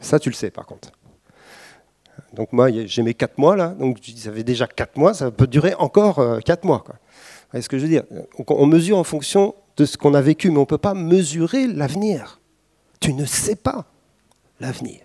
Ça, 0.00 0.18
tu 0.18 0.28
le 0.28 0.34
sais, 0.34 0.50
par 0.50 0.66
contre. 0.66 0.92
Donc 2.34 2.52
moi, 2.52 2.68
j'ai 2.70 3.02
mes 3.02 3.14
4 3.14 3.38
mois 3.38 3.56
là, 3.56 3.68
donc 3.68 3.98
ça 4.16 4.32
fait 4.32 4.44
déjà 4.44 4.66
4 4.66 4.96
mois, 4.98 5.14
ça 5.14 5.30
peut 5.30 5.46
durer 5.46 5.74
encore 5.74 6.42
4 6.44 6.64
mois. 6.64 6.80
Quoi. 6.80 6.94
Vous 6.94 7.48
voyez 7.52 7.62
ce 7.62 7.68
que 7.68 7.78
je 7.78 7.84
veux 7.84 7.88
dire? 7.88 8.04
On 8.46 8.66
mesure 8.66 8.98
en 8.98 9.04
fonction 9.04 9.54
de 9.76 9.86
ce 9.86 9.96
qu'on 9.96 10.12
a 10.12 10.20
vécu, 10.20 10.50
mais 10.50 10.58
on 10.58 10.60
ne 10.60 10.66
peut 10.66 10.78
pas 10.78 10.94
mesurer 10.94 11.66
l'avenir. 11.66 12.40
Tu 13.02 13.12
ne 13.14 13.24
sais 13.24 13.56
pas 13.56 13.84
l'avenir. 14.60 15.00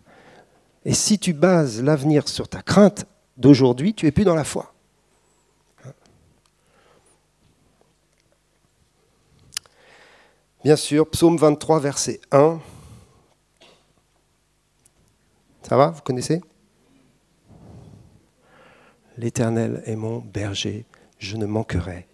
Et 0.86 0.94
si 0.94 1.18
tu 1.18 1.34
bases 1.34 1.82
l'avenir 1.82 2.30
sur 2.30 2.48
ta 2.48 2.62
crainte 2.62 3.06
d'aujourd'hui, 3.38 3.96
tu 3.96 4.06
es 4.06 4.12
plus 4.12 4.24
dans 4.24 4.36
la 4.36 4.44
foi. 4.44 4.72
Bien 10.64 10.76
sûr, 10.76 11.10
psaume 11.10 11.38
23, 11.38 11.80
verset 11.80 12.22
1. 12.32 12.60
Ça 15.64 15.76
va, 15.76 15.90
vous 15.90 16.02
connaissez? 16.02 16.42
L'Éternel 19.18 19.82
est 19.88 19.96
mon 19.96 20.20
berger, 20.20 20.86
je 21.18 21.36
ne 21.36 21.48
manquerai 21.48 22.08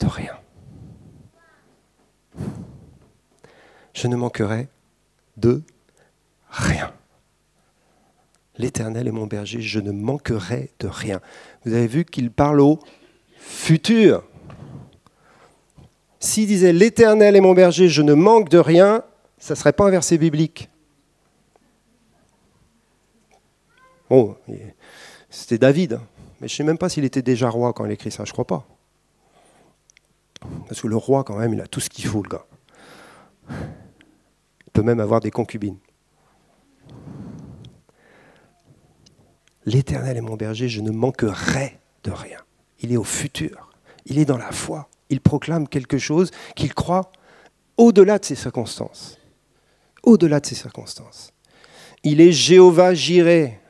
de 0.00 0.06
rien. 0.06 0.36
Je 3.94 4.08
ne 4.08 4.16
manquerai 4.16 4.68
de 5.36 5.62
rien. 6.48 6.92
L'Éternel 8.58 9.08
est 9.08 9.12
mon 9.12 9.26
berger, 9.26 9.60
je 9.60 9.80
ne 9.80 9.90
manquerai 9.90 10.70
de 10.78 10.86
rien. 10.86 11.20
Vous 11.64 11.72
avez 11.72 11.86
vu 11.86 12.04
qu'il 12.04 12.30
parle 12.30 12.60
au 12.60 12.78
futur. 13.38 14.24
S'il 16.20 16.46
disait 16.46 16.72
L'Éternel 16.72 17.34
est 17.34 17.40
mon 17.40 17.54
berger, 17.54 17.88
je 17.88 18.02
ne 18.02 18.14
manque 18.14 18.48
de 18.48 18.58
rien, 18.58 19.02
ça 19.38 19.54
ne 19.54 19.58
serait 19.58 19.72
pas 19.72 19.86
un 19.86 19.90
verset 19.90 20.18
biblique. 20.18 20.68
Bon, 24.08 24.36
c'était 25.30 25.58
David, 25.58 25.98
mais 26.40 26.46
je 26.46 26.52
ne 26.52 26.56
sais 26.58 26.64
même 26.64 26.76
pas 26.76 26.90
s'il 26.90 27.04
était 27.04 27.22
déjà 27.22 27.48
roi 27.48 27.72
quand 27.72 27.86
il 27.86 27.92
écrit 27.92 28.10
ça, 28.10 28.24
je 28.24 28.30
ne 28.30 28.32
crois 28.34 28.46
pas. 28.46 28.66
Parce 30.68 30.82
que 30.82 30.86
le 30.86 30.96
roi, 30.96 31.24
quand 31.24 31.36
même, 31.36 31.54
il 31.54 31.60
a 31.60 31.66
tout 31.66 31.80
ce 31.80 31.88
qu'il 31.88 32.04
faut, 32.04 32.22
le 32.22 32.28
gars. 32.28 32.44
Peut 34.72 34.82
même 34.82 35.00
avoir 35.00 35.20
des 35.20 35.30
concubines. 35.30 35.78
L'Éternel 39.64 40.16
est 40.16 40.22
mon 40.22 40.36
berger, 40.36 40.68
je 40.68 40.80
ne 40.80 40.90
manquerai 40.90 41.78
de 42.04 42.10
rien. 42.10 42.38
Il 42.80 42.92
est 42.92 42.96
au 42.96 43.04
futur, 43.04 43.70
il 44.06 44.18
est 44.18 44.24
dans 44.24 44.38
la 44.38 44.50
foi 44.50 44.88
il 45.12 45.20
proclame 45.20 45.68
quelque 45.68 45.98
chose 45.98 46.30
qu'il 46.56 46.72
croit 46.72 47.12
au-delà 47.76 48.18
de 48.18 48.24
ses 48.24 48.34
circonstances. 48.34 49.18
Au-delà 50.02 50.40
de 50.40 50.46
ses 50.46 50.54
circonstances. 50.54 51.32
Il 52.02 52.20
est 52.22 52.32
Jéhovah 52.32 52.94
Jiré. 52.94 53.60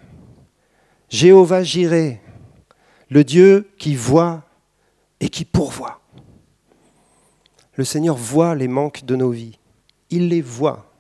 Jéhovah 1.11 1.65
Jiré, 1.65 2.21
le 3.11 3.25
Dieu 3.25 3.69
qui 3.77 3.97
voit 3.97 4.45
et 5.21 5.29
qui 5.29 5.45
pourvoit. 5.45 6.01
Le 7.75 7.85
Seigneur 7.85 8.17
voit 8.17 8.55
les 8.55 8.69
manques 8.69 9.05
de 9.05 9.17
nos 9.17 9.31
vies. 9.31 9.59
Il 10.11 10.29
les 10.29 10.41
voit. 10.41 10.92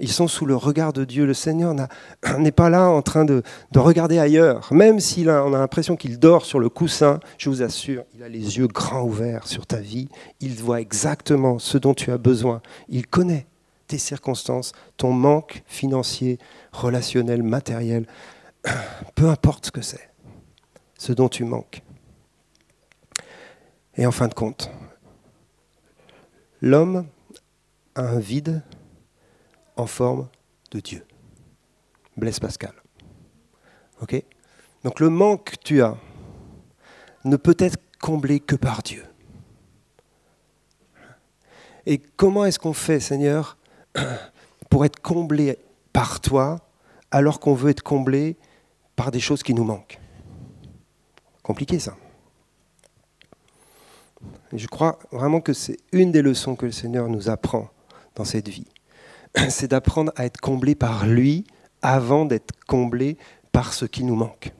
Ils 0.00 0.10
sont 0.10 0.28
sous 0.28 0.46
le 0.46 0.56
regard 0.56 0.94
de 0.94 1.04
Dieu. 1.04 1.26
Le 1.26 1.34
Seigneur 1.34 1.74
n'est 2.38 2.52
pas 2.52 2.70
là 2.70 2.88
en 2.88 3.02
train 3.02 3.26
de, 3.26 3.42
regarder 3.76 4.18
ailleurs. 4.18 4.72
Même 4.72 4.98
s'il 4.98 5.28
a, 5.28 5.44
on 5.44 5.52
a 5.52 5.58
l'impression 5.58 5.94
qu'il 5.94 6.18
dort 6.18 6.46
sur 6.46 6.58
le 6.58 6.70
coussin, 6.70 7.20
je 7.36 7.50
vous 7.50 7.62
assure, 7.62 8.04
il 8.14 8.22
a 8.22 8.28
les 8.28 8.56
yeux 8.58 8.66
grands 8.66 9.02
ouverts 9.02 9.46
sur 9.46 9.66
ta 9.66 9.76
vie. 9.76 10.08
Il 10.40 10.54
voit 10.54 10.80
exactement 10.80 11.58
ce 11.58 11.76
dont 11.76 11.92
tu 11.92 12.10
as 12.10 12.18
besoin. 12.18 12.62
Il 12.88 13.06
connaît 13.06 13.46
tes 13.88 13.98
circonstances, 13.98 14.72
ton 14.96 15.12
manque 15.12 15.62
financier, 15.66 16.38
relationnel, 16.72 17.42
matériel. 17.42 18.06
Peu 19.14 19.28
importe 19.28 19.66
ce 19.66 19.70
que 19.70 19.82
c'est, 19.82 20.08
ce 20.96 21.12
dont 21.12 21.28
tu 21.28 21.44
manques. 21.44 21.82
Et 23.96 24.06
en 24.06 24.12
fin 24.12 24.28
de 24.28 24.34
compte, 24.34 24.70
l'homme 26.62 27.06
a 27.94 28.02
un 28.02 28.18
vide 28.18 28.62
en 29.76 29.86
forme 29.86 30.28
de 30.70 30.80
Dieu. 30.80 31.04
Blaise 32.16 32.40
Pascal. 32.40 32.74
Ok? 34.02 34.22
Donc 34.84 35.00
le 35.00 35.10
manque 35.10 35.50
que 35.50 35.56
tu 35.56 35.82
as 35.82 35.96
ne 37.24 37.36
peut 37.36 37.56
être 37.58 37.78
comblé 38.00 38.40
que 38.40 38.56
par 38.56 38.82
Dieu. 38.82 39.04
Et 41.86 41.98
comment 41.98 42.44
est-ce 42.44 42.58
qu'on 42.58 42.72
fait, 42.72 43.00
Seigneur, 43.00 43.56
pour 44.70 44.84
être 44.84 45.00
comblé 45.00 45.58
par 45.92 46.20
toi 46.20 46.58
alors 47.10 47.40
qu'on 47.40 47.54
veut 47.54 47.70
être 47.70 47.82
comblé 47.82 48.36
par 48.96 49.10
des 49.10 49.20
choses 49.20 49.42
qui 49.42 49.54
nous 49.54 49.64
manquent? 49.64 49.98
Compliqué 51.42 51.78
ça. 51.78 51.96
je 54.52 54.66
crois 54.66 54.98
vraiment 55.10 55.40
que 55.40 55.52
c'est 55.52 55.78
une 55.92 56.12
des 56.12 56.22
leçons 56.22 56.54
que 56.54 56.66
le 56.66 56.72
Seigneur 56.72 57.08
nous 57.08 57.28
apprend 57.28 57.70
dans 58.14 58.24
cette 58.24 58.48
vie. 58.48 58.68
c'est 59.48 59.68
d'apprendre 59.68 60.12
à 60.16 60.24
être 60.24 60.40
comblé 60.40 60.74
par 60.74 61.06
lui 61.06 61.44
avant 61.82 62.24
d'être 62.24 62.52
comblé 62.66 63.16
par 63.52 63.72
ce 63.72 63.84
qui 63.84 64.04
nous 64.04 64.16
manque. 64.16 64.52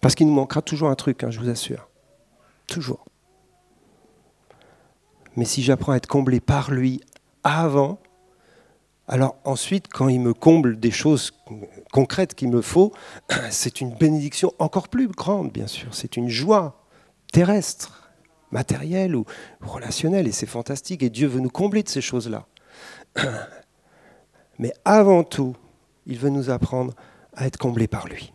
Parce 0.00 0.14
qu'il 0.14 0.26
nous 0.26 0.34
manquera 0.34 0.62
toujours 0.62 0.88
un 0.88 0.94
truc, 0.94 1.24
hein, 1.24 1.30
je 1.30 1.40
vous 1.40 1.48
assure. 1.48 1.88
Toujours. 2.66 3.04
Mais 5.36 5.44
si 5.44 5.62
j'apprends 5.62 5.92
à 5.92 5.96
être 5.96 6.06
comblé 6.06 6.40
par 6.40 6.70
lui 6.70 7.00
avant, 7.44 7.98
alors 9.06 9.36
ensuite, 9.44 9.88
quand 9.88 10.08
il 10.08 10.20
me 10.20 10.34
comble 10.34 10.78
des 10.78 10.90
choses 10.90 11.32
concrètes 11.92 12.34
qu'il 12.34 12.50
me 12.50 12.60
faut, 12.60 12.92
c'est 13.50 13.80
une 13.80 13.94
bénédiction 13.94 14.52
encore 14.58 14.88
plus 14.88 15.08
grande, 15.08 15.50
bien 15.50 15.66
sûr. 15.66 15.94
C'est 15.94 16.16
une 16.16 16.28
joie 16.28 16.84
terrestre, 17.32 18.10
matérielle 18.50 19.16
ou 19.16 19.24
relationnelle, 19.60 20.26
et 20.26 20.32
c'est 20.32 20.46
fantastique. 20.46 21.02
Et 21.02 21.10
Dieu 21.10 21.26
veut 21.26 21.40
nous 21.40 21.50
combler 21.50 21.82
de 21.82 21.88
ces 21.88 22.00
choses-là. 22.00 22.46
Mais 24.58 24.72
avant 24.84 25.24
tout, 25.24 25.56
il 26.06 26.18
veut 26.18 26.30
nous 26.30 26.50
apprendre 26.50 26.94
à 27.34 27.46
être 27.46 27.58
comblés 27.58 27.88
par 27.88 28.08
lui. 28.08 28.32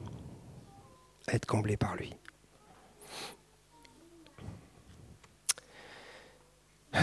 À 1.28 1.36
être 1.36 1.46
comblés 1.46 1.78
par 1.78 1.96
lui. 1.96 2.16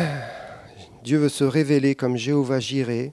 Dieu 1.03 1.19
veut 1.19 1.29
se 1.29 1.45
révéler 1.45 1.95
comme 1.95 2.17
Jéhovah 2.17 2.61
Jiré, 2.61 3.13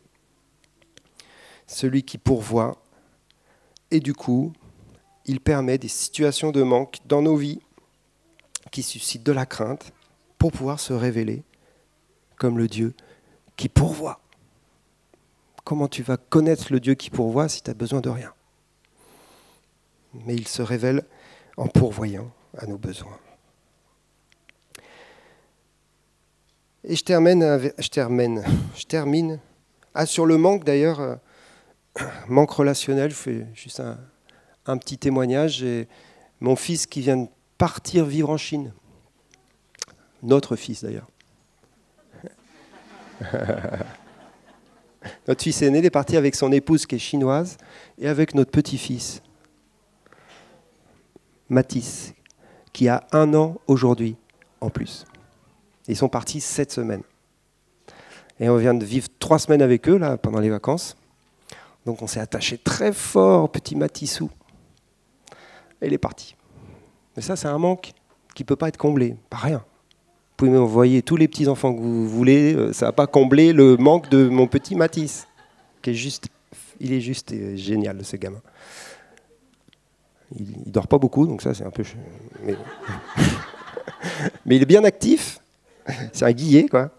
celui 1.66 2.04
qui 2.04 2.18
pourvoit, 2.18 2.82
et 3.92 4.00
du 4.00 4.14
coup, 4.14 4.54
il 5.26 5.42
permet 5.42 5.78
des 5.78 5.88
situations 5.88 6.52
de 6.52 6.64
manque 6.64 6.98
dans 7.06 7.22
nos 7.22 7.36
vies 7.36 7.60
qui 8.72 8.84
suscitent 8.84 9.24
de 9.24 9.32
la 9.32 9.46
crainte 9.46 9.94
pour 10.38 10.52
pouvoir 10.52 10.80
se 10.80 10.94
révéler 10.94 11.44
comme 12.38 12.58
le 12.58 12.68
Dieu 12.68 12.94
qui 13.56 13.70
pourvoit. 13.70 14.22
Comment 15.68 15.90
tu 15.90 16.02
vas 16.02 16.16
connaître 16.16 16.72
le 16.72 16.80
Dieu 16.80 16.96
qui 16.96 17.10
pourvoit 17.10 17.50
si 17.50 17.62
tu 17.62 17.70
as 17.70 17.74
besoin 17.74 18.00
de 18.00 18.08
rien 18.08 18.34
Mais 20.14 20.34
il 20.34 20.48
se 20.48 20.62
révèle 20.62 21.04
en 21.58 21.68
pourvoyant 21.68 22.32
à 22.58 22.68
nos 22.68 22.78
besoins. 22.78 23.20
Et 26.86 26.96
je 26.96 27.04
termine, 27.04 27.70
je 27.78 27.90
termine, 27.90 28.46
je 28.78 28.86
termine. 28.86 29.42
Ah, 29.94 30.06
sur 30.06 30.26
le 30.26 30.38
manque 30.38 30.64
d'ailleurs, 30.64 31.02
euh, 31.02 31.16
manque 32.30 32.52
relationnel, 32.52 33.10
je 33.10 33.16
fais 33.16 33.46
juste 33.54 33.82
un, 33.82 34.00
un 34.68 34.78
petit 34.78 34.98
témoignage. 34.98 35.58
J'ai 35.58 35.90
mon 36.40 36.56
fils 36.56 36.86
qui 36.86 37.02
vient 37.02 37.18
de 37.18 37.28
partir 37.58 38.06
vivre 38.06 38.30
en 38.30 38.38
Chine. 38.38 38.72
Notre 40.24 40.56
fils 40.56 40.86
d'ailleurs. 40.86 41.10
Notre 45.28 45.44
fils 45.44 45.62
aîné 45.62 45.84
est 45.84 45.90
parti 45.90 46.18
avec 46.18 46.36
son 46.36 46.52
épouse 46.52 46.86
qui 46.86 46.96
est 46.96 47.00
chinoise 47.00 47.58
et 47.98 48.08
avec 48.08 48.36
notre 48.36 48.52
petit-fils, 48.52 49.22
Mathis, 51.50 52.14
qui 52.74 52.88
a 52.88 53.06
un 53.12 53.34
an 53.34 53.58
aujourd'hui 53.68 54.16
en 54.62 54.70
plus. 54.70 55.06
Ils 55.88 55.96
sont 55.96 56.10
partis 56.10 56.42
sept 56.42 56.72
semaines. 56.72 57.04
Et 58.40 58.50
on 58.50 58.58
vient 58.58 58.74
de 58.74 58.86
vivre 58.86 59.08
trois 59.20 59.40
semaines 59.40 59.62
avec 59.62 59.88
eux 59.90 59.98
là, 59.98 60.18
pendant 60.18 60.40
les 60.40 60.50
vacances. 60.50 60.96
Donc 61.86 62.02
on 62.02 62.08
s'est 62.08 62.20
attaché 62.20 62.58
très 62.58 62.92
fort 62.92 63.46
au 63.46 63.48
petit 63.48 63.76
Matissou. 63.76 64.30
Et 65.82 65.88
il 65.88 65.94
est 65.94 65.98
parti. 65.98 66.36
Mais 67.16 67.22
ça, 67.22 67.36
c'est 67.36 67.48
un 67.48 67.58
manque 67.58 67.94
qui 68.36 68.44
ne 68.44 68.46
peut 68.46 68.56
pas 68.56 68.68
être 68.68 68.78
comblé, 68.78 69.16
pas 69.30 69.38
rien. 69.38 69.64
Vous 70.38 70.46
pouvez 70.46 70.60
m'envoyer 70.60 71.02
tous 71.02 71.16
les 71.16 71.28
petits 71.28 71.48
enfants 71.48 71.74
que 71.74 71.80
vous 71.80 72.08
voulez, 72.08 72.54
euh, 72.54 72.72
ça 72.72 72.86
va 72.86 72.92
pas 72.92 73.08
combler 73.08 73.54
le 73.54 73.76
manque 73.76 74.08
de 74.10 74.30
mon 74.30 74.46
petit 74.46 74.76
Matisse, 74.76 75.28
qui 75.82 75.90
est 75.90 75.96
juste, 75.96 76.28
il 76.80 76.94
est 76.94 77.02
juste 77.02 77.32
euh, 77.32 77.56
génial 77.56 78.06
ce 78.06 78.18
gamin. 78.18 78.40
Il, 80.36 80.46
il 80.64 80.72
dort 80.72 80.88
pas 80.88 81.00
beaucoup, 81.00 81.26
donc 81.26 81.42
ça 81.42 81.56
c'est 81.56 81.64
un 81.64 81.72
peu, 81.72 81.82
mais, 84.46 84.58
il 84.58 84.62
est 84.62 84.68
bien 84.68 84.84
actif. 84.84 85.40
C'est 86.14 86.26
un 86.26 86.34
guillet 86.34 86.68
quoi. 86.68 86.92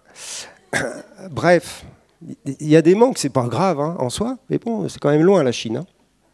Bref, 1.31 1.85
il 2.45 2.69
y 2.69 2.75
a 2.75 2.83
des 2.83 2.97
manques, 2.97 3.19
c'est 3.19 3.29
pas 3.29 3.47
grave 3.47 3.79
hein, 3.79 3.95
en 4.01 4.11
soi, 4.11 4.37
mais 4.51 4.59
bon, 4.59 4.89
c'est 4.89 4.99
quand 4.99 5.11
même 5.11 5.23
loin 5.23 5.45
la 5.45 5.53
Chine. 5.53 5.77
Hein. 5.77 5.87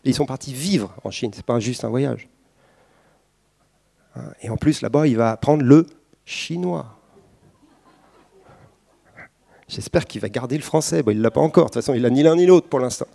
ils 0.04 0.14
sont 0.14 0.24
partis 0.24 0.54
vivre 0.54 0.94
en 1.04 1.10
Chine, 1.10 1.34
ce 1.34 1.40
n'est 1.40 1.42
pas 1.42 1.60
juste 1.60 1.84
un 1.84 1.90
voyage. 1.90 2.30
Et 4.40 4.48
en 4.48 4.56
plus, 4.56 4.80
là-bas, 4.80 5.06
il 5.06 5.18
va 5.18 5.32
apprendre 5.32 5.64
le 5.64 5.86
chinois. 6.24 6.93
J'espère 9.68 10.04
qu'il 10.06 10.20
va 10.20 10.28
garder 10.28 10.56
le 10.56 10.62
français. 10.62 11.02
Bon, 11.02 11.10
il 11.10 11.18
ne 11.18 11.22
l'a 11.22 11.30
pas 11.30 11.40
encore, 11.40 11.64
de 11.66 11.68
toute 11.70 11.82
façon, 11.82 11.94
il 11.94 12.02
n'a 12.02 12.10
ni 12.10 12.22
l'un 12.22 12.36
ni 12.36 12.46
l'autre 12.46 12.68
pour 12.68 12.80
l'instant. 12.80 13.06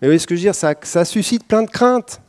Mais 0.00 0.08
vous 0.08 0.10
voyez 0.10 0.18
ce 0.18 0.26
que 0.26 0.34
je 0.34 0.40
veux 0.40 0.46
dire 0.46 0.54
ça, 0.54 0.74
ça 0.82 1.04
suscite 1.04 1.46
plein 1.46 1.62
de 1.62 1.70
craintes. 1.70 2.20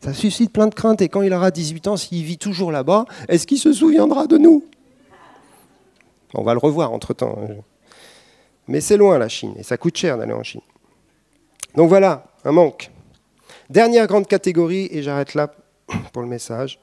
Ça 0.00 0.12
suscite 0.12 0.52
plein 0.52 0.66
de 0.66 0.74
craintes. 0.74 1.02
Et 1.02 1.08
quand 1.08 1.22
il 1.22 1.32
aura 1.32 1.50
18 1.50 1.88
ans, 1.88 1.96
s'il 1.96 2.24
vit 2.24 2.38
toujours 2.38 2.72
là-bas, 2.72 3.06
est-ce 3.28 3.46
qu'il 3.46 3.58
se 3.58 3.72
souviendra 3.72 4.26
de 4.26 4.38
nous? 4.38 4.64
On 6.34 6.42
va 6.42 6.52
le 6.52 6.58
revoir 6.58 6.92
entre-temps. 6.92 7.38
Hein. 7.42 7.54
Mais 8.68 8.80
c'est 8.80 8.96
loin 8.96 9.18
la 9.18 9.28
Chine, 9.28 9.54
et 9.58 9.62
ça 9.62 9.76
coûte 9.76 9.96
cher 9.96 10.18
d'aller 10.18 10.32
en 10.32 10.42
Chine. 10.42 10.62
Donc 11.74 11.88
voilà, 11.88 12.26
un 12.44 12.52
manque. 12.52 12.90
Dernière 13.70 14.06
grande 14.06 14.26
catégorie, 14.26 14.88
et 14.90 15.02
j'arrête 15.02 15.34
là 15.34 15.52
pour 16.12 16.22
le 16.22 16.28
message. 16.28 16.80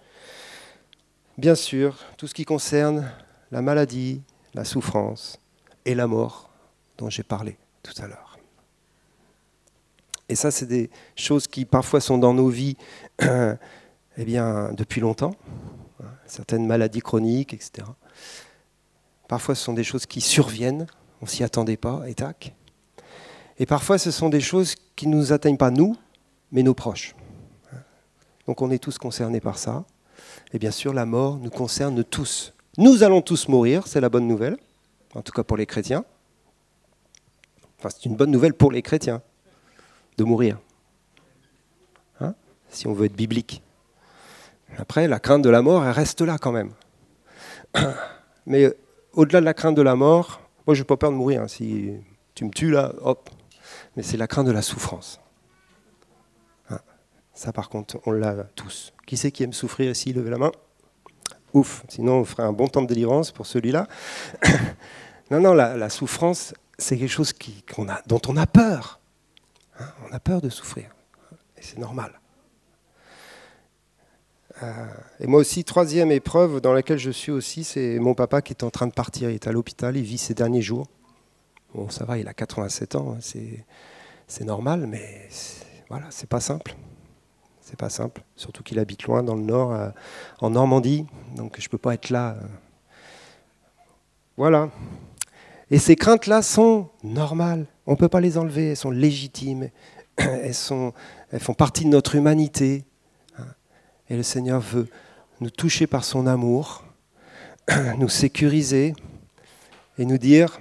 Bien 1.38 1.56
sûr, 1.56 1.98
tout 2.18 2.28
ce 2.28 2.34
qui 2.34 2.46
concerne 2.46 3.12
la 3.52 3.62
maladie, 3.62 4.22
la 4.54 4.64
souffrance 4.64 5.40
et 5.86 5.96
la 5.96 6.08
mort 6.08 6.50
dont 6.98 7.10
j'ai 7.10 7.24
parlé 7.24 7.58
tout 7.82 7.94
à 8.02 8.08
l'heure. 8.08 8.38
Et 10.30 10.36
ça, 10.36 10.52
c'est 10.52 10.66
des 10.66 10.90
choses 11.16 11.48
qui 11.48 11.66
parfois 11.66 12.00
sont 12.00 12.18
dans 12.18 12.34
nos 12.34 12.50
vies 12.50 12.78
eh 13.22 14.26
bien, 14.26 14.72
depuis 14.74 15.02
longtemps, 15.02 15.36
certaines 16.26 16.66
maladies 16.66 17.02
chroniques, 17.02 17.54
etc. 17.54 17.88
Parfois, 19.28 19.56
ce 19.56 19.64
sont 19.64 19.74
des 19.74 19.84
choses 19.84 20.06
qui 20.06 20.22
surviennent, 20.22 20.88
on 21.22 21.26
s'y 21.26 21.44
attendait 21.44 21.78
pas, 21.78 22.04
et 22.08 22.14
tac. 22.14 22.56
Et 23.60 23.66
parfois, 23.66 23.98
ce 23.98 24.12
sont 24.12 24.30
des 24.30 24.42
choses 24.42 24.76
qui 24.96 25.08
ne 25.08 25.16
nous 25.16 25.34
atteignent 25.34 25.58
pas 25.58 25.72
nous, 25.72 25.96
mais 26.52 26.64
nos 26.64 26.74
proches. 26.74 27.16
Donc 28.48 28.62
on 28.62 28.72
est 28.72 28.80
tous 28.80 28.98
concernés 28.98 29.40
par 29.40 29.58
ça. 29.58 29.86
Et 30.54 30.60
bien 30.60 30.72
sûr, 30.72 30.94
la 30.94 31.06
mort 31.06 31.38
nous 31.38 31.50
concerne 31.50 32.04
tous. 32.04 32.54
Nous 32.78 33.04
allons 33.04 33.22
tous 33.22 33.48
mourir, 33.48 33.88
c'est 33.88 34.02
la 34.02 34.10
bonne 34.10 34.28
nouvelle, 34.28 34.58
en 35.16 35.22
tout 35.22 35.32
cas 35.32 35.44
pour 35.44 35.58
les 35.58 35.66
chrétiens. 35.66 36.06
Enfin, 37.80 37.90
c'est 37.90 38.06
une 38.06 38.16
bonne 38.16 38.32
nouvelle 38.32 38.54
pour 38.54 38.72
les 38.72 38.82
chrétiens 38.82 39.22
de 40.18 40.24
mourir, 40.24 40.60
hein 42.22 42.36
si 42.70 42.88
on 42.88 42.94
veut 42.94 43.06
être 43.06 43.16
biblique. 43.16 43.64
Après, 44.78 45.08
la 45.08 45.20
crainte 45.20 45.44
de 45.44 45.50
la 45.50 45.62
mort, 45.62 45.84
elle 45.86 45.92
reste 45.92 46.22
là 46.22 46.38
quand 46.38 46.52
même. 46.52 46.72
Mais 48.46 48.66
euh, 48.66 48.78
au-delà 49.14 49.40
de 49.40 49.46
la 49.46 49.54
crainte 49.54 49.76
de 49.76 49.82
la 49.82 49.96
mort, 49.96 50.42
moi, 50.66 50.74
je 50.74 50.82
n'ai 50.82 50.86
pas 50.86 50.98
peur 50.98 51.12
de 51.12 51.16
mourir. 51.16 51.44
Hein. 51.44 51.48
Si 51.48 51.94
tu 52.36 52.46
me 52.46 52.50
tues 52.50 52.72
là, 52.72 52.94
hop. 53.02 53.30
Mais 53.96 54.04
c'est 54.04 54.18
la 54.18 54.28
crainte 54.28 54.48
de 54.48 54.52
la 54.52 54.62
souffrance. 54.62 55.20
Hein 56.70 56.80
Ça, 57.34 57.52
par 57.52 57.70
contre, 57.70 58.00
on 58.06 58.12
l'a 58.12 58.34
tous. 58.56 58.94
Qui 59.06 59.18
c'est 59.18 59.32
qui 59.32 59.44
aime 59.44 59.54
souffrir 59.54 59.92
ici 59.92 60.14
Levez 60.14 60.30
la 60.30 60.38
main? 60.38 60.52
Ouf, 61.54 61.84
sinon 61.88 62.20
on 62.20 62.26
ferait 62.26 62.44
un 62.44 62.54
bon 62.54 62.68
temps 62.68 62.82
de 62.82 62.88
délivrance 62.88 63.32
pour 63.32 63.46
celui-là. 63.46 63.88
non, 65.32 65.40
non, 65.40 65.54
la, 65.54 65.90
souffrance, 65.90 66.54
c'est 66.78 66.98
quelque 66.98 67.12
chose 67.12 67.34
dont 68.08 68.22
on 68.28 68.38
a 68.38 68.48
peur. 68.48 69.00
Hein, 69.80 69.86
on 70.10 70.14
a 70.14 70.20
peur 70.20 70.42
de 70.42 70.50
souffrir. 70.50 70.90
Et 71.58 71.62
c'est 71.62 71.78
normal. 71.78 72.20
Euh, 74.62 74.88
et 75.20 75.28
moi 75.28 75.40
aussi, 75.40 75.64
troisième 75.64 76.12
épreuve 76.12 76.62
dans 76.62 76.74
laquelle 76.74 77.00
je 77.00 77.12
suis 77.12 77.32
aussi, 77.32 77.64
c'est 77.64 78.00
mon 78.00 78.14
papa 78.14 78.42
qui 78.42 78.54
est 78.54 78.64
en 78.64 78.70
train 78.70 78.88
de 78.88 78.94
partir. 78.94 79.30
Il 79.30 79.36
est 79.36 79.48
à 79.48 79.52
l'hôpital, 79.52 79.98
il 79.98 80.04
vit 80.04 80.18
ses 80.18 80.34
derniers 80.34 80.62
jours. 80.62 80.88
Bon, 81.74 81.90
ça 81.90 82.06
va, 82.06 82.18
il 82.18 82.28
a 82.28 82.34
87 82.34 82.96
ans, 82.96 83.16
hein, 83.18 83.20
c'est 84.28 84.44
normal, 84.46 84.86
mais 84.88 85.28
voilà, 85.90 86.06
c'est 86.12 86.30
pas 86.30 86.40
simple. 86.40 86.76
C'est 87.64 87.78
pas 87.78 87.90
simple, 87.90 88.22
surtout 88.36 88.62
qu'il 88.62 88.78
habite 88.78 89.04
loin 89.04 89.24
dans 89.24 89.36
le 89.36 89.42
nord, 89.42 89.74
euh, 89.74 89.90
en 90.42 90.50
Normandie, 90.50 91.06
donc 91.38 91.60
je 91.60 91.70
peux 91.70 91.78
pas 91.78 91.94
être 91.94 92.10
là. 92.10 92.32
Euh. 92.32 92.48
Voilà. 94.36 94.70
Et 95.72 95.80
ces 95.80 95.96
craintes-là 95.96 96.42
sont 96.42 96.90
normales. 97.04 97.66
On 97.88 97.92
ne 97.92 97.98
peut 97.98 98.10
pas 98.10 98.20
les 98.20 98.38
enlever, 98.38 98.72
elles 98.72 98.78
sont 98.78 98.92
légitimes, 98.92 99.70
elles, 100.18 100.54
sont, 100.54 100.94
elles 101.32 101.40
font 101.40 101.54
partie 101.54 101.86
de 101.86 101.90
notre 101.90 102.16
humanité. 102.16 102.84
Et 104.10 104.18
le 104.18 104.24
Seigneur 104.24 104.60
veut 104.60 104.90
nous 105.40 105.50
toucher 105.50 105.88
par 105.88 106.04
son 106.04 106.28
amour, 106.28 106.84
nous 107.98 108.10
sécuriser 108.10 108.94
et 109.98 110.06
nous 110.06 110.18
dire, 110.18 110.60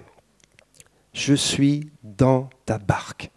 je 1.13 1.35
suis 1.35 1.91
dans 2.05 2.49
ta 2.65 2.79
barque. 2.79 3.31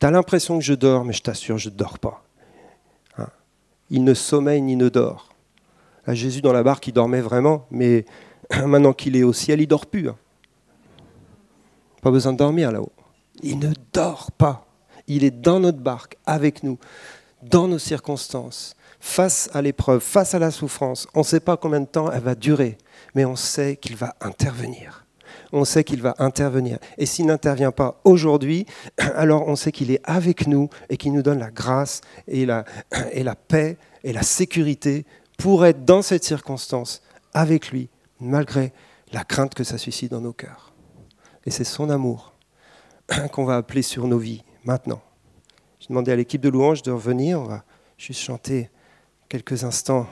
Tu 0.00 0.06
as 0.06 0.10
l'impression 0.10 0.58
que 0.58 0.64
je 0.64 0.74
dors, 0.74 1.04
mais 1.04 1.12
je 1.12 1.22
t'assure, 1.22 1.58
je 1.58 1.70
ne 1.70 1.74
dors 1.74 1.98
pas. 1.98 2.24
Hein. 3.18 3.28
il 3.90 4.04
ne 4.04 4.14
sommeille 4.14 4.62
ni 4.62 4.76
ne 4.76 4.88
dort. 4.88 5.34
Jésus 6.08 6.42
dans 6.42 6.52
la 6.52 6.62
barque, 6.62 6.86
il 6.86 6.92
dormait 6.92 7.22
vraiment, 7.22 7.66
mais 7.70 8.04
maintenant 8.66 8.92
qu'il 8.92 9.16
est 9.16 9.22
au 9.22 9.32
ciel, 9.32 9.60
il 9.60 9.66
dort 9.66 9.86
plus. 9.86 10.08
Hein. 10.08 10.16
Pas 12.02 12.10
besoin 12.10 12.32
de 12.32 12.38
dormir 12.38 12.70
là-haut. 12.70 12.92
Il 13.42 13.58
ne 13.58 13.72
dort 13.92 14.30
pas. 14.32 14.66
Il 15.06 15.24
est 15.24 15.30
dans 15.30 15.60
notre 15.60 15.78
barque, 15.78 16.16
avec 16.26 16.62
nous, 16.62 16.78
dans 17.42 17.68
nos 17.68 17.78
circonstances, 17.78 18.76
face 19.00 19.50
à 19.52 19.62
l'épreuve, 19.62 20.00
face 20.00 20.34
à 20.34 20.38
la 20.38 20.50
souffrance. 20.50 21.06
On 21.14 21.20
ne 21.20 21.24
sait 21.24 21.40
pas 21.40 21.56
combien 21.56 21.80
de 21.80 21.86
temps 21.86 22.10
elle 22.10 22.22
va 22.22 22.34
durer, 22.34 22.78
mais 23.14 23.24
on 23.24 23.36
sait 23.36 23.76
qu'il 23.76 23.96
va 23.96 24.14
intervenir. 24.20 25.03
On 25.56 25.64
sait 25.64 25.84
qu'il 25.84 26.02
va 26.02 26.16
intervenir. 26.18 26.78
Et 26.98 27.06
s'il 27.06 27.26
n'intervient 27.26 27.70
pas 27.70 28.00
aujourd'hui, 28.02 28.66
alors 28.98 29.46
on 29.46 29.54
sait 29.54 29.70
qu'il 29.70 29.92
est 29.92 30.00
avec 30.02 30.48
nous 30.48 30.68
et 30.90 30.96
qu'il 30.96 31.12
nous 31.12 31.22
donne 31.22 31.38
la 31.38 31.52
grâce 31.52 32.00
et 32.26 32.44
la, 32.44 32.64
paix 33.36 33.78
et 34.02 34.12
la 34.12 34.22
sécurité 34.22 35.06
pour 35.38 35.64
être 35.64 35.84
dans 35.84 36.02
cette 36.02 36.24
circonstance 36.24 37.02
avec 37.32 37.70
lui, 37.70 37.88
malgré 38.18 38.72
la 39.12 39.22
crainte 39.22 39.54
que 39.54 39.62
ça 39.62 39.78
suscite 39.78 40.10
dans 40.10 40.20
nos 40.20 40.32
cœurs. 40.32 40.72
Et 41.46 41.52
c'est 41.52 41.62
son 41.62 41.88
amour 41.88 42.34
qu'on 43.32 43.44
va 43.44 43.56
appeler 43.56 43.82
sur 43.82 44.08
nos 44.08 44.18
vies 44.18 44.42
maintenant. 44.64 45.02
J'ai 45.78 45.86
demandé 45.88 46.10
à 46.10 46.16
l'équipe 46.16 46.40
de 46.40 46.48
louange 46.48 46.82
de 46.82 46.90
revenir. 46.90 47.40
On 47.40 47.44
va 47.44 47.62
juste 47.96 48.20
chanter 48.20 48.70
quelques 49.28 49.62
instants 49.62 50.08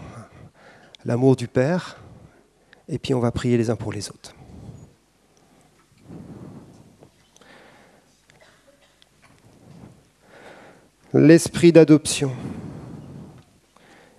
l'amour 1.04 1.34
du 1.34 1.48
Père. 1.48 1.98
Et 2.88 3.00
puis 3.00 3.12
on 3.12 3.20
va 3.20 3.32
prier 3.32 3.56
les 3.56 3.70
uns 3.70 3.76
pour 3.76 3.92
les 3.92 4.08
autres. 4.08 4.36
L'esprit 11.14 11.72
d'adoption. 11.72 12.32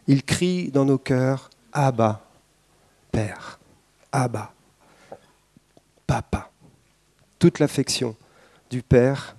Il 0.07 0.23
crie 0.23 0.69
dans 0.69 0.85
nos 0.85 0.97
cœurs 0.97 1.49
Abba, 1.71 2.25
Père. 3.11 3.59
Abba, 4.11 4.53
Papa 6.05 6.49
toute 7.43 7.59
l'affection 7.59 8.15
du 8.69 8.81
Père 8.81 9.35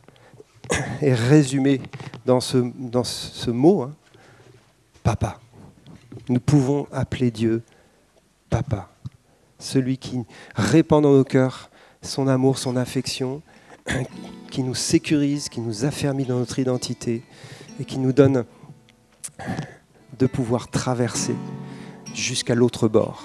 est 1.00 1.14
résumée 1.14 1.80
dans 2.26 2.38
ce, 2.38 3.50
mot, 3.50 3.80
hein. 3.80 3.94
Papa. 5.02 5.40
Nous 6.28 6.38
pouvons 6.38 6.86
appeler 6.92 7.30
Dieu 7.30 7.62
Papa, 8.50 8.90
celui 9.58 9.96
qui 9.96 10.22
répand 10.54 11.02
dans 11.02 11.14
nos 11.14 11.24
cœurs 11.24 11.70
son 12.02 12.28
amour, 12.28 12.58
son 12.58 12.76
affection, 12.76 13.40
qui 14.50 14.62
nous 14.62 14.74
sécurise, 14.74 15.48
qui 15.48 15.60
nous 15.60 15.84
affermit 15.84 16.24
dans 16.24 16.38
notre 16.38 16.58
identité 16.58 17.22
et 17.80 17.84
qui 17.84 17.98
nous 17.98 18.12
donne 18.12 18.44
de 20.18 20.26
pouvoir 20.26 20.68
traverser 20.68 21.34
jusqu'à 22.14 22.54
l'autre 22.54 22.88
bord. 22.88 23.22